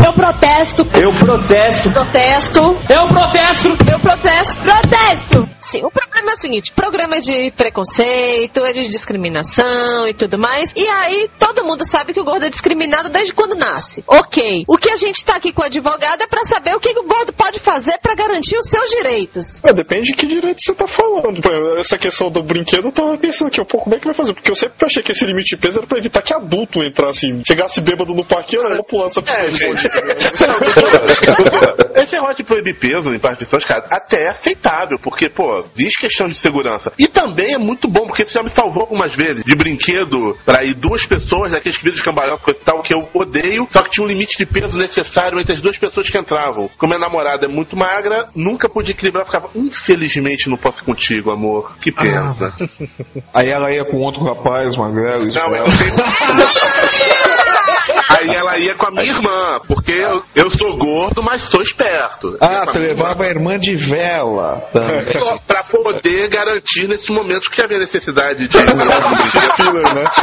Eu 0.04 0.12
protesto. 0.12 0.86
Eu 0.94 1.12
protesto. 1.12 1.90
Protesto. 1.90 2.60
Eu 2.88 3.08
protesto. 3.08 3.68
Eu 3.90 3.98
protesto. 4.00 4.62
Protesto. 4.62 5.48
Sim, 5.60 5.82
o 5.82 5.90
problema 5.90 6.30
é 6.30 6.34
o 6.34 6.36
seguinte: 6.36 6.72
programa 6.72 7.16
é 7.16 7.20
de 7.20 7.50
preconceito, 7.52 8.64
é 8.64 8.72
de 8.72 8.86
discriminação 8.88 10.06
e 10.06 10.14
tudo 10.14 10.38
mais. 10.38 10.72
E 10.76 10.86
aí 10.86 11.28
todo 11.38 11.64
mundo 11.64 11.86
sabe 11.86 12.12
que 12.12 12.20
o 12.20 12.24
gordo 12.24 12.44
é 12.44 12.50
discriminado 12.50 13.08
desde 13.08 13.32
quando 13.32 13.54
nasce. 13.54 14.04
Ok. 14.06 14.64
O 14.68 14.76
que 14.76 14.90
a 14.90 14.96
gente 14.96 15.24
tá 15.24 15.36
aqui 15.36 15.52
com 15.52 15.62
o 15.62 15.64
advogado 15.64 16.22
é 16.22 16.26
pra 16.26 16.44
saber 16.44 16.74
o 16.74 16.80
que 16.80 16.90
o 16.90 17.06
gordo 17.06 17.32
pode 17.32 17.58
fazer 17.58 17.98
pra 18.02 18.14
garantir 18.14 18.56
os 18.58 18.68
seus 18.68 18.90
direitos. 18.90 19.64
É, 19.64 19.72
depende 19.72 20.10
de 20.10 20.14
que 20.14 20.26
direito 20.26 20.60
você 20.60 20.74
tá 20.74 20.86
falando. 20.86 21.40
Essa 21.78 21.96
questão 21.96 22.30
do 22.30 22.42
brinquedo, 22.42 22.88
eu 22.88 22.92
tava 22.92 23.16
pensando 23.16 23.48
aqui, 23.48 23.64
pô, 23.66 23.78
como 23.78 23.94
é 23.94 23.98
que 23.98 24.04
vai 24.04 24.14
fazer? 24.14 24.34
Porque 24.34 24.50
eu 24.50 24.54
sempre 24.54 24.84
achei 24.84 25.02
que 25.02 25.12
esse 25.12 25.24
limite 25.24 25.56
de 25.56 25.62
peso 25.62 25.78
era 25.78 25.86
pra 25.86 25.98
evitar 25.98 26.20
que 26.22 26.34
adulto 26.34 26.82
entrasse, 26.82 27.26
chegasse 27.46 27.80
bêbado 27.80 28.14
no 28.14 28.24
parque 28.24 28.56
e 28.56 28.58
eu 28.58 28.76
vou 28.76 28.84
pular 28.84 29.06
essa 29.06 29.22
piscina 29.22 29.50
de 29.50 29.66
bonde. 29.66 29.83
Esse 31.94 32.14
negócio 32.14 32.36
de 32.36 32.44
proibir 32.44 32.78
peso 32.78 33.10
em 33.10 33.18
de 33.18 33.38
pessoas, 33.38 33.64
cara, 33.64 33.86
até 33.90 34.24
é 34.24 34.28
aceitável, 34.28 34.98
porque, 35.00 35.28
pô, 35.28 35.64
diz 35.74 35.96
questão 35.96 36.28
de 36.28 36.34
segurança. 36.34 36.92
E 36.98 37.06
também 37.06 37.54
é 37.54 37.58
muito 37.58 37.88
bom, 37.88 38.06
porque 38.06 38.22
isso 38.22 38.32
já 38.32 38.42
me 38.42 38.50
salvou 38.50 38.82
algumas 38.82 39.14
vezes, 39.14 39.44
de 39.44 39.56
brinquedo 39.56 40.36
pra 40.44 40.64
ir 40.64 40.74
duas 40.74 41.06
pessoas, 41.06 41.52
daqueles 41.52 41.78
vídeos 41.78 42.02
cambalhão, 42.02 42.38
coisa 42.38 42.60
e 42.60 42.64
tal, 42.64 42.82
que 42.82 42.94
eu 42.94 43.08
odeio, 43.14 43.66
só 43.70 43.82
que 43.82 43.90
tinha 43.90 44.04
um 44.04 44.08
limite 44.08 44.36
de 44.36 44.46
peso 44.46 44.78
necessário 44.78 45.40
entre 45.40 45.54
as 45.54 45.60
duas 45.60 45.78
pessoas 45.78 46.10
que 46.10 46.18
entravam. 46.18 46.68
Como 46.78 46.94
minha 46.94 46.98
namorada 46.98 47.46
é 47.46 47.48
muito 47.48 47.76
magra, 47.76 48.28
nunca 48.34 48.68
pude 48.68 48.92
equilibrar, 48.92 49.26
ficava, 49.26 49.48
infelizmente 49.54 50.48
não 50.48 50.56
posso 50.56 50.84
contigo, 50.84 51.30
amor. 51.30 51.76
Que 51.78 51.92
pena. 51.92 52.34
Aí 53.32 53.50
ela 53.50 53.70
ia 53.70 53.84
com 53.84 53.98
outro 53.98 54.24
rapaz, 54.24 54.76
magrelo, 54.76 55.26
Não, 55.26 55.56
eu 55.56 55.64
tenho... 55.64 55.94
Aí 58.18 58.34
ela 58.34 58.58
ia 58.58 58.74
com 58.74 58.86
a 58.86 58.90
minha 58.90 59.10
irmã, 59.10 59.58
porque 59.66 59.92
eu, 59.92 60.22
eu 60.34 60.50
sou 60.50 60.76
gordo, 60.76 61.22
mas 61.22 61.42
sou 61.42 61.60
esperto. 61.62 62.36
Ah, 62.40 62.64
você 62.66 62.78
levava 62.78 63.24
a 63.24 63.28
irmã 63.28 63.54
de 63.54 63.74
vela 63.88 64.62
também. 64.72 65.04
Pra 65.46 65.64
poder 65.64 66.28
garantir 66.28 66.88
nesses 66.88 67.08
momentos 67.08 67.48
que 67.48 67.62
havia 67.62 67.78
necessidade 67.78 68.46
de. 68.48 68.56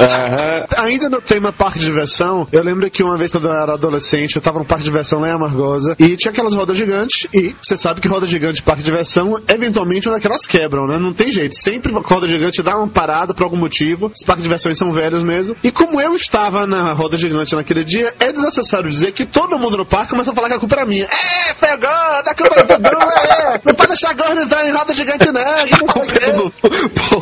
Aham. 0.01 0.65
Ainda 0.77 1.09
no 1.09 1.21
tema 1.21 1.51
parque 1.51 1.79
de 1.79 1.85
diversão, 1.85 2.47
eu 2.51 2.63
lembro 2.63 2.89
que 2.89 3.03
uma 3.03 3.17
vez 3.17 3.31
quando 3.31 3.47
eu 3.47 3.53
era 3.53 3.73
adolescente, 3.73 4.35
eu 4.35 4.41
tava 4.41 4.59
num 4.59 4.65
parque 4.65 4.83
de 4.83 4.89
diversão 4.89 5.19
lá 5.19 5.29
em 5.29 5.31
Amargosa 5.31 5.95
e 5.99 6.15
tinha 6.15 6.31
aquelas 6.31 6.55
rodas 6.55 6.77
gigantes 6.77 7.27
e 7.33 7.55
você 7.61 7.77
sabe 7.77 8.01
que 8.01 8.07
roda 8.07 8.25
gigante 8.25 8.63
parque 8.63 8.83
de 8.83 8.89
diversão, 8.89 9.39
eventualmente 9.47 10.07
uma 10.07 10.15
daquelas 10.15 10.45
quebram, 10.45 10.87
né? 10.87 10.97
Não 10.97 11.13
tem 11.13 11.31
jeito. 11.31 11.55
Sempre 11.55 11.91
roda 11.93 12.27
gigante 12.27 12.61
dá 12.61 12.75
uma 12.77 12.87
parada 12.87 13.33
por 13.33 13.43
algum 13.43 13.57
motivo. 13.57 14.07
Os 14.07 14.25
parques 14.25 14.43
de 14.43 14.49
diversões 14.49 14.77
são 14.77 14.91
velhos 14.93 15.23
mesmo. 15.23 15.55
E 15.63 15.71
como 15.71 15.99
eu 16.01 16.15
estava 16.15 16.65
na 16.65 16.93
roda 16.93 17.17
gigante 17.17 17.55
naquele 17.55 17.80
dia, 17.83 18.13
é 18.19 18.31
desnecessário 18.31 18.89
dizer 18.89 19.11
que 19.11 19.25
todo 19.25 19.57
mundo 19.57 19.77
no 19.77 19.85
parque 19.85 20.11
começou 20.11 20.33
a 20.33 20.35
falar 20.35 20.49
que 20.49 20.55
a 20.55 20.59
culpa 20.59 20.75
era 20.75 20.85
minha. 20.85 21.05
É, 21.05 21.53
foi 21.53 21.69
a 21.69 21.75
gorda, 21.75 22.31
a 22.31 22.35
culpa 22.35 22.59
é 22.59 22.63
do 22.63 22.77
Dudu, 22.77 22.97
é. 23.01 23.61
Não 23.65 23.73
pode 23.73 23.87
deixar 23.89 24.11
a 24.11 24.13
gorda 24.13 24.41
entrar 24.41 24.67
em 24.67 24.73
roda 24.73 24.93
gigante, 24.93 25.31
não. 25.31 25.65
que 25.65 25.81
não 25.81 25.91
sei 25.91 26.01
o 26.01 26.05
quê. 26.07 26.21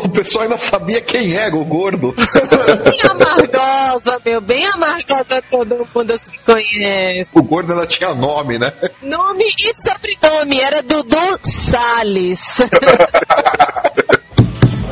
O 0.05 0.11
pessoal 0.11 0.43
ainda 0.43 0.57
sabia 0.57 1.01
quem 1.01 1.35
era 1.35 1.55
o 1.55 1.65
gordo. 1.65 2.13
Bem 2.13 3.01
amargosa, 3.09 4.19
meu, 4.25 4.41
bem 4.41 4.65
amargosa, 4.67 5.41
todo 5.49 5.87
mundo 5.95 6.17
se 6.17 6.37
conhece. 6.39 7.37
O 7.37 7.43
gordo 7.43 7.73
ainda 7.73 7.87
tinha 7.87 8.13
nome, 8.13 8.57
né? 8.59 8.71
Nome 9.01 9.45
e 9.45 9.73
sobrenome 9.75 10.59
era 10.59 10.81
Dudu 10.81 11.39
Salles. 11.43 12.59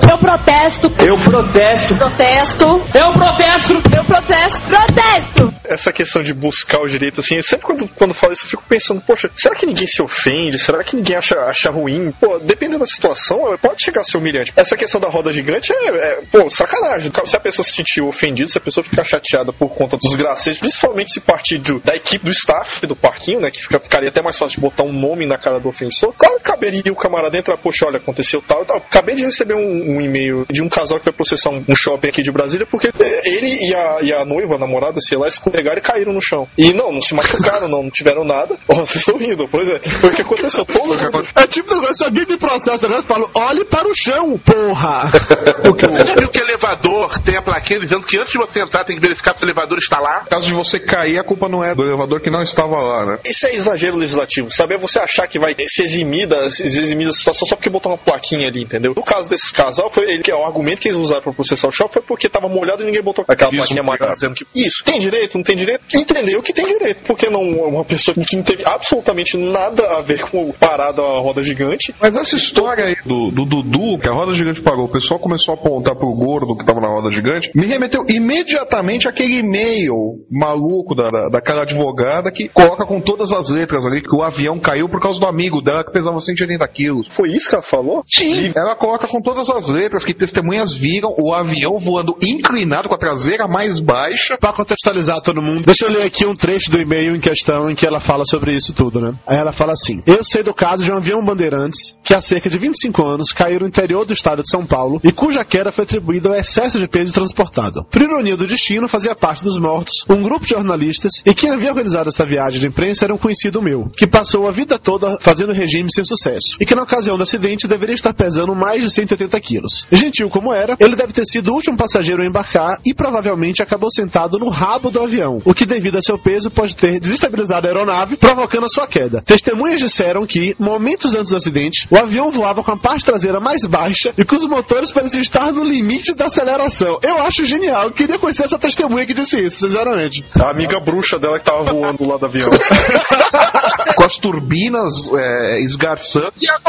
Eu 0.09 0.17
protesto. 0.17 0.87
Eu 0.99 1.17
protesto. 1.17 1.95
Protesto. 1.95 2.65
Eu 2.93 3.11
protesto. 3.13 3.73
Eu 3.95 4.03
protesto. 4.05 4.67
Protesto. 4.67 5.53
Essa 5.65 5.91
questão 5.91 6.23
de 6.23 6.33
buscar 6.33 6.79
o 6.79 6.87
direito, 6.89 7.19
assim, 7.19 7.41
sempre 7.41 7.65
quando, 7.65 7.87
quando 7.89 8.13
falo 8.13 8.31
isso, 8.33 8.45
eu 8.45 8.49
fico 8.49 8.63
pensando, 8.67 9.01
poxa, 9.01 9.27
será 9.35 9.53
que 9.55 9.65
ninguém 9.65 9.85
se 9.87 10.01
ofende? 10.01 10.57
Será 10.57 10.81
que 10.83 10.95
ninguém 10.95 11.17
acha, 11.17 11.35
acha 11.41 11.69
ruim? 11.69 12.11
Pô, 12.19 12.39
dependendo 12.39 12.79
da 12.79 12.85
situação, 12.85 13.37
pode 13.61 13.83
chegar 13.83 14.01
a 14.01 14.03
ser 14.03 14.17
humilhante. 14.17 14.53
Essa 14.55 14.77
questão 14.77 14.99
da 15.01 15.09
roda 15.09 15.31
gigante 15.33 15.73
é, 15.73 15.87
é, 15.89 16.19
pô, 16.31 16.49
sacanagem. 16.49 17.11
Se 17.25 17.35
a 17.35 17.39
pessoa 17.39 17.65
se 17.65 17.71
sentir 17.73 18.01
ofendida, 18.01 18.47
se 18.49 18.57
a 18.57 18.61
pessoa 18.61 18.83
ficar 18.83 19.03
chateada 19.03 19.51
por 19.51 19.69
conta 19.75 19.97
dos 19.97 20.15
graceiros, 20.15 20.59
principalmente 20.59 21.11
se 21.13 21.19
partir 21.19 21.57
do- 21.57 21.79
da 21.79 21.95
equipe 21.95 22.23
do 22.23 22.31
staff 22.31 22.85
do 22.87 22.95
parquinho, 22.95 23.41
né, 23.41 23.51
que 23.51 23.61
fica, 23.61 23.79
ficaria 23.79 24.09
até 24.09 24.21
mais 24.21 24.37
fácil 24.37 24.55
de 24.55 24.61
botar 24.61 24.83
um 24.83 24.93
nome 24.93 25.27
na 25.27 25.37
cara 25.37 25.59
do 25.59 25.67
ofensor, 25.67 26.13
claro 26.17 26.37
que 26.37 26.43
caberia 26.43 26.81
o 26.91 26.95
camarada 26.95 27.37
entrar, 27.37 27.57
poxa, 27.57 27.85
olha, 27.85 27.97
aconteceu 27.97 28.41
tal 28.41 28.63
e 28.63 28.65
tal. 28.65 28.77
Acabei 28.77 29.15
de 29.15 29.25
receber 29.25 29.55
um, 29.55 29.86
um 29.87 30.01
e-mail 30.01 30.45
de 30.49 30.61
um 30.63 30.69
casal 30.69 30.99
que 30.99 31.05
vai 31.05 31.13
processar 31.13 31.49
um, 31.49 31.63
um 31.67 31.75
shopping 31.75 32.07
aqui 32.09 32.21
de 32.21 32.31
Brasília 32.31 32.67
porque 32.69 32.87
eh, 32.87 33.21
ele 33.25 33.47
e 33.69 33.73
a, 33.73 33.97
e 34.01 34.13
a 34.13 34.25
noiva, 34.25 34.55
a 34.55 34.57
namorada, 34.57 34.99
sei 35.01 35.17
lá, 35.17 35.27
escorregaram 35.27 35.77
e 35.77 35.81
caíram 35.81 36.13
no 36.13 36.21
chão. 36.21 36.47
E 36.57 36.73
não, 36.73 36.91
não 36.91 37.01
se 37.01 37.13
machucaram, 37.13 37.67
não, 37.67 37.83
não 37.83 37.89
tiveram 37.89 38.23
nada. 38.23 38.55
Ó, 38.67 38.75
vocês 38.85 38.97
estão 38.97 39.17
rindo, 39.17 39.47
pois 39.49 39.69
é. 39.69 39.79
Foi 39.79 40.09
o 40.09 40.13
que 40.13 40.21
aconteceu. 40.21 40.65
Todo 40.65 40.87
mundo- 40.87 41.27
É 41.35 41.47
tipo 41.47 41.73
negócio, 41.73 41.95
se 41.95 42.03
alguém 42.05 42.23
me 42.27 42.37
processa, 42.37 42.85
eu 42.87 43.03
falo, 43.03 43.29
olhe 43.33 43.65
para 43.65 43.87
o 43.87 43.95
chão, 43.95 44.37
porra! 44.37 45.03
Você 45.09 46.05
já 46.05 46.15
viu 46.15 46.29
que 46.29 46.39
elevador 46.39 47.19
tem 47.21 47.35
a 47.35 47.41
plaquinha 47.41 47.79
dizendo 47.79 48.05
que 48.05 48.17
antes 48.17 48.31
de 48.31 48.37
você 48.37 48.59
entrar 48.61 48.83
tem 48.83 48.95
que 48.95 49.01
verificar 49.01 49.33
se 49.35 49.43
o 49.43 49.45
elevador 49.45 49.77
está 49.77 49.99
lá? 49.99 50.25
Caso 50.29 50.45
de 50.45 50.53
você 50.53 50.79
cair, 50.79 51.19
a 51.19 51.23
culpa 51.23 51.47
não 51.47 51.63
é 51.63 51.73
do 51.75 51.83
elevador 51.83 52.21
que 52.21 52.29
não 52.29 52.41
estava 52.41 52.75
lá, 52.79 53.05
né? 53.05 53.19
Isso 53.25 53.45
é 53.47 53.55
exagero 53.55 53.95
legislativo, 53.97 54.49
sabe? 54.51 54.75
É 54.75 54.77
você 54.77 54.99
achar 54.99 55.27
que 55.27 55.39
vai 55.39 55.55
se 55.67 55.83
eximir 55.83 56.27
da, 56.27 56.49
se 56.49 56.63
eximir 56.65 57.07
da 57.07 57.13
situação 57.13 57.47
só 57.47 57.55
porque 57.55 57.69
botou 57.69 57.91
uma 57.91 57.97
plaquinha 57.97 58.47
ali, 58.47 58.63
entendeu? 58.63 58.93
No 58.95 59.03
caso 59.03 59.29
desses 59.29 59.51
casos 59.51 59.76
casal 59.77 59.89
foi 59.89 60.11
ele 60.11 60.23
que 60.23 60.33
o 60.33 60.43
argumento 60.43 60.81
que 60.81 60.87
eles 60.87 60.97
usaram 60.97 61.21
pra 61.21 61.33
processar 61.33 61.67
o 61.67 61.71
shopping 61.71 61.93
foi 61.93 62.01
porque 62.01 62.27
tava 62.27 62.47
molhado 62.47 62.81
e 62.81 62.85
ninguém 62.85 63.01
botou 63.01 63.23
aquela 63.27 63.51
Isso, 63.51 63.61
plaquinha 63.61 63.83
amarela 63.83 64.13
dizendo 64.13 64.33
que 64.33 64.45
isso 64.55 64.83
tem 64.83 64.97
direito, 64.97 65.35
não 65.35 65.43
tem 65.43 65.55
direito. 65.55 65.81
Entendeu 65.93 66.41
que 66.41 66.51
tem 66.51 66.65
direito, 66.65 67.03
porque 67.05 67.29
não 67.29 67.41
uma 67.41 67.85
pessoa 67.85 68.15
que 68.15 68.35
não 68.35 68.43
teve 68.43 68.65
absolutamente 68.65 69.37
nada 69.37 69.97
a 69.97 70.01
ver 70.01 70.29
com 70.29 70.51
parar 70.53 70.91
da 70.91 71.03
roda 71.03 71.43
gigante. 71.43 71.93
Mas 72.01 72.15
essa 72.15 72.35
história 72.35 72.85
aí 72.85 72.95
do, 73.05 73.29
do 73.31 73.45
Dudu, 73.45 73.99
que 73.99 74.09
a 74.09 74.13
roda 74.13 74.35
gigante 74.35 74.61
parou, 74.61 74.85
o 74.85 74.91
pessoal 74.91 75.19
começou 75.19 75.53
a 75.53 75.57
apontar 75.57 75.95
pro 75.95 76.13
gordo 76.13 76.57
que 76.57 76.65
tava 76.65 76.81
na 76.81 76.87
roda 76.87 77.11
gigante, 77.11 77.51
me 77.55 77.67
remeteu 77.67 78.03
imediatamente 78.07 79.07
àquele 79.07 79.39
e-mail 79.39 79.93
maluco 80.31 80.95
da, 80.95 81.09
da, 81.09 81.29
daquela 81.29 81.63
advogada 81.63 82.31
que 82.31 82.49
coloca 82.49 82.85
com 82.85 82.99
todas 82.99 83.31
as 83.31 83.49
letras 83.49 83.85
ali 83.85 84.01
que 84.01 84.15
o 84.15 84.23
avião 84.23 84.59
caiu 84.59 84.89
por 84.89 85.01
causa 85.01 85.19
do 85.19 85.27
amigo 85.27 85.61
dela 85.61 85.83
que 85.83 85.91
pesava 85.91 86.19
180 86.19 86.67
quilos. 86.69 87.07
Foi 87.09 87.29
isso 87.29 87.49
que 87.49 87.55
ela 87.55 87.63
falou? 87.63 88.01
Sim. 88.05 88.51
Ela 88.55 88.75
coloca 88.75 89.07
com 89.07 89.21
todas 89.21 89.49
as 89.49 89.66
letras 89.69 90.03
que 90.03 90.13
testemunhas 90.13 90.73
viram 90.73 91.13
o 91.17 91.33
avião 91.33 91.79
voando 91.79 92.15
inclinado 92.21 92.87
com 92.87 92.95
a 92.95 92.97
traseira 92.97 93.47
mais 93.47 93.79
baixa. 93.79 94.37
Pra 94.39 94.53
contextualizar 94.53 95.21
todo 95.21 95.41
mundo, 95.41 95.65
deixa 95.65 95.85
eu 95.85 95.91
ler 95.91 96.03
aqui 96.03 96.25
um 96.25 96.35
trecho 96.35 96.71
do 96.71 96.79
e-mail 96.79 97.15
em 97.15 97.19
questão 97.19 97.69
em 97.69 97.75
que 97.75 97.85
ela 97.85 97.99
fala 97.99 98.25
sobre 98.25 98.53
isso 98.53 98.73
tudo, 98.73 98.99
né? 98.99 99.13
Aí 99.25 99.37
ela 99.37 99.51
fala 99.51 99.73
assim: 99.73 100.01
Eu 100.05 100.23
sei 100.23 100.43
do 100.43 100.53
caso 100.53 100.83
de 100.83 100.91
um 100.91 100.97
avião 100.97 101.23
Bandeirantes 101.23 101.97
que 102.03 102.13
há 102.13 102.21
cerca 102.21 102.49
de 102.49 102.57
25 102.57 103.05
anos 103.05 103.31
caiu 103.31 103.59
no 103.59 103.67
interior 103.67 104.05
do 104.05 104.13
estado 104.13 104.41
de 104.41 104.49
São 104.49 104.65
Paulo 104.65 104.99
e 105.03 105.11
cuja 105.11 105.43
queda 105.43 105.71
foi 105.71 105.83
atribuída 105.83 106.29
ao 106.29 106.35
excesso 106.35 106.79
de 106.79 106.87
peso 106.87 107.13
transportado. 107.13 107.83
Por 107.85 108.01
ironia 108.01 108.37
do 108.37 108.47
destino, 108.47 108.87
fazia 108.87 109.15
parte 109.15 109.43
dos 109.43 109.57
mortos 109.57 110.05
um 110.09 110.23
grupo 110.23 110.45
de 110.45 110.51
jornalistas 110.51 111.21
e 111.25 111.33
quem 111.33 111.51
havia 111.51 111.69
organizado 111.69 112.09
essa 112.09 112.25
viagem 112.25 112.59
de 112.59 112.67
imprensa 112.67 113.05
era 113.05 113.13
um 113.13 113.17
conhecido 113.17 113.61
meu, 113.61 113.89
que 113.95 114.07
passou 114.07 114.47
a 114.47 114.51
vida 114.51 114.79
toda 114.79 115.17
fazendo 115.19 115.53
regime 115.53 115.91
sem 115.91 116.03
sucesso 116.03 116.57
e 116.59 116.65
que 116.65 116.75
na 116.75 116.83
ocasião 116.83 117.17
do 117.17 117.23
acidente 117.23 117.67
deveria 117.67 117.95
estar 117.95 118.13
pesando 118.13 118.55
mais 118.55 118.83
de 118.83 118.89
180 118.89 119.39
quilos. 119.41 119.56
Gentil 119.91 120.29
como 120.29 120.53
era, 120.53 120.75
ele 120.79 120.95
deve 120.95 121.13
ter 121.13 121.25
sido 121.25 121.51
o 121.51 121.55
último 121.55 121.77
passageiro 121.77 122.21
a 122.21 122.25
embarcar 122.25 122.79
e 122.85 122.93
provavelmente 122.93 123.63
acabou 123.63 123.89
sentado 123.91 124.37
no 124.37 124.49
rabo 124.49 124.89
do 124.89 125.01
avião, 125.01 125.41
o 125.45 125.53
que 125.53 125.65
devido 125.65 125.97
a 125.97 126.01
seu 126.01 126.17
peso 126.17 126.51
pode 126.51 126.75
ter 126.75 126.99
desestabilizado 126.99 127.67
a 127.67 127.69
aeronave, 127.69 128.17
provocando 128.17 128.65
a 128.65 128.69
sua 128.69 128.87
queda. 128.87 129.21
Testemunhas 129.21 129.81
disseram 129.81 130.25
que, 130.25 130.55
momentos 130.59 131.15
antes 131.15 131.31
do 131.31 131.37
acidente, 131.37 131.87
o 131.89 131.97
avião 131.97 132.29
voava 132.31 132.63
com 132.63 132.71
a 132.71 132.77
parte 132.77 133.05
traseira 133.05 133.39
mais 133.39 133.65
baixa 133.65 134.13
e 134.17 134.23
que 134.23 134.35
os 134.35 134.45
motores 134.45 134.91
pareciam 134.91 135.21
estar 135.21 135.51
no 135.51 135.63
limite 135.63 136.13
da 136.15 136.25
aceleração. 136.25 136.99
Eu 137.01 137.21
acho 137.21 137.45
genial, 137.45 137.85
eu 137.85 137.91
queria 137.91 138.19
conhecer 138.19 138.43
essa 138.43 138.59
testemunha 138.59 139.05
que 139.05 139.13
disse 139.13 139.39
isso, 139.39 139.67
sinceramente. 139.67 140.23
A 140.35 140.51
amiga 140.51 140.79
bruxa 140.79 141.19
dela 141.19 141.39
que 141.39 141.45
tava 141.45 141.63
voando 141.63 141.97
do 141.97 142.07
lado 142.07 142.19
do 142.19 142.25
avião. 142.25 142.49
com 143.95 144.03
as 144.03 144.17
turbinas 144.17 145.11
é, 145.13 145.59
esgarçando 145.61 146.33
e 146.41 146.49
a 146.49 146.59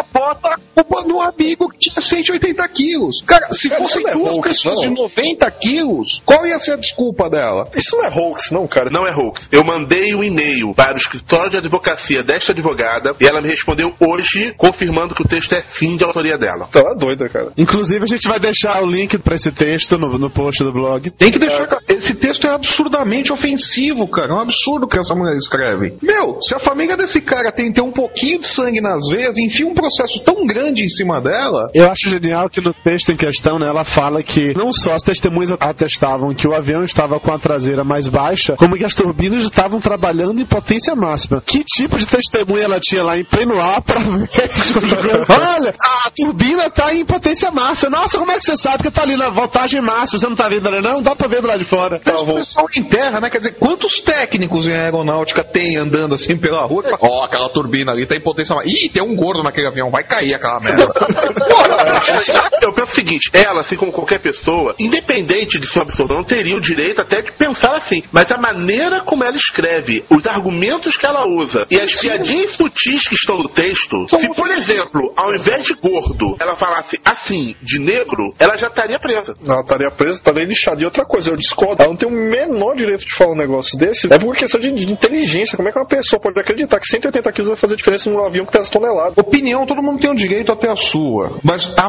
culpa 0.74 1.02
no 1.06 1.20
amigo 1.20 1.68
que 1.68 1.90
tinha 1.90 2.00
180 2.00 2.68
quilos. 2.78 3.22
Cara, 3.26 3.52
se 3.52 3.68
Cara, 3.68 3.82
fossem 3.82 4.02
isso 4.02 4.16
não 4.16 4.28
é 4.28 4.30
duas 4.32 4.40
pessoas 4.40 4.76
não. 4.76 4.94
de 4.94 5.00
90 5.02 5.50
quilos, 5.60 6.22
qual 6.24 6.46
ia 6.46 6.58
ser 6.60 6.72
a 6.72 6.76
desculpa 6.76 7.28
dela? 7.28 7.64
Isso 7.74 7.96
não 7.96 8.04
é 8.04 8.08
hoax, 8.08 8.50
não, 8.52 8.68
cara. 8.68 8.88
Não 8.90 9.04
é 9.04 9.12
hoax. 9.12 9.48
Eu 9.50 9.64
mandei 9.64 10.14
um 10.14 10.22
e-mail 10.22 10.72
para 10.74 10.94
o 10.94 10.96
escritório 10.96 11.50
de 11.50 11.56
advocacia 11.56 12.22
desta 12.22 12.52
advogada 12.52 13.12
e 13.20 13.26
ela 13.26 13.42
me 13.42 13.48
respondeu 13.48 13.92
hoje, 13.98 14.54
confirmando 14.56 15.14
que 15.14 15.22
o 15.22 15.28
texto 15.28 15.52
é 15.54 15.60
sim 15.62 15.96
de 15.96 16.04
autoria 16.04 16.38
dela. 16.38 16.68
Tá 16.70 16.94
doida, 16.94 17.26
cara. 17.28 17.52
Inclusive, 17.56 18.04
a 18.04 18.06
gente 18.06 18.28
vai 18.28 18.38
deixar 18.38 18.80
o 18.82 18.86
link 18.86 19.18
pra 19.18 19.34
esse 19.34 19.50
texto 19.50 19.98
no, 19.98 20.16
no 20.18 20.30
post 20.30 20.62
do 20.62 20.72
blog. 20.72 21.10
Tem 21.12 21.30
que 21.30 21.38
deixar. 21.38 21.66
claro, 21.66 21.84
Esse 21.88 22.14
texto 22.14 22.46
é 22.46 22.50
absurdamente 22.50 23.32
ofensivo, 23.32 24.06
cara. 24.08 24.30
É 24.30 24.34
um 24.34 24.40
absurdo 24.40 24.86
que 24.86 24.98
essa 24.98 25.14
mulher 25.14 25.36
escreve. 25.36 25.96
Meu, 26.02 26.40
se 26.42 26.54
a 26.54 26.60
família 26.60 26.96
desse 26.96 27.20
cara 27.20 27.50
tem, 27.50 27.72
tem 27.72 27.82
um 27.82 27.92
pouquinho 27.92 28.40
de 28.40 28.46
sangue 28.46 28.80
nas 28.80 29.08
veias, 29.08 29.36
enfia 29.38 29.66
um 29.66 29.74
processo 29.74 30.22
tão 30.24 30.44
grande 30.46 30.82
em 30.82 30.88
cima 30.88 31.20
dela. 31.20 31.66
Eu 31.74 31.86
acho 31.90 32.08
genial 32.08 32.48
que 32.48 32.57
no 32.60 32.72
texto 32.72 33.10
em 33.10 33.16
questão, 33.16 33.58
né, 33.58 33.66
ela 33.66 33.84
fala 33.84 34.22
que 34.22 34.52
não 34.54 34.72
só 34.72 34.94
as 34.94 35.02
testemunhas 35.02 35.50
atestavam 35.58 36.34
que 36.34 36.48
o 36.48 36.54
avião 36.54 36.82
estava 36.82 37.18
com 37.20 37.32
a 37.32 37.38
traseira 37.38 37.84
mais 37.84 38.08
baixa, 38.08 38.56
como 38.56 38.76
que 38.76 38.84
as 38.84 38.94
turbinas 38.94 39.42
estavam 39.42 39.80
trabalhando 39.80 40.40
em 40.40 40.44
potência 40.44 40.94
máxima. 40.94 41.42
Que 41.44 41.64
tipo 41.64 41.98
de 41.98 42.06
testemunha 42.06 42.64
ela 42.64 42.80
tinha 42.80 43.02
lá 43.02 43.16
em 43.16 43.24
pleno 43.24 43.60
ar 43.60 43.82
pra 43.82 43.98
ver? 43.98 44.28
Olha, 45.28 45.74
a 46.04 46.10
turbina 46.10 46.70
tá 46.70 46.94
em 46.94 47.04
potência 47.04 47.50
máxima. 47.50 47.90
Nossa, 47.90 48.18
como 48.18 48.30
é 48.30 48.38
que 48.38 48.44
você 48.44 48.56
sabe 48.56 48.82
que 48.82 48.90
tá 48.90 49.02
ali 49.02 49.16
na 49.16 49.30
voltagem 49.30 49.80
máxima? 49.80 50.18
Você 50.18 50.28
não 50.28 50.36
tá 50.36 50.48
vendo 50.48 50.68
ali, 50.68 50.80
não? 50.80 51.02
Dá 51.02 51.14
pra 51.14 51.28
ver 51.28 51.40
do 51.40 51.48
lado 51.48 51.58
de 51.58 51.64
fora. 51.64 52.00
Tá, 52.00 52.18
o 52.20 52.26
pessoal 52.26 52.66
em 52.76 52.88
terra, 52.88 53.20
né? 53.20 53.30
Quer 53.30 53.38
dizer, 53.38 53.54
quantos 53.58 54.00
técnicos 54.00 54.66
em 54.66 54.72
aeronáutica 54.72 55.44
tem 55.44 55.78
andando 55.78 56.14
assim 56.14 56.36
pela 56.36 56.66
rua? 56.66 56.84
Ó, 57.00 57.20
oh, 57.20 57.24
aquela 57.24 57.48
turbina 57.48 57.92
ali 57.92 58.06
tá 58.06 58.16
em 58.16 58.20
potência 58.20 58.54
máxima. 58.54 58.72
Ih, 58.72 58.90
tem 58.90 59.02
um 59.02 59.14
gordo 59.14 59.42
naquele 59.42 59.68
avião, 59.68 59.90
vai 59.90 60.04
cair 60.04 60.34
aquela 60.34 60.60
merda. 60.60 60.88
Eu 62.62 62.72
penso 62.72 62.92
o 62.92 62.94
seguinte, 62.94 63.30
ela, 63.32 63.60
assim 63.60 63.76
como 63.76 63.92
qualquer 63.92 64.20
pessoa, 64.20 64.74
independente 64.78 65.58
de 65.58 65.66
ser 65.66 65.80
um 65.80 65.82
absurdo, 65.82 66.14
não 66.14 66.24
teria 66.24 66.56
o 66.56 66.60
direito 66.60 67.00
até 67.00 67.22
de 67.22 67.32
pensar 67.32 67.74
assim. 67.74 68.02
Mas 68.12 68.30
a 68.32 68.38
maneira 68.38 69.02
como 69.02 69.24
ela 69.24 69.36
escreve, 69.36 70.04
os 70.10 70.26
argumentos 70.26 70.96
que 70.96 71.06
ela 71.06 71.26
usa 71.26 71.66
e 71.70 71.80
as 71.80 71.94
piadinhas 71.94 72.50
sutis 72.52 73.06
que 73.06 73.14
estão 73.14 73.38
no 73.38 73.48
texto, 73.48 74.06
se 74.18 74.28
por 74.34 74.50
exemplo, 74.50 75.12
ao 75.16 75.34
invés 75.34 75.64
de 75.64 75.74
gordo, 75.74 76.36
ela 76.40 76.56
falasse 76.56 77.00
assim, 77.04 77.54
de 77.62 77.78
negro, 77.78 78.34
ela 78.38 78.56
já 78.56 78.68
estaria 78.68 78.98
presa. 78.98 79.36
Ela 79.44 79.60
estaria 79.60 79.90
presa, 79.90 80.18
estaria 80.18 80.44
lixada. 80.44 80.82
E 80.82 80.84
outra 80.84 81.04
coisa, 81.04 81.30
eu 81.30 81.36
discordo. 81.36 81.82
Ela 81.82 81.90
não 81.90 81.96
tem 81.96 82.08
o 82.08 82.12
menor 82.12 82.74
direito 82.74 83.04
de 83.04 83.14
falar 83.14 83.32
um 83.32 83.36
negócio 83.36 83.78
desse. 83.78 84.12
É 84.12 84.18
por 84.18 84.34
questão 84.34 84.60
de, 84.60 84.68
inteligência. 84.68 85.56
Como 85.56 85.68
é 85.68 85.72
que 85.72 85.78
uma 85.78 85.86
pessoa 85.86 86.20
pode 86.20 86.38
acreditar 86.38 86.78
que 86.78 86.86
180 86.86 87.32
quilos 87.32 87.48
vai 87.48 87.56
fazer 87.56 87.76
diferença 87.76 88.10
num 88.10 88.24
avião 88.24 88.46
que 88.46 88.52
pesa 88.52 88.70
tonelada? 88.70 89.14
Opinião, 89.20 89.66
todo 89.66 89.82
mundo 89.82 90.00
tem 90.00 90.10
o 90.10 90.14
direito 90.14 90.52
até 90.52 90.70
a 90.70 90.76
sua. 90.76 91.38
Mas 91.42 91.72
há 91.76 91.88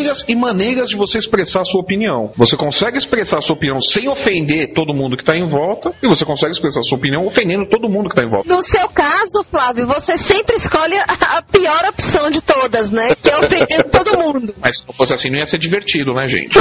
maneiras 0.00 0.24
e 0.26 0.34
maneiras 0.34 0.88
de 0.88 0.96
você 0.96 1.18
expressar 1.18 1.60
a 1.60 1.64
sua 1.64 1.80
opinião. 1.80 2.32
Você 2.36 2.56
consegue 2.56 2.98
expressar 2.98 3.38
a 3.38 3.42
sua 3.42 3.54
opinião 3.54 3.80
sem 3.80 4.08
ofender 4.08 4.72
todo 4.74 4.94
mundo 4.94 5.16
que 5.16 5.22
está 5.22 5.36
em 5.36 5.46
volta, 5.46 5.92
e 6.02 6.08
você 6.08 6.24
consegue 6.24 6.52
expressar 6.52 6.80
a 6.80 6.82
sua 6.82 6.98
opinião 6.98 7.26
ofendendo 7.26 7.66
todo 7.66 7.88
mundo 7.88 8.08
que 8.08 8.18
está 8.18 8.24
em 8.24 8.30
volta. 8.30 8.48
No 8.48 8.62
seu 8.62 8.88
caso, 8.88 9.44
Flávio, 9.44 9.86
você 9.86 10.16
sempre 10.16 10.56
escolhe 10.56 10.96
a 10.96 11.42
pior 11.42 11.84
opção 11.88 12.30
de 12.30 12.40
todas, 12.40 12.90
né? 12.90 13.14
Que 13.22 13.30
é 13.30 13.36
ofendendo 13.36 13.84
todo 13.92 14.18
mundo. 14.18 14.54
Mas 14.60 14.78
se 14.78 14.86
não 14.86 14.94
fosse 14.94 15.12
assim, 15.12 15.30
não 15.30 15.38
ia 15.38 15.46
ser 15.46 15.58
divertido, 15.58 16.14
né, 16.14 16.26
gente? 16.28 16.56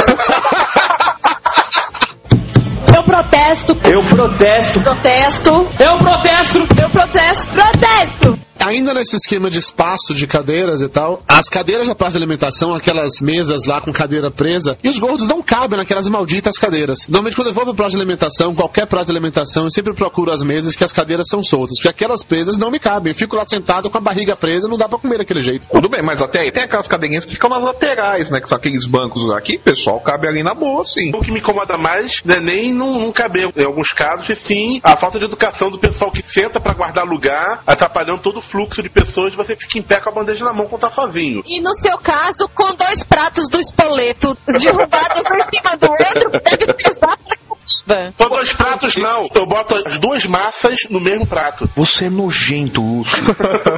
Eu 2.96 3.04
protesto. 3.04 3.78
Eu 3.86 4.04
protesto. 4.04 4.82
Protesto. 4.82 5.52
Eu 5.80 5.98
protesto. 5.98 6.68
Eu 6.82 6.90
protesto. 6.90 7.52
Protesto. 7.52 8.49
Ainda 8.60 8.94
nesse 8.94 9.16
esquema 9.16 9.50
de 9.50 9.58
espaço 9.58 10.14
de 10.14 10.28
cadeiras 10.28 10.82
e 10.82 10.90
tal, 10.90 11.24
as 11.28 11.48
cadeiras 11.48 11.88
da 11.88 11.96
praça 11.96 12.18
de 12.18 12.24
alimentação, 12.24 12.74
aquelas 12.74 13.22
mesas 13.22 13.66
lá 13.66 13.82
com 13.82 13.92
cadeira 13.94 14.30
presa, 14.30 14.78
e 14.84 14.90
os 14.90 15.00
gordos 15.00 15.28
não 15.28 15.42
cabem 15.42 15.78
naquelas 15.78 16.10
malditas 16.10 16.58
cadeiras. 16.58 17.08
Normalmente 17.08 17.36
quando 17.36 17.48
eu 17.48 17.54
vou 17.54 17.64
pra 17.64 17.74
praça 17.74 17.96
de 17.96 18.02
alimentação, 18.02 18.54
qualquer 18.54 18.86
praça 18.86 19.06
de 19.06 19.12
alimentação, 19.14 19.64
eu 19.64 19.72
sempre 19.72 19.94
procuro 19.94 20.32
as 20.32 20.44
mesas 20.44 20.76
que 20.76 20.84
as 20.84 20.92
cadeiras 20.92 21.28
são 21.30 21.42
soltas, 21.42 21.78
porque 21.78 21.90
aquelas 21.90 22.24
presas 22.24 22.58
não 22.58 22.70
me 22.70 22.80
cabem. 22.80 23.12
Eu 23.12 23.16
fico 23.16 23.36
lá 23.36 23.46
sentado 23.48 23.90
com 23.90 23.98
a 23.98 24.02
barriga 24.02 24.36
presa, 24.36 24.68
não 24.68 24.78
dá 24.78 24.90
pra 24.90 25.00
comer 25.00 25.18
daquele 25.18 25.40
jeito. 25.40 25.66
Tudo 25.72 25.90
bem, 25.90 26.04
mas 26.04 26.22
até 26.22 26.42
aí 26.42 26.52
tem 26.52 26.64
aquelas 26.64 26.88
cadeirinhas 26.88 27.26
que 27.26 27.34
ficam 27.34 27.50
nas 27.50 27.64
laterais, 27.64 28.30
né? 28.30 28.42
Que 28.42 28.50
são 28.50 28.58
aqueles 28.58 28.86
bancos 28.86 29.24
aqui, 29.32 29.56
o 29.56 29.62
pessoal 29.62 30.02
cabe 30.02 30.28
ali 30.28 30.44
na 30.44 30.54
boa, 30.54 30.84
sim. 30.84 31.12
O 31.16 31.22
que 31.22 31.32
me 31.32 31.40
incomoda 31.40 31.78
mais 31.78 32.22
não 32.26 32.36
é 32.36 32.40
nem 32.42 32.74
não, 32.74 33.00
não 33.00 33.12
caber 33.12 33.50
em 33.56 33.66
alguns 33.66 33.94
casos, 33.94 34.30
e 34.30 34.36
sim 34.36 34.82
a 34.84 34.98
falta 34.98 35.18
de 35.18 35.26
educação 35.26 35.70
do 35.70 35.80
pessoal 35.80 36.12
que 36.12 36.22
senta 36.22 36.60
pra 36.60 36.74
guardar 36.74 37.06
lugar, 37.06 37.64
atrapalhando 37.66 38.22
todo 38.22 38.40
o 38.40 38.42
fluxo 38.50 38.82
de 38.82 38.90
pessoas, 38.90 39.36
você 39.36 39.56
fica 39.56 39.78
em 39.78 39.84
pé 39.84 40.02
com 40.02 40.10
a 40.10 40.12
bandeja 40.12 40.44
na 40.44 40.54
mão 40.54 40.68
quando 40.68 40.82
tá 40.82 40.90
sozinho. 40.90 41.42
E 41.46 41.62
no 41.62 41.74
seu 41.76 41.98
caso, 42.00 42.50
com 42.50 42.74
dois 42.74 43.04
pratos 43.04 43.48
do 43.50 43.60
espoleto 43.60 44.36
derrubados 44.48 45.24
um 45.32 45.38
em 45.38 45.44
cima 45.56 45.78
do 45.78 45.88
outro, 45.90 46.32
deve 46.32 46.74
pesar 46.74 47.18
pra 47.18 47.38
caramba. 47.38 48.14
Com 48.18 48.30
dois 48.30 48.52
pratos, 48.54 48.96
não. 48.96 49.28
Eu 49.34 49.46
boto 49.46 49.76
as 49.86 50.00
duas 50.00 50.26
massas 50.26 50.88
no 50.90 51.00
mesmo 51.00 51.28
prato. 51.28 51.70
Você 51.76 52.06
é 52.06 52.10
nojento, 52.10 52.82
Lúcio. 52.82 53.24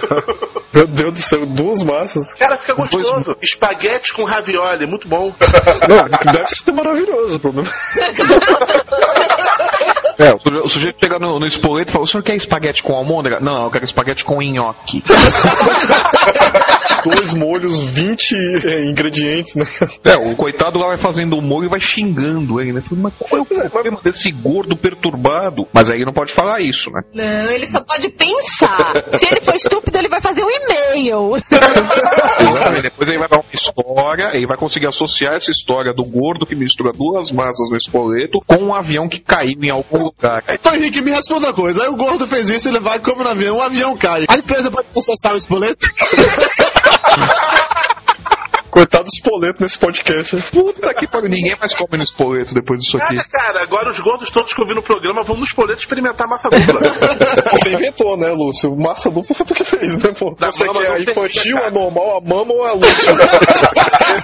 Meu 0.74 0.88
Deus 0.88 1.14
do 1.14 1.20
céu, 1.20 1.46
duas 1.46 1.84
massas. 1.84 2.34
Cara, 2.34 2.56
fica 2.58 2.74
gostoso. 2.74 3.36
Espaguete 3.42 4.14
com 4.14 4.24
ravioli, 4.24 4.88
muito 4.88 5.08
bom. 5.08 5.34
Não, 5.90 6.32
deve 6.32 6.48
ser 6.48 6.72
maravilhoso 6.72 7.36
o 7.36 7.40
problema. 7.40 7.70
É, 10.20 10.34
o 10.34 10.40
suje- 10.44 10.62
o 10.62 10.70
sujeito 10.70 10.98
chega 11.04 11.20
no, 11.20 11.40
no 11.40 11.46
espoleto 11.46 11.90
e 11.90 11.94
fala: 11.94 12.04
O 12.06 12.08
senhor 12.08 12.24
quer 12.24 12.36
espaguete 12.36 12.82
com 12.84 12.94
almôndega? 12.94 13.40
Não, 13.40 13.66
eu 13.66 13.72
quero 13.72 13.86
espaguete 13.86 14.24
com 14.24 14.42
nhoque. 14.42 15.04
Dois 17.04 17.34
molhos, 17.34 17.82
20 17.94 18.36
é, 18.68 18.86
ingredientes, 18.86 19.56
né? 19.56 19.66
É, 20.04 20.16
o 20.32 20.36
coitado 20.36 20.78
lá 20.78 20.88
vai 20.88 21.02
fazendo 21.02 21.38
o 21.38 21.42
molho 21.42 21.66
e 21.66 21.70
vai 21.70 21.80
xingando 21.80 22.62
ele, 22.62 22.74
né? 22.74 22.84
Mas 22.92 23.14
qual 23.18 23.40
é 23.40 23.66
o 23.66 23.70
problema 23.70 24.00
desse 24.04 24.32
gordo 24.32 24.76
perturbado? 24.76 25.68
Mas 25.74 25.90
aí 25.90 26.06
não 26.06 26.14
pode 26.14 26.34
falar 26.34 26.62
isso, 26.62 26.92
né? 26.92 27.02
Não, 27.14 27.52
ele 27.52 27.66
só 27.66 27.82
pode 27.82 28.10
pensar. 28.10 29.04
Se 29.12 29.28
ele 29.30 29.42
for 29.42 29.56
estúpido, 29.56 29.98
ele 29.98 30.10
vai 30.10 30.22
fazer 30.22 30.44
um 30.44 30.50
e-mail. 30.50 31.36
Exatamente. 31.36 32.84
Depois 32.84 33.10
ele 33.10 33.20
vai 33.20 33.28
dar 33.30 33.40
uma 33.40 33.54
história, 33.54 34.36
ele 34.36 34.48
vai 34.48 34.58
conseguir 34.58 34.88
associar 34.88 35.34
essa 35.34 35.50
história 35.52 35.94
do 35.94 36.04
gordo 36.04 36.46
que 36.46 36.56
mistura 36.56 36.92
duas 36.92 37.32
massas 37.32 37.70
no 37.70 37.78
espoleto 37.78 38.40
com 38.46 38.66
um 38.66 38.74
avião 38.74 39.08
que 39.10 39.20
caiu 39.20 39.64
em 39.64 39.72
algum 39.72 40.01
lugar. 40.04 40.44
Então, 40.50 40.76
Henrique, 40.76 41.02
me 41.02 41.12
responda 41.12 41.48
uma 41.48 41.54
coisa. 41.54 41.84
Aí 41.84 41.90
o 41.90 41.96
gordo 41.96 42.28
fez 42.28 42.50
isso, 42.50 42.68
ele 42.68 42.80
vai 42.80 43.00
como 43.00 43.24
no 43.24 43.30
avião, 43.30 43.58
o 43.58 43.62
avião 43.62 43.98
cai. 43.98 44.26
A 44.28 44.38
empresa 44.38 44.72
pode 44.72 44.88
processar 44.88 45.34
o 45.34 45.38
espoleto? 45.38 45.88
Coitado 48.72 49.04
do 49.04 49.10
espoleto 49.10 49.62
nesse 49.62 49.78
podcast. 49.78 50.38
Puta 50.50 50.94
que 50.94 51.06
pariu, 51.06 51.30
ninguém 51.30 51.58
mais 51.60 51.76
come 51.76 51.98
no 51.98 52.04
espoleto 52.04 52.54
depois 52.54 52.80
disso 52.80 52.96
aqui. 52.96 53.16
Nada, 53.16 53.28
cara, 53.30 53.64
agora 53.64 53.90
os 53.90 54.00
gordos 54.00 54.30
todos 54.30 54.54
que 54.54 54.62
eu 54.62 54.66
vi 54.66 54.74
no 54.74 54.82
programa 54.82 55.24
vão 55.24 55.36
no 55.36 55.44
espoleto 55.44 55.80
experimentar 55.80 56.26
massa 56.26 56.50
dupla. 56.50 56.80
Você 57.52 57.74
inventou, 57.74 58.16
né, 58.18 58.30
Lúcio? 58.32 58.74
Massa 58.78 59.12
dupla 59.12 59.36
foi 59.36 59.46
tu 59.46 59.54
que 59.54 59.66
fez, 59.66 60.02
né, 60.02 60.14
pô? 60.18 60.34
Da 60.40 60.52
Você 60.52 60.68
quer 60.68 60.88
a 60.88 60.94
tem 60.94 61.04
infantil, 61.04 61.56
cara. 61.56 61.68
a 61.68 61.72
normal, 61.72 62.18
a 62.18 62.22
mama 62.22 62.54
ou 62.54 62.66
a 62.66 62.74
Lúcio? 62.74 63.14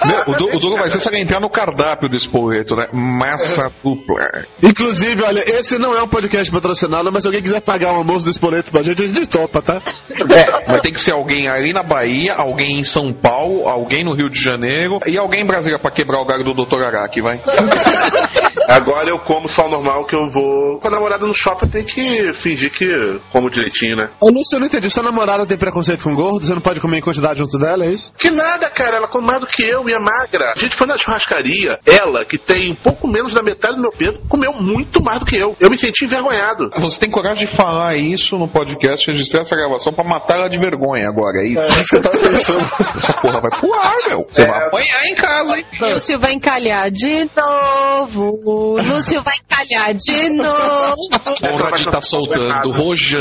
Meu, 0.06 0.34
o, 0.34 0.38
do, 0.38 0.56
o 0.56 0.58
Douglas 0.58 0.80
vai 0.80 0.90
ser 0.90 1.00
se 1.00 1.08
ele 1.08 1.20
entrar 1.20 1.40
no 1.40 1.50
cardápio 1.50 2.08
do 2.08 2.16
espoleto, 2.16 2.74
né? 2.74 2.88
Massa 2.92 3.70
dupla. 3.84 4.46
Inclusive, 4.62 5.24
olha, 5.24 5.40
esse 5.46 5.78
não 5.78 5.94
é 5.94 6.02
um 6.02 6.08
podcast 6.08 6.50
patrocinado, 6.50 7.12
mas 7.12 7.22
se 7.22 7.28
alguém 7.28 7.42
quiser 7.42 7.60
pagar 7.60 7.92
um 7.92 7.96
almoço 7.98 8.24
do 8.24 8.30
espoleto 8.30 8.70
pra 8.70 8.82
gente, 8.82 9.02
a 9.02 9.08
gente 9.08 9.28
topa, 9.28 9.60
tá? 9.60 9.82
É, 10.10 10.66
vai 10.66 10.80
ter 10.80 10.90
que 10.90 11.00
ser 11.00 11.12
alguém 11.12 11.48
ali 11.48 11.74
na 11.74 11.82
Bahia, 11.82 12.34
alguém 12.34 12.80
em 12.80 12.84
São 12.84 13.12
Paulo, 13.12 13.68
alguém 13.68 14.02
no 14.02 14.14
Rio 14.14 14.30
de 14.30 14.37
Janeiro 14.42 14.98
e 15.06 15.18
alguém 15.18 15.42
em 15.42 15.46
Brasília 15.46 15.78
pra 15.78 15.90
quebrar 15.90 16.20
o 16.20 16.24
galho 16.24 16.44
do 16.44 16.54
Dr. 16.54 16.82
Araki, 16.82 17.20
vai. 17.20 17.40
Agora 18.68 19.08
eu 19.08 19.18
como 19.18 19.48
só 19.48 19.66
normal 19.68 20.04
que 20.04 20.14
eu 20.14 20.26
vou. 20.26 20.78
Com 20.78 20.88
a 20.88 20.90
namorada 20.90 21.26
no 21.26 21.32
shopping 21.32 21.66
eu 21.66 21.72
tenho 21.72 21.84
que 21.84 22.32
fingir 22.34 22.70
que 22.70 23.18
como 23.32 23.50
direitinho, 23.50 23.96
né? 23.96 24.10
Ô, 24.20 24.28
Lúcio, 24.28 24.56
eu 24.56 24.60
não 24.60 24.66
entendi. 24.66 24.90
Sua 24.90 25.02
namorada 25.02 25.46
tem 25.46 25.56
preconceito 25.56 26.04
com 26.04 26.14
gordo? 26.14 26.46
Você 26.46 26.52
não 26.52 26.60
pode 26.60 26.80
comer 26.80 26.98
em 26.98 27.02
quantidade 27.02 27.38
junto 27.38 27.58
dela, 27.58 27.86
é 27.86 27.90
isso? 27.90 28.12
Que 28.18 28.30
nada, 28.30 28.68
cara, 28.70 28.98
ela 28.98 29.08
come 29.08 29.26
mais 29.26 29.40
do 29.40 29.46
que 29.46 29.62
eu 29.62 29.88
e 29.88 29.94
é 29.94 29.98
magra. 29.98 30.52
A 30.54 30.58
gente 30.58 30.74
foi 30.74 30.86
na 30.86 30.96
churrascaria, 30.96 31.78
ela, 31.86 32.24
que 32.24 32.36
tem 32.36 32.70
um 32.72 32.74
pouco 32.74 33.08
menos 33.08 33.32
da 33.32 33.42
metade 33.42 33.76
do 33.76 33.82
meu 33.82 33.90
peso, 33.90 34.20
comeu 34.28 34.52
muito 34.52 35.02
mais 35.02 35.20
do 35.20 35.24
que 35.24 35.36
eu. 35.36 35.56
Eu 35.58 35.70
me 35.70 35.78
senti 35.78 36.04
envergonhado. 36.04 36.70
Você 36.80 37.00
tem 37.00 37.10
coragem 37.10 37.48
de 37.48 37.56
falar 37.56 37.96
isso 37.96 38.36
no 38.36 38.48
podcast, 38.48 39.10
registrar 39.10 39.40
essa 39.40 39.56
gravação 39.56 39.92
pra 39.94 40.04
matar 40.04 40.38
ela 40.38 40.48
de 40.48 40.58
vergonha 40.58 41.08
agora, 41.08 41.38
é 41.38 41.46
isso? 41.46 41.60
É, 41.60 41.68
você 41.68 42.00
tá 42.00 42.10
pensando. 42.10 42.60
Essa 42.98 43.12
porra 43.14 43.40
vai 43.40 43.50
pro 43.50 43.74
ar, 43.74 43.96
meu. 44.08 44.26
Você 44.30 44.42
É. 44.42 44.46
vai 44.46 44.66
apanhar 44.66 45.04
em 45.06 45.14
casa, 45.14 45.56
hein? 45.56 45.64
Lúcio 45.80 46.18
vai 46.18 46.32
encalhar 46.32 46.90
de 46.90 47.28
novo. 47.36 48.76
Lúcio 48.76 49.22
vai 49.24 49.34
encalhar 49.36 49.94
de 49.94 50.30
novo. 50.30 50.94
Porra 51.40 51.72
de 51.72 51.84
tá 51.90 52.00
soltando 52.02 52.70
rojão. 52.72 53.18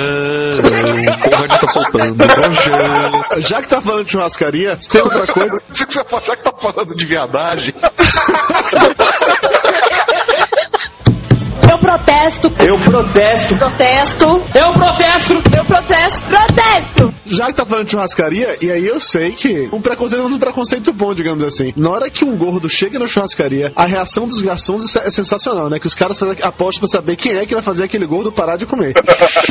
Porra 1.24 1.48
de 1.48 1.60
tá 1.60 1.68
soltando 1.68 2.24
rojão. 2.24 3.42
Já 3.42 3.62
que 3.62 3.70
tá 3.70 3.82
falando 3.82 4.04
de 4.06 4.12
churrascaria, 4.12 4.78
tem 4.92 5.02
outra 5.02 5.26
coisa. 5.34 5.58
Já 5.74 5.86
que 5.86 6.44
tá 6.44 6.52
falando 6.62 6.94
de 6.96 7.06
viadagem. 7.08 7.74
Eu 11.88 11.94
protesto. 11.94 12.54
Eu 12.60 12.80
protesto. 12.80 13.56
Protesto. 13.56 14.26
Eu 14.54 14.74
protesto. 14.74 15.34
Eu 15.56 15.64
protesto. 15.64 16.28
Protesto. 16.28 17.14
Já 17.26 17.48
que 17.48 17.54
tá 17.54 17.66
falando 17.66 17.86
de 17.86 17.92
churrascaria, 17.92 18.58
e 18.62 18.70
aí 18.70 18.86
eu 18.86 19.00
sei 19.00 19.32
que 19.32 19.70
um 19.72 19.82
preconceito 19.82 20.22
é 20.22 20.26
um 20.26 20.40
preconceito 20.40 20.92
bom, 20.92 21.14
digamos 21.14 21.46
assim. 21.46 21.74
Na 21.78 21.90
hora 21.90 22.10
que 22.10 22.26
um 22.26 22.36
gordo 22.36 22.68
chega 22.68 23.00
na 23.00 23.08
churrascaria, 23.08 23.72
a 23.74 23.86
reação 23.86 24.28
dos 24.28 24.42
garçons 24.42 24.98
é 24.98 25.10
sensacional, 25.10 25.70
né? 25.70 25.80
Que 25.80 25.88
os 25.88 25.96
caras 25.96 26.20
fazem 26.20 26.38
aposta 26.42 26.82
pra 26.82 26.90
saber 26.90 27.16
quem 27.16 27.38
é 27.38 27.46
que 27.46 27.54
vai 27.54 27.64
fazer 27.64 27.86
aquele 27.86 28.06
gordo 28.06 28.34
parar 28.34 28.58
de 28.58 28.66
comer. 28.66 28.94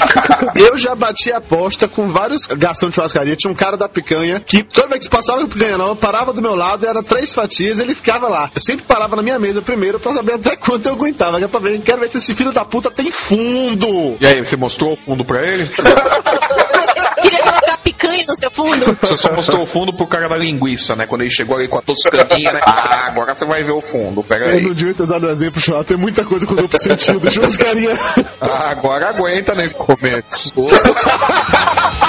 eu 0.57 0.77
já 0.77 0.95
bati 0.95 1.33
a 1.33 1.39
aposta 1.39 1.89
com 1.89 2.09
vários 2.11 2.47
garçons 2.47 2.91
de 2.91 2.97
churrascaria. 2.97 3.37
Tinha 3.37 3.51
um 3.51 3.57
cara 3.57 3.79
da 3.79 3.89
picanha 3.89 4.41
que 4.41 4.63
toda 4.63 4.89
vez 4.89 5.07
que 5.07 5.11
passava 5.11 5.41
com 5.41 5.49
picanha 5.49 5.79
não, 5.79 5.97
parava 5.97 6.35
do 6.35 6.43
meu 6.43 6.55
lado, 6.55 6.87
era 6.87 7.03
três 7.03 7.33
fatias, 7.33 7.79
ele 7.79 7.95
ficava 7.95 8.29
lá. 8.29 8.51
Eu 8.55 8.61
sempre 8.61 8.85
parava 8.85 9.17
na 9.17 9.23
minha 9.23 9.39
mesa 9.39 9.63
primeiro 9.63 9.99
pra 9.99 10.13
saber 10.13 10.35
até 10.35 10.55
quanto 10.55 10.87
eu 10.87 10.93
aguentava. 10.93 11.39
Que 11.39 11.45
é 11.45 11.49
pra 11.49 11.61
ver, 11.61 11.81
quero 11.81 12.01
ver 12.01 12.11
se 12.11 12.26
esse 12.27 12.35
filho 12.35 12.53
da 12.53 12.65
puta 12.65 12.91
tem 12.91 13.09
fundo. 13.11 14.17
E 14.21 14.27
aí, 14.27 14.45
você 14.45 14.57
mostrou 14.57 14.93
o 14.93 14.97
fundo 14.97 15.25
pra 15.25 15.41
ele? 15.47 15.69
Queria 17.23 17.39
colocar 17.39 17.79
picanha 17.79 18.25
no 18.27 18.35
seu 18.37 18.51
fundo. 18.51 18.97
Você 19.01 19.17
só 19.17 19.33
mostrou 19.33 19.63
o 19.63 19.67
fundo 19.67 19.93
pro 19.97 20.07
cara 20.07 20.29
da 20.29 20.37
linguiça, 20.37 20.95
né? 20.97 21.07
Quando 21.07 21.21
ele 21.23 21.31
chegou 21.31 21.57
ali 21.57 21.69
com 21.69 21.79
a 21.79 21.83
toscaninha, 21.83 22.53
né? 22.53 22.61
Ah, 22.67 23.09
agora 23.09 23.35
você 23.35 23.47
vai 23.47 23.63
ver 23.63 23.73
o 23.73 23.81
fundo, 23.81 24.23
pega 24.25 24.47
Eu 24.47 24.57
aí. 24.57 24.63
não 24.63 24.75
devia 24.75 24.93
ter 24.95 25.03
usado 25.05 25.25
o 25.27 25.31
exemplo, 25.31 25.61
Chua. 25.61 25.85
Tem 25.85 25.97
muita 25.97 26.25
coisa 26.25 26.47
com 26.47 26.55
duplo 26.55 26.79
sentido. 26.79 27.31
Churrascaria. 27.31 27.95
Ah, 28.41 28.71
agora 28.71 29.09
aguenta, 29.11 29.55
né? 29.55 29.69
Começou. 29.71 30.67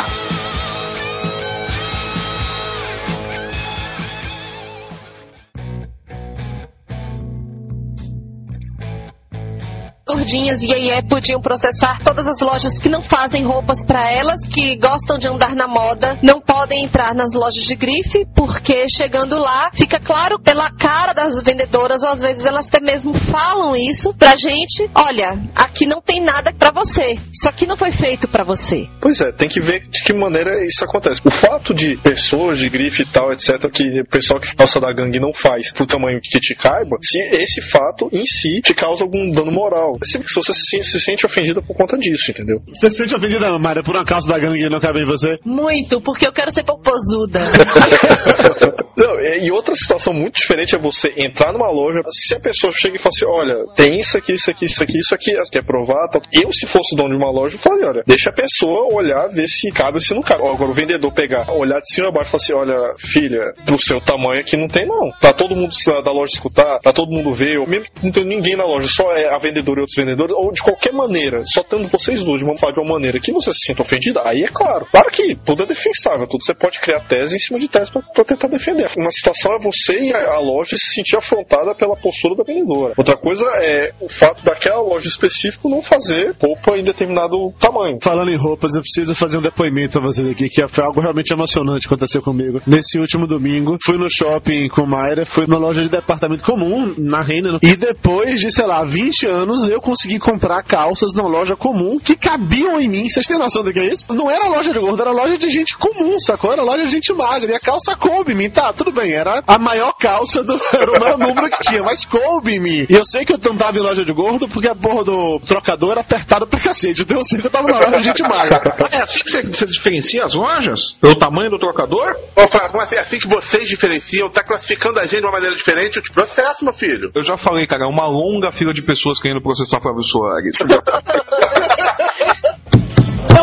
Gordinhas 10.07 10.63
e 10.63 10.73
aí 10.73 11.03
podiam 11.03 11.41
processar 11.41 11.99
todas 12.01 12.27
as 12.27 12.39
lojas 12.39 12.79
que 12.79 12.87
não 12.87 13.03
fazem 13.03 13.43
roupas 13.43 13.85
pra 13.85 14.09
elas, 14.09 14.47
que 14.47 14.77
gostam 14.77 15.17
de 15.17 15.27
andar 15.27 15.53
na 15.53 15.67
moda, 15.67 16.17
não 16.23 16.39
podem 16.39 16.85
entrar 16.85 17.13
nas 17.13 17.33
lojas 17.33 17.63
de 17.63 17.75
grife, 17.75 18.25
porque 18.33 18.87
chegando 18.89 19.37
lá, 19.37 19.69
fica 19.73 19.99
claro 19.99 20.39
pela 20.39 20.71
cara 20.71 21.13
das 21.13 21.41
vendedoras, 21.43 22.03
ou 22.03 22.09
às 22.09 22.21
vezes 22.21 22.45
elas 22.45 22.67
até 22.69 22.79
mesmo 22.79 23.13
falam 23.13 23.75
isso 23.75 24.13
pra 24.13 24.35
gente, 24.35 24.89
olha, 24.95 25.37
aqui 25.53 25.85
não 25.85 26.01
tem 26.01 26.21
nada 26.21 26.53
pra 26.53 26.71
você. 26.71 27.17
Isso 27.33 27.47
aqui 27.47 27.67
não 27.67 27.75
foi 27.75 27.91
feito 27.91 28.27
pra 28.27 28.43
você. 28.43 28.87
Pois 29.01 29.19
é, 29.21 29.31
tem 29.31 29.49
que 29.49 29.59
ver 29.59 29.87
de 29.89 30.03
que 30.03 30.13
maneira 30.13 30.65
isso 30.65 30.83
acontece. 30.83 31.21
O 31.25 31.31
fato 31.31 31.73
de 31.73 31.97
pessoas 31.97 32.59
de 32.59 32.69
grife 32.69 33.03
e 33.03 33.05
tal, 33.05 33.33
etc., 33.33 33.69
que 33.71 34.01
o 34.01 34.05
pessoal 34.05 34.39
que 34.39 34.47
falsa 34.47 34.79
da 34.79 34.91
gangue 34.93 35.19
não 35.19 35.33
faz 35.33 35.73
pro 35.73 35.85
tamanho 35.85 36.19
que 36.21 36.39
te 36.39 36.55
caiba, 36.55 36.97
se 37.01 37.19
esse 37.35 37.61
fato 37.61 38.09
em 38.11 38.25
si 38.25 38.61
te 38.61 38.73
causa 38.73 39.03
algum 39.03 39.29
dano 39.31 39.51
moral. 39.51 39.96
Se, 40.03 40.21
se 40.21 40.35
você 40.35 40.53
se, 40.53 40.83
se 40.83 40.99
sente 40.99 41.25
ofendida 41.25 41.61
por 41.61 41.75
conta 41.75 41.97
disso, 41.97 42.31
entendeu? 42.31 42.61
Você 42.67 42.89
se 42.91 42.97
sente 42.97 43.15
ofendida, 43.15 43.49
não, 43.49 43.59
Mária, 43.59 43.83
por 43.83 43.95
uma 43.95 44.05
calça 44.05 44.27
da 44.27 44.37
gangue 44.37 44.61
que 44.61 44.69
não 44.69 44.79
cabe 44.79 45.01
em 45.01 45.05
você? 45.05 45.39
Muito, 45.43 46.01
porque 46.01 46.27
eu 46.27 46.31
quero 46.31 46.51
ser 46.51 46.63
popozuda. 46.63 47.39
Não, 48.97 49.19
e 49.19 49.47
e 49.47 49.51
outra 49.51 49.73
situação 49.75 50.13
muito 50.13 50.35
diferente 50.35 50.75
é 50.75 50.79
você 50.79 51.13
entrar 51.15 51.53
numa 51.53 51.71
loja, 51.71 52.01
se 52.11 52.35
a 52.35 52.39
pessoa 52.39 52.71
chega 52.73 52.97
e 52.97 52.99
fala 52.99 53.13
assim, 53.15 53.25
olha, 53.25 53.65
tem 53.75 53.97
isso 53.97 54.17
aqui, 54.17 54.33
isso 54.33 54.51
aqui, 54.51 54.65
isso 54.65 54.83
aqui, 54.83 54.97
isso 54.97 55.15
aqui, 55.15 55.31
quer 55.49 55.63
provar, 55.63 56.09
tal. 56.09 56.21
eu 56.33 56.51
se 56.51 56.67
fosse 56.67 56.95
dono 56.97 57.11
de 57.11 57.15
uma 57.15 57.31
loja, 57.31 57.55
eu 57.55 57.59
falaria, 57.59 57.87
olha, 57.87 58.03
deixa 58.05 58.29
a 58.29 58.33
pessoa 58.33 58.93
olhar, 58.93 59.27
ver 59.29 59.47
se 59.47 59.71
cabe 59.71 59.95
ou 59.95 60.01
se 60.01 60.13
não 60.13 60.21
cabe. 60.21 60.41
Ou 60.41 60.51
Agora 60.51 60.71
o 60.71 60.73
vendedor 60.73 61.13
pegar, 61.13 61.49
olhar 61.51 61.79
de 61.79 61.93
cima 61.93 62.09
a 62.09 62.11
baixo 62.11 62.27
e 62.27 62.31
falar 62.31 62.43
assim, 62.43 62.53
olha, 62.53 62.93
filha, 62.97 63.53
pro 63.65 63.77
seu 63.77 64.01
tamanho 64.01 64.41
aqui 64.41 64.57
não 64.57 64.67
tem 64.67 64.85
não. 64.85 65.11
Pra 65.19 65.31
todo 65.31 65.55
mundo 65.55 65.73
da 66.03 66.11
loja 66.11 66.33
escutar, 66.33 66.79
pra 66.81 66.91
todo 66.91 67.09
mundo 67.09 67.31
ver, 67.31 67.59
ou 67.59 67.67
mesmo 67.67 67.85
que 67.85 68.03
não 68.05 68.11
tem 68.11 68.25
ninguém 68.25 68.57
na 68.57 68.65
loja, 68.65 68.87
só 68.87 69.11
é 69.13 69.33
a 69.33 69.37
vendedora 69.37 69.79
e 69.79 69.83
outros 69.87 69.95
vendedores, 69.95 70.35
ou 70.35 70.51
de 70.51 70.61
qualquer 70.61 70.93
maneira, 70.93 71.43
só 71.45 71.63
tendo 71.63 71.87
vocês 71.87 72.23
dois, 72.23 72.41
vamos 72.41 72.59
falar 72.59 72.73
de 72.73 72.79
uma 72.81 72.93
maneira 72.93 73.19
que 73.19 73.31
você 73.31 73.51
se 73.53 73.67
sinta 73.67 73.81
ofendida, 73.81 74.21
aí 74.23 74.43
é 74.43 74.47
claro. 74.47 74.85
Claro 74.91 75.09
que 75.09 75.35
tudo 75.35 75.63
é 75.63 75.65
defensável, 75.65 76.27
tudo 76.27 76.43
você 76.43 76.53
pode 76.53 76.79
criar 76.79 77.07
tese 77.07 77.35
em 77.35 77.39
cima 77.39 77.59
de 77.59 77.67
tese 77.67 77.91
pra 77.91 78.25
tentar 78.25 78.47
defender. 78.47 78.89
Uma 78.97 79.11
situação 79.11 79.53
é 79.53 79.59
você 79.59 79.93
e 79.93 80.13
a, 80.13 80.33
a 80.33 80.39
loja 80.39 80.75
se 80.77 80.93
sentir 80.93 81.15
afrontada 81.15 81.73
pela 81.73 81.95
postura 81.95 82.35
da 82.35 82.43
vendedora. 82.43 82.93
Outra 82.97 83.17
coisa 83.17 83.45
é 83.61 83.93
o 84.01 84.09
fato 84.09 84.43
daquela 84.43 84.81
loja 84.81 85.07
específica 85.07 85.69
não 85.69 85.81
fazer 85.81 86.35
roupa 86.41 86.77
em 86.77 86.83
determinado 86.83 87.51
tamanho. 87.59 87.97
Falando 88.01 88.31
em 88.31 88.35
roupas, 88.35 88.75
eu 88.75 88.81
preciso 88.81 89.15
fazer 89.15 89.37
um 89.37 89.41
depoimento 89.41 89.97
a 89.97 90.01
vocês 90.01 90.27
aqui, 90.27 90.49
que 90.49 90.67
foi 90.67 90.83
algo 90.83 90.99
realmente 90.99 91.33
emocionante 91.33 91.87
que 91.87 91.93
aconteceu 91.93 92.21
comigo. 92.21 92.61
Nesse 92.65 92.99
último 92.99 93.27
domingo, 93.27 93.77
fui 93.83 93.97
no 93.97 94.09
shopping 94.09 94.67
com 94.69 94.85
Mayra, 94.85 95.25
fui 95.25 95.45
na 95.47 95.57
loja 95.57 95.81
de 95.81 95.89
departamento 95.89 96.43
comum, 96.43 96.93
na 96.97 97.21
Renner, 97.21 97.55
e 97.61 97.75
depois 97.75 98.39
de, 98.39 98.51
sei 98.51 98.65
lá, 98.65 98.83
20 98.83 99.27
anos, 99.27 99.69
eu 99.69 99.76
consegui 99.81 100.19
comprar 100.19 100.63
calças 100.63 101.13
numa 101.13 101.27
loja 101.27 101.55
comum 101.55 101.99
que 101.99 102.15
cabiam 102.15 102.79
em 102.79 102.87
mim. 102.87 103.09
Vocês 103.09 103.25
têm 103.25 103.37
noção 103.37 103.63
do 103.63 103.71
que 103.71 103.79
é 103.79 103.87
isso? 103.87 104.13
Não 104.13 104.29
era 104.29 104.47
loja 104.47 104.71
de 104.71 104.79
gordo, 104.79 105.01
era 105.01 105.11
loja 105.11 105.37
de 105.37 105.49
gente 105.49 105.77
comum, 105.77 106.19
sacou? 106.19 106.51
Era 106.51 106.63
loja 106.63 106.85
de 106.85 106.91
gente 106.91 107.13
magra, 107.13 107.51
e 107.51 107.55
a 107.55 107.59
calça 107.59 107.95
coube 107.95 108.33
em 108.33 108.35
mim. 108.35 108.49
Tá, 108.49 108.73
tudo 108.73 108.91
bem, 108.91 109.13
era 109.13 109.43
a 109.45 109.57
maior 109.57 109.93
calça 109.93 110.43
do. 110.43 110.57
Era 110.73 110.91
o 110.91 110.99
maior 110.99 111.17
número 111.17 111.49
que 111.49 111.61
tinha, 111.61 111.81
mas 111.81 112.05
coube 112.05 112.53
em 112.53 112.59
mim. 112.59 112.85
E 112.89 112.93
eu 112.93 113.05
sei 113.05 113.25
que 113.25 113.33
eu 113.33 113.39
não 113.45 113.57
tava 113.57 113.77
em 113.77 113.81
loja 113.81 114.03
de 114.03 114.11
gordo 114.13 114.47
porque 114.47 114.67
a 114.67 114.75
porra 114.75 115.03
do 115.03 115.39
trocador 115.41 115.91
era 115.91 116.01
apertado 116.01 116.45
pra 116.45 116.59
cacete. 116.59 117.01
Então 117.01 117.17
eu 117.17 117.23
sei 117.23 117.39
que 117.39 117.47
eu 117.47 117.51
tava 117.51 117.67
na 117.67 117.79
loja 117.79 117.97
de 117.97 118.03
gente 118.03 118.21
magra. 118.23 118.61
É 118.91 119.01
assim 119.01 119.19
que 119.19 119.29
você, 119.29 119.41
você 119.41 119.65
diferencia 119.65 120.23
as 120.23 120.33
lojas? 120.33 120.79
Pelo 121.01 121.15
tamanho 121.15 121.49
do 121.49 121.59
trocador? 121.59 122.15
Ô, 122.35 122.47
Flávio, 122.47 122.71
como 122.71 122.83
assim, 122.83 122.95
é 122.95 122.99
assim 122.99 123.17
que 123.17 123.27
vocês 123.27 123.67
diferenciam, 123.67 124.29
tá 124.29 124.43
classificando 124.43 124.99
a 124.99 125.03
gente 125.03 125.19
de 125.19 125.25
uma 125.25 125.33
maneira 125.33 125.55
diferente, 125.55 125.97
eu 125.97 126.03
te 126.03 126.11
processo, 126.11 126.63
meu 126.63 126.73
filho. 126.73 127.11
Eu 127.15 127.23
já 127.23 127.37
falei, 127.37 127.67
cara, 127.67 127.85
é 127.85 127.87
uma 127.87 128.07
longa 128.07 128.51
fila 128.51 128.73
de 128.73 128.81
pessoas 128.81 129.19
querendo 129.19 129.41
processar 129.41 129.66
Flávio 129.69 130.03
Soares. 130.03 130.57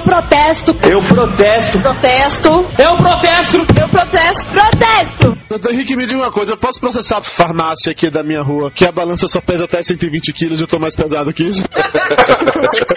Eu 0.04 0.10
protesto. 0.10 0.76
Eu 0.82 1.02
protesto. 1.02 1.80
Protesto. 1.80 2.48
Eu 2.78 2.96
protesto. 2.96 3.56
Eu 3.80 3.88
protesto. 3.88 4.50
Protesto. 4.50 5.38
Doutor 5.48 5.72
Henrique, 5.72 5.96
me 5.96 6.04
diga 6.04 6.18
uma 6.18 6.30
coisa, 6.30 6.52
eu 6.52 6.56
posso 6.58 6.78
processar 6.78 7.18
a 7.18 7.22
farmácia 7.22 7.92
aqui 7.92 8.10
da 8.10 8.22
minha 8.22 8.42
rua, 8.42 8.70
que 8.70 8.86
a 8.86 8.92
balança 8.92 9.26
só 9.28 9.40
pesa 9.40 9.64
até 9.64 9.82
120 9.82 10.32
quilos 10.32 10.60
e 10.60 10.62
eu 10.62 10.66
tô 10.66 10.78
mais 10.78 10.94
pesado 10.94 11.32
que 11.32 11.44
isso? 11.44 11.64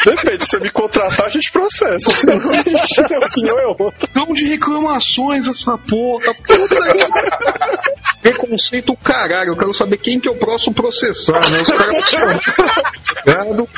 Depende, 0.06 0.44
se 0.44 0.52
você 0.52 0.60
me 0.60 0.72
contratar, 0.72 1.28
a 1.28 1.30
gente 1.30 1.52
processa. 1.52 2.12
Senão, 2.12 2.36
a 2.36 3.26
opinião 3.26 3.56
é. 3.58 3.92
Vamos 4.14 4.40
de 4.40 4.48
reclamações 4.50 5.48
essa 5.48 5.78
porra. 5.78 6.34
Puta 6.34 6.82
que... 6.92 8.22
Preconceito 8.22 8.96
caralho. 9.04 9.52
Eu 9.52 9.58
quero 9.58 9.74
saber 9.74 9.98
quem 9.98 10.20
que 10.20 10.28
eu 10.28 10.36
posso 10.36 10.72
processar, 10.72 11.40
né? 11.50 11.62
Os 11.62 12.06
caras 12.06 12.44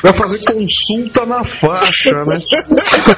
pra 0.00 0.12
fazer 0.14 0.40
consulta 0.44 1.26
na 1.26 1.44
faixa, 1.60 2.24
né? 2.24 2.38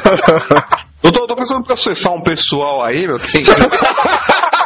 Eu 1.02 1.10
tô, 1.10 1.26
tô 1.26 1.34
pensando 1.34 1.60
em 1.60 1.64
processar 1.64 2.12
um 2.12 2.22
pessoal 2.22 2.84
aí, 2.84 3.06
meu. 3.06 3.16
Tem... 3.16 3.42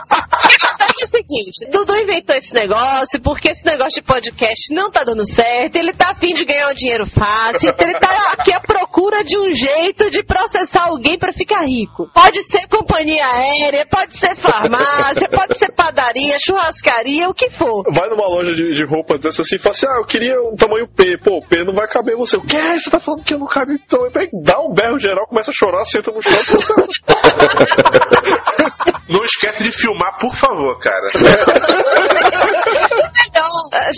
Sem 1.07 1.27
seguinte, 1.27 1.67
Dudu 1.71 1.97
inventou 1.97 2.37
esse 2.37 2.55
negócio 2.55 3.21
porque 3.21 3.51
esse 3.51 3.65
negócio 3.65 4.01
de 4.01 4.03
podcast 4.03 4.75
não 4.75 4.91
tá 4.91 5.05
dando 5.05 5.27
certo, 5.27 5.77
ele 5.77 5.93
tá 5.93 6.11
afim 6.11 6.35
de 6.35 6.45
ganhar 6.45 6.69
um 6.69 6.75
dinheiro 6.75 7.07
fácil, 7.07 7.71
então 7.71 7.89
ele 7.89 7.99
tá 7.99 8.33
aqui 8.33 8.53
à 8.53 8.61
procura 8.61 9.25
de 9.25 9.39
um 9.39 9.53
jeito 9.53 10.11
de 10.11 10.23
processar 10.23 10.85
alguém 10.85 11.19
pra 11.19 11.33
ficar 11.33 11.63
rico. 11.63 12.09
Pode 12.13 12.43
ser 12.43 12.67
companhia 12.69 13.27
aérea, 13.27 13.87
pode 13.87 14.17
ser 14.17 14.37
farmácia, 14.37 15.29
pode 15.29 15.59
ser 15.59 15.73
padaria, 15.73 16.39
churrascaria, 16.39 17.29
o 17.29 17.35
que 17.35 17.51
for. 17.51 17.85
Vai 17.93 18.09
numa 18.09 18.29
loja 18.29 18.55
de, 18.55 18.75
de 18.75 18.85
roupas 18.85 19.21
dessa 19.21 19.43
assim 19.43 19.57
e 19.57 19.59
fala 19.59 19.75
assim: 19.75 19.87
Ah, 19.87 19.99
eu 20.01 20.05
queria 20.05 20.41
um 20.43 20.57
tamanho 20.57 20.89
P. 20.89 21.17
Pô, 21.19 21.39
o 21.39 21.47
P 21.47 21.65
não 21.65 21.75
vai 21.75 21.89
caber 21.89 22.17
você. 22.17 22.37
O 22.37 22.43
que 22.43 22.57
é? 22.57 22.79
Você 22.79 22.91
tá 22.91 23.01
falando 23.01 23.25
que 23.25 23.35
eu 23.35 23.39
não 23.39 23.47
cabe 23.47 23.75
em 23.75 23.79
tamanho 23.79 24.11
P? 24.11 24.31
Dá 24.43 24.61
um 24.61 24.73
berro 24.73 24.99
geral, 24.99 25.27
começa 25.27 25.51
a 25.51 25.55
chorar, 25.55 25.85
senta 25.85 26.11
no 26.11 26.23
chão 26.23 26.33
e 26.33 26.57
você. 26.57 26.75
Não 29.09 29.23
esquece 29.23 29.63
de 29.63 29.71
filmar, 29.71 30.19
por 30.19 30.35
favor, 30.35 30.77
cara. 30.81 30.96
Então, 30.97 32.05
a 32.05 32.15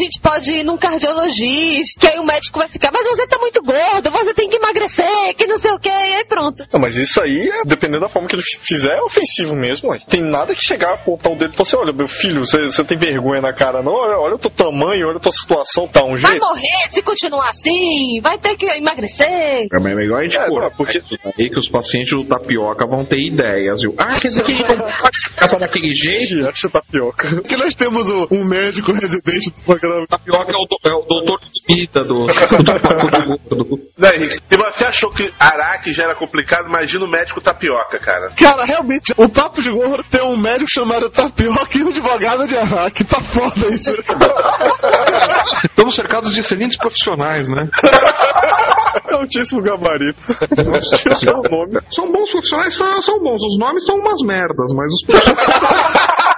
gente 0.04 0.20
pode 0.20 0.52
ir 0.52 0.64
num 0.64 0.76
cardiologista, 0.78 2.00
que 2.00 2.06
aí 2.06 2.18
o 2.18 2.24
médico 2.24 2.58
vai 2.58 2.68
ficar, 2.68 2.90
mas 2.92 3.06
você 3.06 3.26
tá 3.26 3.38
muito 3.38 3.62
gordo, 3.62 4.10
você 4.10 4.34
tem 4.34 4.48
que 4.48 4.56
emagrecer, 4.56 5.34
que 5.36 5.46
não 5.46 5.58
sei 5.58 5.72
o 5.72 5.78
que, 5.78 5.88
e 5.88 5.92
aí 5.92 6.24
pronto. 6.26 6.64
Não, 6.72 6.80
mas 6.80 6.96
isso 6.96 7.20
aí, 7.22 7.48
é, 7.48 7.62
dependendo 7.66 8.00
da 8.00 8.08
forma 8.08 8.28
que 8.28 8.34
ele 8.34 8.42
fizer, 8.42 8.96
é 8.96 9.02
ofensivo 9.02 9.54
mesmo. 9.56 9.90
Ué. 9.90 9.98
Tem 10.08 10.22
nada 10.22 10.54
que 10.54 10.62
chegar, 10.64 10.94
apontar 10.94 11.32
o 11.32 11.36
dedo 11.36 11.52
e 11.52 11.56
falar 11.56 11.66
assim: 11.68 11.76
olha, 11.76 11.92
meu 11.92 12.08
filho, 12.08 12.40
você, 12.46 12.64
você 12.64 12.84
tem 12.84 12.96
vergonha 12.98 13.40
na 13.40 13.52
cara, 13.52 13.82
não? 13.82 13.92
Olha, 13.92 14.18
olha 14.18 14.34
o 14.34 14.38
teu 14.38 14.50
tamanho, 14.50 15.06
olha 15.08 15.16
a 15.16 15.20
tua 15.20 15.32
situação, 15.32 15.86
tá 15.88 16.02
um 16.04 16.10
Vai 16.16 16.18
jeito. 16.32 16.40
morrer 16.40 16.88
se 16.88 17.02
continuar 17.02 17.50
assim, 17.50 18.20
vai 18.22 18.38
ter 18.38 18.56
que 18.56 18.66
emagrecer. 18.66 19.28
É 19.28 19.66
mas 19.80 19.92
é 19.92 19.94
melhor 19.94 20.20
a 20.20 20.24
gente 20.24 20.36
É, 20.36 20.46
pôr 20.46 20.62
não, 20.62 20.70
porque- 20.72 21.00
aí 21.38 21.50
que 21.50 21.58
os 21.58 21.68
pacientes 21.68 22.10
do 22.10 22.24
tapioca 22.24 22.86
vão 22.86 23.04
ter 23.04 23.20
ideias, 23.20 23.80
viu? 23.80 23.94
Ah, 23.98 24.18
quer 24.20 24.28
dizer 24.28 24.44
que 24.44 24.52
a 24.52 24.54
gente 24.54 24.68
não 24.68 24.76
pode 24.76 25.18
ficar 25.34 25.58
daquele 25.58 25.94
jeito? 25.94 26.46
Acho 26.48 26.70
tapioca. 26.70 27.42
Que 27.42 27.56
nós 27.56 27.74
temos 27.74 28.08
o- 28.08 28.28
um 28.30 28.44
médico 28.44 28.92
residente 28.92 29.50
do 29.50 29.62
Tapioca 30.08 30.52
é 30.52 30.56
o, 30.56 30.64
do- 30.66 30.78
é 30.90 30.94
o 30.94 31.02
doutor 31.02 31.40
de 31.40 31.74
vida 31.74 32.04
do, 32.04 32.26
do 32.26 33.64
do 33.64 33.78
se 34.42 34.56
você 34.56 34.86
achou 34.86 35.10
que 35.10 35.32
Araque 35.38 35.92
já 35.92 36.04
era 36.04 36.14
complicado, 36.14 36.68
imagina 36.68 37.04
o 37.04 37.10
médico 37.10 37.40
tapioca, 37.40 37.98
cara. 37.98 38.26
Cara, 38.38 38.64
realmente, 38.64 39.12
o 39.16 39.28
Papo 39.28 39.60
de 39.62 39.70
Gordo 39.70 40.04
tem 40.10 40.22
um 40.22 40.36
médico 40.36 40.70
chamado 40.70 41.10
Tapioca 41.10 41.76
e 41.78 41.82
um 41.82 41.88
advogado 41.88 42.46
de 42.46 42.56
Araque. 42.56 43.04
Tá 43.04 43.22
foda 43.22 43.66
isso. 43.68 43.94
Estamos 45.64 45.94
cercados 45.94 46.32
de 46.32 46.40
excelentes 46.40 46.76
profissionais, 46.78 47.48
né? 47.48 47.68
Altíssimo 49.10 49.62
gabarito. 49.62 50.22
É 51.26 51.30
o 51.32 51.42
nome. 51.50 51.80
São 51.90 52.10
bons 52.12 52.30
profissionais, 52.30 52.76
são, 52.76 53.02
são 53.02 53.18
bons. 53.20 53.40
Os 53.42 53.58
nomes 53.58 53.84
são 53.86 53.96
umas 53.96 54.20
merdas, 54.26 54.70
mas 54.74 54.92
os 54.92 55.02
profissionais. 55.06 56.37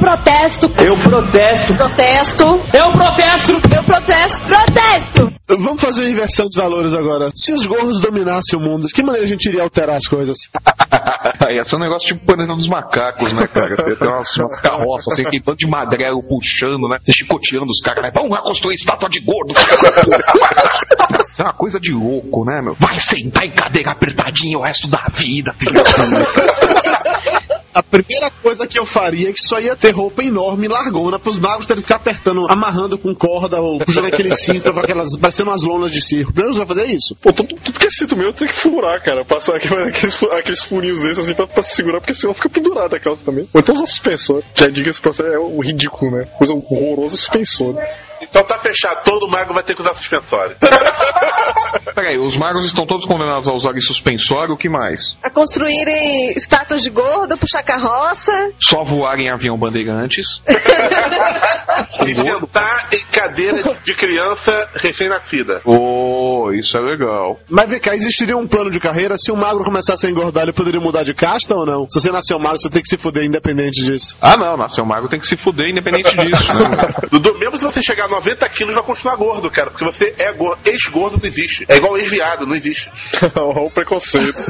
Eu 0.00 0.06
protesto. 0.06 0.72
Eu 0.78 0.96
protesto. 0.96 1.74
Protesto. 1.74 2.44
Eu 2.72 2.90
protesto. 2.90 3.52
Eu 3.52 3.84
protesto. 3.84 4.46
Protesto. 4.46 5.32
Vamos 5.46 5.82
fazer 5.82 6.00
uma 6.02 6.10
inversão 6.10 6.46
dos 6.46 6.56
valores 6.56 6.94
agora. 6.94 7.30
Se 7.34 7.52
os 7.52 7.66
gordos 7.66 8.00
dominassem 8.00 8.58
o 8.58 8.62
mundo, 8.62 8.86
de 8.86 8.94
que 8.94 9.02
maneira 9.02 9.26
a 9.26 9.28
gente 9.28 9.46
iria 9.46 9.62
alterar 9.62 9.96
as 9.96 10.06
coisas? 10.06 10.36
Ia 11.52 11.64
ser 11.64 11.76
um 11.76 11.80
negócio 11.80 12.08
tipo 12.08 12.24
Planeta 12.24 12.54
dos 12.54 12.68
Macacos, 12.68 13.30
né, 13.32 13.46
cara? 13.46 13.76
Você 13.76 13.94
tem 13.96 14.08
umas, 14.08 14.36
umas 14.38 14.60
carroças, 14.60 15.12
assim, 15.12 15.26
aquele 15.26 15.42
bando 15.42 15.58
de 15.58 15.66
magrelo 15.66 16.22
puxando, 16.22 16.88
né? 16.88 16.96
Você 17.02 17.12
chicoteando 17.12 17.66
os 17.66 17.80
caras, 17.80 18.02
né? 18.02 18.10
Vamos 18.14 18.30
lá 18.30 18.40
construir 18.42 18.76
estátua 18.76 19.08
de 19.10 19.20
gordo. 19.20 19.50
Isso 19.50 21.42
é 21.42 21.44
uma 21.44 21.52
coisa 21.52 21.78
de 21.78 21.92
louco, 21.92 22.44
né, 22.46 22.62
meu? 22.62 22.74
Vai 22.74 22.98
sentar 23.00 23.44
em 23.44 23.50
cadeira 23.50 23.90
apertadinha 23.90 24.56
o 24.56 24.62
resto 24.62 24.88
da 24.88 25.02
vida, 25.18 25.52
filho 25.54 25.74
da 25.74 25.82
puta. 25.82 27.29
A 27.72 27.82
primeira 27.82 28.30
coisa 28.30 28.66
que 28.66 28.78
eu 28.78 28.84
faria 28.84 29.30
é 29.30 29.32
que 29.32 29.40
só 29.40 29.60
ia 29.60 29.76
ter 29.76 29.92
roupa 29.92 30.24
enorme, 30.24 30.66
largona, 30.66 31.18
pros 31.20 31.38
magos 31.38 31.66
terem 31.66 31.82
que 31.82 31.86
ficar 31.86 32.00
apertando, 32.00 32.46
amarrando 32.50 32.98
com 32.98 33.14
corda 33.14 33.60
ou 33.60 33.78
puxando 33.78 34.06
aquele 34.06 34.34
cinto, 34.34 34.68
aquelas, 34.70 35.16
parecendo 35.16 35.50
umas 35.50 35.62
lonas 35.62 35.92
de 35.92 36.00
circo. 36.00 36.32
Primeiro 36.32 36.56
vai 36.58 36.66
fazer 36.66 36.86
isso. 36.86 37.14
Pô, 37.16 37.32
tudo, 37.32 37.54
tudo 37.54 37.78
que 37.78 37.86
é 37.86 37.90
cinto 37.90 38.16
meu 38.16 38.32
tem 38.32 38.48
que 38.48 38.54
furar, 38.54 39.00
cara. 39.02 39.24
Passar 39.24 39.56
aquele- 39.56 39.84
aqueles, 39.88 40.20
aqueles 40.24 40.62
furinhos 40.64 41.04
esses 41.04 41.18
assim 41.18 41.34
pra, 41.34 41.46
se 41.62 41.76
segurar, 41.76 42.00
porque 42.00 42.14
senão 42.14 42.34
fica 42.34 42.48
pendurada 42.48 42.96
a 42.96 43.00
calça 43.00 43.24
também. 43.24 43.46
Ou 43.54 43.60
então 43.60 43.74
usar 43.74 43.86
suspensor. 43.86 44.42
Que 44.52 44.64
é, 44.64 44.68
diga-se 44.70 45.00
é 45.22 45.38
o 45.38 45.60
ridículo, 45.60 46.10
né? 46.10 46.24
Coisa 46.38 46.52
horrorosa 46.52 47.16
suspensor. 47.16 47.76
Então 48.20 48.44
tá 48.44 48.58
fechado, 48.58 49.02
todo 49.04 49.28
mago 49.28 49.54
vai 49.54 49.62
ter 49.62 49.74
que 49.74 49.80
usar 49.80 49.94
suspensório. 49.94 50.56
Peraí, 51.94 52.18
os 52.18 52.36
magos 52.36 52.66
estão 52.66 52.86
todos 52.86 53.06
condenados 53.06 53.48
a 53.48 53.52
usarem 53.52 53.80
suspensório, 53.80 54.54
o 54.54 54.56
que 54.56 54.68
mais? 54.68 55.16
A 55.22 55.30
construírem 55.30 56.30
estátuas 56.36 56.82
de 56.82 56.90
gordo, 56.90 57.36
puxar 57.38 57.62
carroça. 57.62 58.32
Só 58.60 58.84
voar 58.84 59.18
em 59.18 59.30
avião 59.30 59.56
bandeirantes. 59.56 60.26
Sentar 62.14 62.88
em 62.92 63.04
cadeira 63.10 63.76
de 63.82 63.94
criança 63.94 64.68
recém-nascida. 64.74 65.60
Oh, 65.64 66.50
isso 66.52 66.76
é 66.76 66.80
legal. 66.80 67.38
Mas 67.48 67.68
vem 67.68 67.80
cá, 67.80 67.94
existiria 67.94 68.36
um 68.36 68.46
plano 68.46 68.70
de 68.70 68.80
carreira? 68.80 69.16
Se 69.16 69.32
um 69.32 69.36
magro 69.36 69.64
começasse 69.64 70.06
a 70.06 70.10
engordar, 70.10 70.44
ele 70.44 70.52
poderia 70.52 70.80
mudar 70.80 71.02
de 71.02 71.14
casta 71.14 71.54
ou 71.54 71.66
não? 71.66 71.86
Se 71.88 72.00
você 72.00 72.10
nasceu 72.10 72.38
magro, 72.38 72.58
você 72.58 72.70
tem 72.70 72.82
que 72.82 72.88
se 72.88 72.98
fuder 72.98 73.24
independente 73.24 73.82
disso. 73.82 74.16
Ah, 74.20 74.36
não, 74.36 74.56
nasceu 74.56 74.84
mago 74.84 75.08
tem 75.08 75.20
que 75.20 75.26
se 75.26 75.36
fuder 75.36 75.70
independente 75.70 76.16
disso, 76.16 76.68
né? 76.68 76.76
Dudu, 77.10 77.38
mesmo 77.38 77.56
se 77.58 77.64
você 77.64 77.82
chegar 77.82 78.06
a 78.06 78.08
90 78.08 78.48
quilos, 78.48 78.74
vai 78.74 78.84
continuar 78.84 79.16
gordo, 79.16 79.50
cara. 79.50 79.70
Porque 79.70 79.84
você 79.84 80.14
é 80.18 80.32
gordo. 80.32 80.58
Ex-gordo 80.64 81.18
não 81.18 81.28
existe. 81.28 81.64
É 81.68 81.76
igual 81.76 81.96
ex-viado, 81.96 82.46
não 82.46 82.54
existe. 82.54 82.90
Olha 83.36 83.66
o 83.66 83.70
preconceito. 83.70 84.34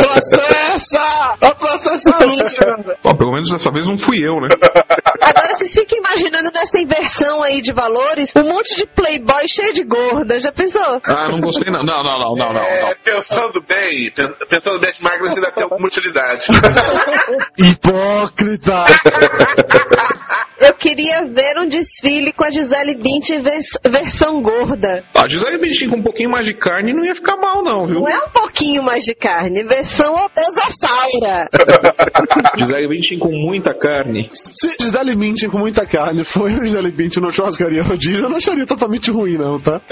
Processa! 0.00 1.36
A 1.40 1.54
processa 1.54 2.14
a 2.14 2.24
Lúcia! 2.24 2.66
Bom, 3.02 3.14
pelo 3.16 3.32
menos 3.32 3.50
dessa 3.50 3.70
vez 3.70 3.86
não 3.86 3.98
fui 3.98 4.18
eu, 4.18 4.40
né? 4.40 4.48
Agora 5.22 5.54
vocês 5.54 5.72
ficam 5.72 5.98
imaginando 5.98 6.50
nessa 6.52 6.69
inversão 6.78 7.42
aí 7.42 7.60
de 7.62 7.72
valores, 7.72 8.32
um 8.36 8.42
monte 8.44 8.76
de 8.76 8.86
playboy 8.86 9.46
cheio 9.48 9.72
de 9.72 9.84
gorda. 9.84 10.40
Já 10.40 10.52
pensou? 10.52 11.00
Ah, 11.06 11.28
não 11.28 11.40
gostei 11.40 11.70
não. 11.72 11.82
Não, 11.84 12.02
não, 12.04 12.18
não, 12.18 12.34
não, 12.34 12.52
não. 12.52 12.60
É, 12.62 12.94
pensando 12.96 13.60
bem, 13.66 14.10
pen- 14.12 14.34
pensando 14.48 14.78
bem, 14.80 14.90
as 14.90 14.98
magras 15.00 15.32
ainda 15.36 15.50
tem 15.52 15.64
alguma 15.64 15.86
utilidade. 15.86 16.46
Hipócrita! 17.58 18.84
Eu 20.60 20.74
queria 20.74 21.24
ver 21.24 21.58
um 21.58 21.66
desfile 21.66 22.32
com 22.32 22.44
a 22.44 22.50
Gisele 22.50 22.94
Bündchen 22.94 23.40
vers- 23.40 23.78
versão 23.88 24.42
gorda. 24.42 25.02
A 25.14 25.26
Gisele 25.28 25.58
Bündchen 25.58 25.88
com 25.88 25.96
um 25.96 26.02
pouquinho 26.02 26.30
mais 26.30 26.46
de 26.46 26.54
carne 26.54 26.92
não 26.92 27.02
ia 27.04 27.14
ficar 27.14 27.36
mal, 27.36 27.62
não, 27.64 27.86
viu? 27.86 28.00
Não 28.00 28.08
é 28.08 28.18
um 28.18 28.28
pouquinho 28.30 28.82
mais 28.82 29.02
de 29.04 29.14
carne, 29.14 29.64
versão 29.64 30.14
obesossaura. 30.14 31.48
Gisele 32.58 32.88
Bündchen 32.88 33.18
com 33.18 33.32
muita 33.32 33.72
carne. 33.72 34.28
Se 34.34 34.76
Gisele 34.80 35.16
Bündchen 35.16 35.48
com 35.48 35.58
muita 35.58 35.86
carne 35.86 36.24
foi 36.24 36.52
o 36.52 36.62
Gisele 36.64 36.90
Bündchen 36.92 37.22
no 37.22 37.32
churrascaria 37.32 37.82
rodízio, 37.82 38.24
eu 38.24 38.28
não 38.28 38.36
acharia 38.36 38.66
totalmente 38.66 39.10
ruim, 39.10 39.38
não, 39.38 39.58
tá? 39.58 39.80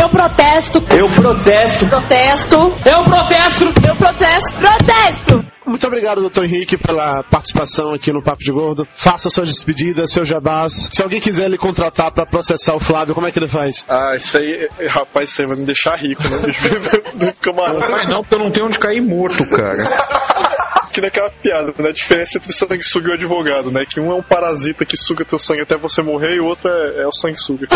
Eu 0.00 0.08
protesto. 0.08 0.78
Eu 0.90 1.08
protesto. 1.10 1.86
Protesto. 1.86 2.56
Eu 2.84 3.04
protesto. 3.04 3.64
Eu 3.86 3.94
protesto. 3.96 4.58
Protesto. 4.58 5.51
Muito 5.66 5.86
obrigado, 5.86 6.20
doutor 6.20 6.44
Henrique, 6.44 6.76
pela 6.76 7.22
participação 7.22 7.94
aqui 7.94 8.12
no 8.12 8.22
Papo 8.22 8.42
de 8.42 8.52
Gordo. 8.52 8.86
Faça 8.94 9.30
suas 9.30 9.48
despedidas, 9.48 10.10
seu 10.10 10.24
jabás. 10.24 10.88
Se 10.92 11.02
alguém 11.02 11.20
quiser 11.20 11.48
lhe 11.48 11.58
contratar 11.58 12.12
pra 12.12 12.26
processar 12.26 12.74
o 12.74 12.80
Flávio, 12.80 13.14
como 13.14 13.26
é 13.26 13.32
que 13.32 13.38
ele 13.38 13.48
faz? 13.48 13.86
Ah, 13.88 14.14
isso 14.16 14.38
aí, 14.38 14.68
rapaz, 14.88 15.30
isso 15.30 15.42
aí 15.42 15.48
vai 15.48 15.56
me 15.56 15.64
deixar 15.64 15.96
rico, 15.96 16.22
né? 16.22 17.32
Camarada. 17.40 17.88
Mas 17.90 18.08
não, 18.08 18.22
porque 18.22 18.34
eu 18.34 18.38
não 18.38 18.50
tenho 18.50 18.66
onde 18.66 18.78
cair 18.78 19.00
morto, 19.00 19.48
cara. 19.50 20.51
Que 20.92 21.00
naquela 21.00 21.30
piada, 21.30 21.72
né? 21.78 21.88
A 21.88 21.92
diferença 21.92 22.38
entre 22.38 22.52
sanguessuga 22.52 23.08
e 23.08 23.10
o 23.10 23.14
advogado, 23.14 23.70
né? 23.70 23.84
Que 23.88 24.00
um 24.00 24.10
é 24.10 24.14
um 24.14 24.22
parasita 24.22 24.84
que 24.84 24.96
suga 24.96 25.24
teu 25.24 25.38
sangue 25.38 25.62
até 25.62 25.76
você 25.76 26.02
morrer 26.02 26.36
e 26.36 26.40
o 26.40 26.44
outro 26.44 26.68
é, 26.68 27.02
é 27.02 27.06
o 27.06 27.12
sanguessuga. 27.12 27.66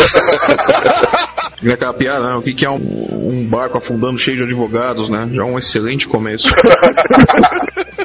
E 1.61 1.71
aquela 1.71 1.93
piada, 1.93 2.23
né? 2.25 2.35
O 2.37 2.41
que, 2.41 2.53
que 2.53 2.65
é 2.65 2.69
um, 2.69 2.75
um 2.75 3.47
barco 3.47 3.77
afundando 3.77 4.17
cheio 4.19 4.37
de 4.37 4.43
advogados, 4.43 5.09
né? 5.09 5.29
Já 5.33 5.41
é 5.41 5.45
um 5.45 5.57
excelente 5.57 6.07
começo. 6.07 6.47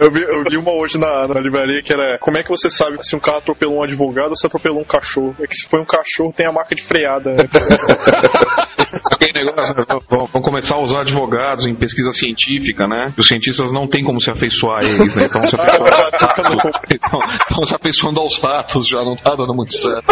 Eu 0.01 0.11
vi, 0.11 0.21
eu 0.21 0.43
vi 0.51 0.57
uma 0.57 0.73
hoje 0.73 0.99
na, 0.99 1.29
na 1.29 1.39
livraria 1.39 1.81
que 1.81 1.93
era 1.93 2.19
como 2.19 2.37
é 2.37 2.43
que 2.43 2.49
você 2.49 2.69
sabe 2.69 2.97
se 3.07 3.15
um 3.15 3.21
cara 3.21 3.39
atropelou 3.39 3.79
um 3.79 3.85
advogado 3.85 4.31
ou 4.31 4.37
se 4.37 4.45
atropelou 4.45 4.81
um 4.81 4.85
cachorro? 4.85 5.37
É 5.41 5.47
que 5.47 5.55
se 5.55 5.69
foi 5.69 5.81
um 5.81 5.85
cachorro 5.85 6.33
tem 6.33 6.45
a 6.45 6.51
marca 6.51 6.75
de 6.75 6.83
freada. 6.83 7.31
Né? 7.31 7.45
Aquele 9.12 9.45
negócio, 9.45 9.74
né? 9.74 9.84
vão, 10.09 10.26
vão 10.26 10.43
começar 10.43 10.74
a 10.74 10.82
usar 10.82 11.01
advogados 11.01 11.66
em 11.66 11.74
pesquisa 11.74 12.12
científica, 12.12 12.86
né? 12.86 13.07
Os 13.18 13.26
cientistas 13.26 13.72
não 13.72 13.88
têm 13.88 14.05
como 14.05 14.20
se 14.20 14.30
afeiçoar 14.30 14.80
a 14.80 14.84
eles, 14.84 15.16
né? 15.16 15.24
Então 15.24 15.47
se 15.47 15.55
afeiçoando 15.55 15.90
aos 15.93 16.11
fatos. 16.18 16.93
Estão 17.40 17.64
se 17.64 17.74
afeiçoando 17.74 18.20
aos 18.20 18.36
fatos, 18.38 18.88
já 18.88 19.05
não 19.05 19.16
tá 19.16 19.34
dando 19.34 19.55
muito 19.55 19.72
certo. 19.78 20.05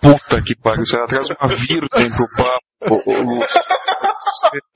Puta 0.00 0.42
que 0.42 0.56
pariu, 0.56 0.84
você 0.86 0.96
traz 1.06 1.28
uma 1.30 1.48
virgem 1.48 2.10
pro 2.10 2.24
papo. 2.36 3.59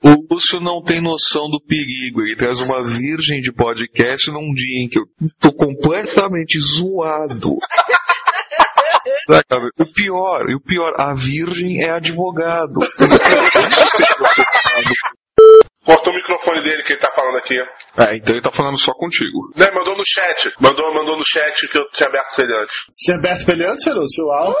O, 0.03 0.33
Lúcio 0.33 0.59
não 0.59 0.83
tem 0.83 1.01
noção 1.01 1.49
do 1.49 1.61
perigo. 1.61 2.21
Ele 2.21 2.35
traz 2.35 2.59
uma 2.59 2.83
virgem 2.83 3.41
de 3.41 3.51
podcast 3.51 4.31
num 4.31 4.53
dia 4.53 4.83
em 4.83 4.89
que 4.89 4.99
eu 4.99 5.05
tô 5.39 5.51
completamente 5.53 6.59
zoado. 6.59 7.57
Sabe? 9.27 9.69
O 9.79 9.85
pior, 9.93 10.45
o 10.55 10.61
pior, 10.61 10.99
a 10.99 11.13
virgem 11.13 11.83
é 11.83 11.91
advogado. 11.91 12.79
Cortou 15.85 16.11
o 16.11 16.15
microfone 16.15 16.63
dele 16.63 16.81
que 16.81 16.93
ele 16.93 16.99
tá 16.99 17.11
falando 17.11 17.37
aqui. 17.37 17.53
É, 17.53 18.17
então 18.17 18.33
ele 18.33 18.41
tá 18.41 18.51
falando 18.51 18.79
só 18.79 18.91
contigo. 18.93 19.53
Né, 19.55 19.69
mandou 19.71 19.95
no 19.95 20.03
chat. 20.05 20.51
Mandou, 20.59 20.91
mandou 20.93 21.15
no 21.15 21.23
chat 21.23 21.67
que 21.67 21.77
eu 21.77 21.87
tinha 21.91 22.09
aberto 22.09 22.39
ele 22.39 22.55
antes. 22.55 22.75
Tinha 22.91 23.17
aberto 23.17 23.45
pra 23.45 23.53
ele 23.53 23.65
antes, 23.65 23.85
Lúcio? 23.85 24.25
Uau. 24.25 24.55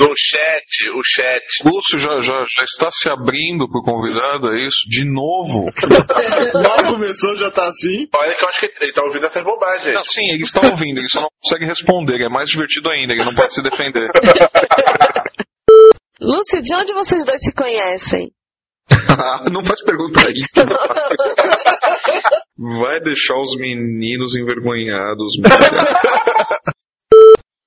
No 0.00 0.12
chat, 0.14 0.90
o 0.90 1.00
chat. 1.02 1.64
Lúcio 1.64 1.98
já, 1.98 2.20
já, 2.20 2.44
já 2.58 2.64
está 2.64 2.90
se 2.90 3.08
abrindo 3.08 3.70
pro 3.70 3.82
convidado, 3.82 4.52
é 4.52 4.66
isso? 4.66 4.86
De 4.90 5.04
novo? 5.06 5.70
Mal 6.52 6.92
começou, 6.92 7.34
já 7.36 7.50
tá 7.50 7.68
assim. 7.68 8.06
Olha 8.14 8.34
que 8.34 8.44
eu 8.44 8.48
acho 8.48 8.60
que 8.60 8.72
ele 8.80 8.92
tá 8.92 9.02
ouvindo 9.02 9.24
essas 9.24 9.42
bobagens. 9.42 9.94
Não, 9.94 10.04
sim, 10.04 10.28
ele 10.32 10.42
está 10.42 10.60
ouvindo, 10.60 10.98
ele 10.98 11.08
só 11.08 11.20
não 11.20 11.30
consegue 11.40 11.64
responder. 11.64 12.20
É 12.20 12.28
mais 12.28 12.50
divertido 12.50 12.90
ainda, 12.90 13.14
ele 13.14 13.24
não 13.24 13.34
pode 13.34 13.54
se 13.54 13.62
defender. 13.62 14.08
Lúcio, 16.20 16.60
de 16.60 16.74
onde 16.74 16.92
vocês 16.92 17.24
dois 17.24 17.40
se 17.40 17.54
conhecem? 17.54 18.32
não 19.52 19.64
faz 19.64 19.82
pergunta 19.84 20.20
aí. 20.26 20.42
Vai 22.80 23.00
deixar 23.00 23.36
os 23.40 23.56
meninos 23.56 24.34
envergonhados. 24.36 25.32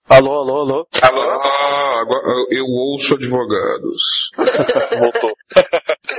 Alô, 0.10 0.40
alô, 0.40 0.62
alô. 0.62 0.88
Alô? 1.04 1.22
Ah, 1.22 2.00
agora 2.02 2.24
eu 2.50 2.66
ouço 2.66 3.14
advogados. 3.14 4.02
Voltou. 4.98 5.32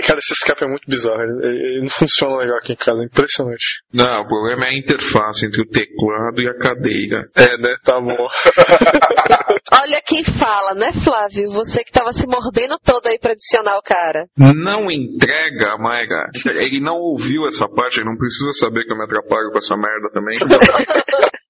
Cara, 0.06 0.20
esse 0.20 0.32
Skype 0.34 0.62
é 0.62 0.68
muito 0.68 0.88
bizarro. 0.88 1.20
Ele, 1.20 1.48
ele 1.48 1.80
não 1.80 1.88
funciona 1.88 2.36
legal 2.36 2.58
aqui 2.58 2.74
em 2.74 2.76
casa, 2.76 3.02
é 3.02 3.06
impressionante. 3.06 3.82
Não, 3.92 4.22
o 4.22 4.28
problema 4.28 4.66
é 4.66 4.68
a 4.68 4.78
interface 4.78 5.44
entre 5.44 5.62
o 5.62 5.66
teclado 5.66 6.40
e 6.40 6.48
a 6.48 6.56
cadeira. 6.56 7.28
É, 7.34 7.58
né? 7.58 7.76
Tá 7.82 8.00
bom. 8.00 8.28
Olha 9.72 10.00
quem 10.04 10.24
fala, 10.24 10.74
né, 10.74 10.92
Flávio? 10.92 11.50
Você 11.50 11.84
que 11.84 11.92
tava 11.92 12.12
se 12.12 12.26
mordendo 12.26 12.78
todo 12.84 13.06
aí 13.06 13.18
pra 13.18 13.32
adicionar 13.32 13.76
o 13.76 13.82
cara. 13.82 14.26
Não 14.36 14.90
entrega, 14.90 15.76
Mayra. 15.78 16.30
Ele 16.46 16.80
não 16.80 16.96
ouviu 16.96 17.46
essa 17.46 17.68
parte, 17.68 17.98
ele 17.98 18.08
não 18.08 18.16
precisa 18.16 18.52
saber 18.54 18.84
que 18.84 18.92
eu 18.92 18.96
me 18.96 19.04
atrapalho 19.04 19.50
com 19.50 19.58
essa 19.58 19.76
merda 19.76 20.10
também. 20.12 20.38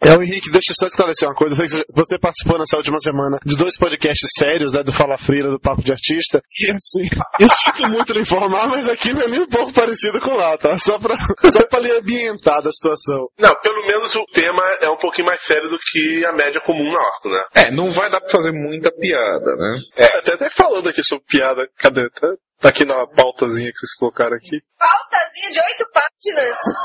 É 0.00 0.16
o 0.16 0.22
Henrique, 0.22 0.50
deixa 0.50 0.70
eu 0.70 0.76
só 0.76 0.86
esclarecer 0.86 1.28
uma 1.28 1.34
coisa. 1.34 1.56
Você 1.94 2.18
participou 2.18 2.56
nessa 2.56 2.76
última 2.76 2.98
semana 3.00 3.38
de 3.44 3.56
dois 3.56 3.76
podcasts 3.76 4.30
sérios, 4.36 4.72
né? 4.72 4.84
Do 4.84 4.92
Fala 4.92 5.18
Frira, 5.18 5.50
do 5.50 5.58
Papo 5.58 5.82
de 5.82 5.92
Artista. 5.92 6.40
E 6.60 6.70
assim, 6.70 7.08
eu 7.40 7.48
sinto 7.48 7.88
muito 7.88 8.12
lhe 8.12 8.20
informar, 8.20 8.66
mas 8.66 8.88
aqui 8.88 9.12
não 9.12 9.22
é 9.22 9.28
nem 9.28 9.40
um 9.40 9.48
pouco 9.48 9.72
parecido 9.72 10.20
com 10.20 10.34
lá, 10.34 10.58
tá? 10.58 10.76
Só 10.76 10.98
pra, 10.98 11.16
só 11.44 11.64
pra 11.66 11.78
lhe 11.78 11.90
ambientar 11.92 12.60
da 12.62 12.72
situação. 12.72 13.28
Não, 13.38 13.54
pelo 13.60 13.86
menos 13.86 14.14
o 14.16 14.24
tema 14.32 14.62
é 14.80 14.88
um 14.90 14.96
pouquinho 14.96 15.26
mais 15.28 15.40
sério 15.42 15.68
do 15.70 15.78
que 15.78 16.24
a 16.26 16.32
média 16.32 16.60
comum 16.64 16.90
nossa, 16.90 17.28
né? 17.28 17.44
É, 17.54 17.70
não 17.70 17.94
vai 17.94 18.10
dar 18.10 18.20
pra 18.20 18.30
fazer 18.30 18.52
muita 18.52 18.90
piada, 18.90 19.56
né? 19.56 19.78
É, 19.96 20.18
até, 20.18 20.34
até 20.34 20.50
falando 20.50 20.88
aqui 20.88 21.02
sobre 21.04 21.24
piada, 21.26 21.68
cadê? 21.78 22.10
Tá, 22.10 22.28
tá 22.60 22.68
aqui 22.68 22.84
na 22.84 23.06
pautazinha 23.06 23.70
que 23.70 23.78
vocês 23.78 23.94
colocaram 23.96 24.36
aqui. 24.36 24.60
Pautazinha 24.78 25.52
de 25.52 25.60
oito 25.60 25.86
páginas. 25.92 26.58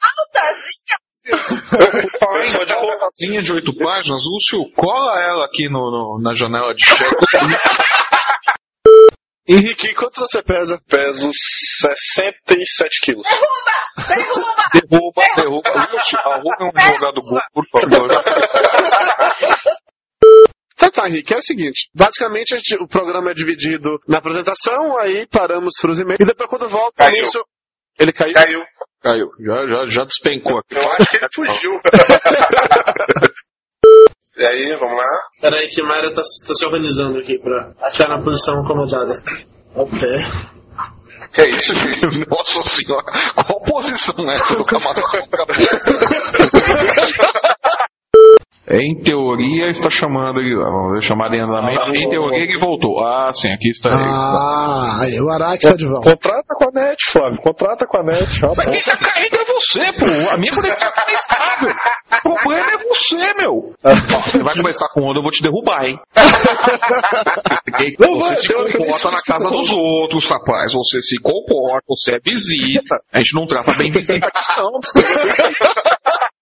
Pautazinha. 0.00 1.08
Falar 2.18 2.40
em 2.40 2.44
pautazinha 3.18 3.42
de 3.42 3.52
oito 3.52 3.76
páginas, 3.76 4.22
Lúcio, 4.24 4.72
cola 4.74 5.20
ela 5.20 5.44
aqui 5.46 5.68
no, 5.68 5.90
no 5.90 6.20
na 6.22 6.32
janela 6.34 6.72
de 6.74 6.86
chat. 6.86 7.10
Henrique, 9.50 9.94
quanto 9.94 10.20
você 10.20 10.42
pesa? 10.42 10.78
Peso 10.86 11.30
67 11.32 13.00
quilos. 13.02 13.26
Derruba! 14.06 14.44
Derruba, 14.74 15.22
derruba. 15.36 15.88
Lúcio, 15.90 16.18
arruma 16.18 16.70
um 16.74 16.80
jogado 16.92 17.22
bom, 17.22 17.40
por 17.54 17.64
favor. 17.70 18.10
Tá, 20.76 20.90
tá, 20.90 21.08
Henrique, 21.08 21.32
é 21.32 21.38
o 21.38 21.42
seguinte. 21.42 21.88
Basicamente, 21.94 22.52
a 22.54 22.58
gente- 22.58 22.76
o 22.76 22.86
programa 22.86 23.30
é 23.30 23.34
dividido 23.34 23.98
na 24.06 24.18
apresentação, 24.18 24.98
aí 24.98 25.26
paramos 25.26 25.76
pros 25.80 25.98
e-mails. 25.98 26.20
E 26.20 26.26
depois, 26.26 26.50
quando 26.50 26.68
volta, 26.68 27.10
Caiu. 27.10 27.24
Ele 27.98 28.12
caiu? 28.12 28.34
Caiu. 28.34 28.60
Caiu, 29.00 29.30
já, 29.40 29.64
já, 29.66 29.88
já 29.90 30.04
despencou 30.04 30.58
aqui. 30.58 30.74
Eu 30.74 30.82
acho 30.92 31.08
que 31.10 31.16
ele 31.16 31.26
fugiu. 31.32 31.70
e 34.36 34.44
aí, 34.44 34.76
vamos 34.76 34.96
lá? 34.96 35.08
Peraí, 35.40 35.68
que 35.68 35.80
Mayra 35.82 36.10
tá, 36.10 36.16
tá 36.16 36.54
se 36.54 36.66
organizando 36.66 37.18
aqui 37.18 37.38
pra 37.38 37.72
ficar 37.92 38.08
na 38.08 38.20
posição 38.20 38.60
acomodada. 38.64 39.14
Ao 39.74 39.86
pé. 39.86 40.26
Que 41.32 41.42
é 41.42 41.56
isso, 41.56 41.74
gente? 41.74 42.20
Nossa 42.28 42.62
senhora, 42.68 43.04
qual 43.34 43.64
posição 43.66 44.14
é 44.30 44.32
essa 44.32 44.56
do 44.56 44.64
Kamazoka? 44.68 45.18
Em 48.70 49.00
teoria 49.00 49.70
está 49.70 49.88
chamando 49.88 50.40
ele, 50.40 50.54
vamos 50.54 50.92
ver, 50.92 51.02
chamada 51.02 51.34
em 51.34 51.40
andamento. 51.40 51.96
Em 51.96 52.10
teoria 52.10 52.44
ele 52.44 52.58
voltou. 52.58 53.00
Ah, 53.02 53.32
sim, 53.34 53.50
aqui 53.50 53.70
está 53.70 53.88
ele. 53.88 54.02
Ah, 54.02 55.24
o 55.24 55.30
Araque 55.30 55.62
tá 55.62 55.74
de 55.74 55.86
volta. 55.86 56.10
Contrata 56.10 56.54
com 56.54 56.64
a 56.64 56.72
net, 56.72 56.96
Flávio. 57.10 57.40
Contrata 57.40 57.86
com 57.86 57.96
a 57.96 58.02
net. 58.02 58.42
Mas 58.42 58.66
quem 58.68 58.82
tá 58.82 58.96
caindo 58.96 59.36
é 59.36 59.44
você, 59.46 59.92
pô. 59.92 60.30
A 60.34 60.36
minha 60.36 60.54
conexão 60.54 60.92
tá 60.92 61.06
estável. 61.08 61.70
O 62.26 62.34
problema 62.34 62.70
é 62.72 62.78
você, 62.88 63.34
meu. 63.40 63.72
Você 63.82 64.42
vai 64.42 64.54
começar 64.54 64.88
com 64.92 65.00
onda, 65.02 65.18
eu 65.18 65.22
vou 65.22 65.32
te 65.32 65.42
derrubar, 65.42 65.86
hein? 65.86 65.98
Não 67.98 68.18
vai, 68.18 68.34
você 68.34 68.40
se 68.42 68.48
que 68.48 68.54
eu 68.54 68.70
comporta 68.72 69.10
na 69.10 69.20
casa 69.22 69.48
dos 69.48 69.72
outros, 69.72 70.26
rapaz. 70.28 70.74
Você 70.74 71.00
se 71.00 71.18
comporta, 71.22 71.86
você 71.88 72.16
é 72.16 72.20
visita. 72.20 73.00
A 73.12 73.18
gente 73.18 73.34
não 73.34 73.46
trata 73.46 73.72
bem 73.78 73.90
visita 73.90 74.26
aqui, 74.26 74.60
não. 74.60 74.78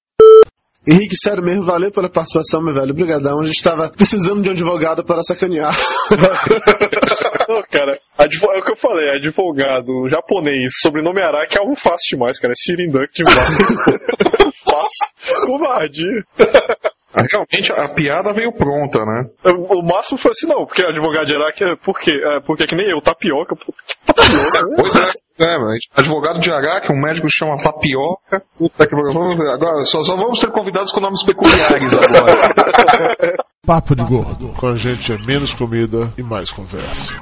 Henrique, 0.89 1.16
sério 1.16 1.43
mesmo, 1.43 1.64
valeu 1.64 1.91
pela 1.91 2.09
participação, 2.09 2.62
meu 2.62 2.72
velho. 2.74 2.93
Obrigadão. 2.93 3.41
A 3.41 3.45
gente 3.45 3.62
tava 3.62 3.91
precisando 3.91 4.43
de 4.43 4.49
um 4.49 4.53
advogado 4.53 5.05
para 5.05 5.22
sacanear. 5.22 5.74
Não, 7.49 7.62
cara, 7.70 7.99
Advo- 8.18 8.53
É 8.55 8.59
o 8.59 8.62
que 8.64 8.72
eu 8.72 8.76
falei, 8.76 9.09
advogado 9.16 10.09
japonês, 10.09 10.72
sobrenome 10.80 11.22
Araki 11.22 11.57
é 11.57 11.61
algo 11.61 11.74
fácil 11.76 12.16
demais, 12.16 12.39
cara. 12.39 12.53
É 12.53 12.57
Sirindunk 12.57 13.07
demais. 13.14 13.49
fácil. 14.68 15.47
Covardia. 15.47 16.22
Ah, 17.14 17.22
Realmente 17.30 17.72
a 17.72 17.95
piada 17.95 18.32
veio 18.34 18.53
pronta, 18.53 18.99
né? 18.99 19.24
O 19.70 19.82
máximo 19.82 20.18
foi 20.18 20.32
assim, 20.32 20.47
não, 20.47 20.66
porque 20.66 20.82
advogado 20.82 21.26
de 21.26 21.34
Araque 21.34 21.64
é 21.64 21.76
por 21.76 21.99
quê? 21.99 22.12
É, 22.12 22.41
porque 22.41 22.64
é 22.64 22.66
que 22.66 22.76
nem 22.76 22.91
eu, 22.91 23.01
tapioca, 23.01 23.57
pô. 23.57 23.72
Tapioca. 24.07 24.59
Pois 24.76 24.97
é, 24.97 25.11
é, 25.39 25.59
mas 25.59 25.78
advogado 25.95 26.41
de 26.41 26.51
H, 26.51 26.80
que 26.80 26.93
um 26.93 27.01
médico 27.01 27.26
chama 27.28 27.62
Papioca. 27.62 28.43
Puta 28.57 28.87
que 28.87 28.95
agora 28.95 29.84
só, 29.84 30.03
só 30.03 30.16
vamos 30.16 30.41
ter 30.41 30.51
convidados 30.51 30.91
com 30.93 31.01
nomes 31.01 31.22
peculiares 31.24 31.93
agora. 31.93 33.34
Papo 33.66 33.95
de 33.95 34.05
gordo. 34.05 34.53
Com 34.59 34.68
a 34.68 34.76
gente 34.76 35.12
é 35.12 35.18
menos 35.18 35.53
comida 35.53 36.12
e 36.16 36.22
mais 36.22 36.51
conversa. 36.51 37.12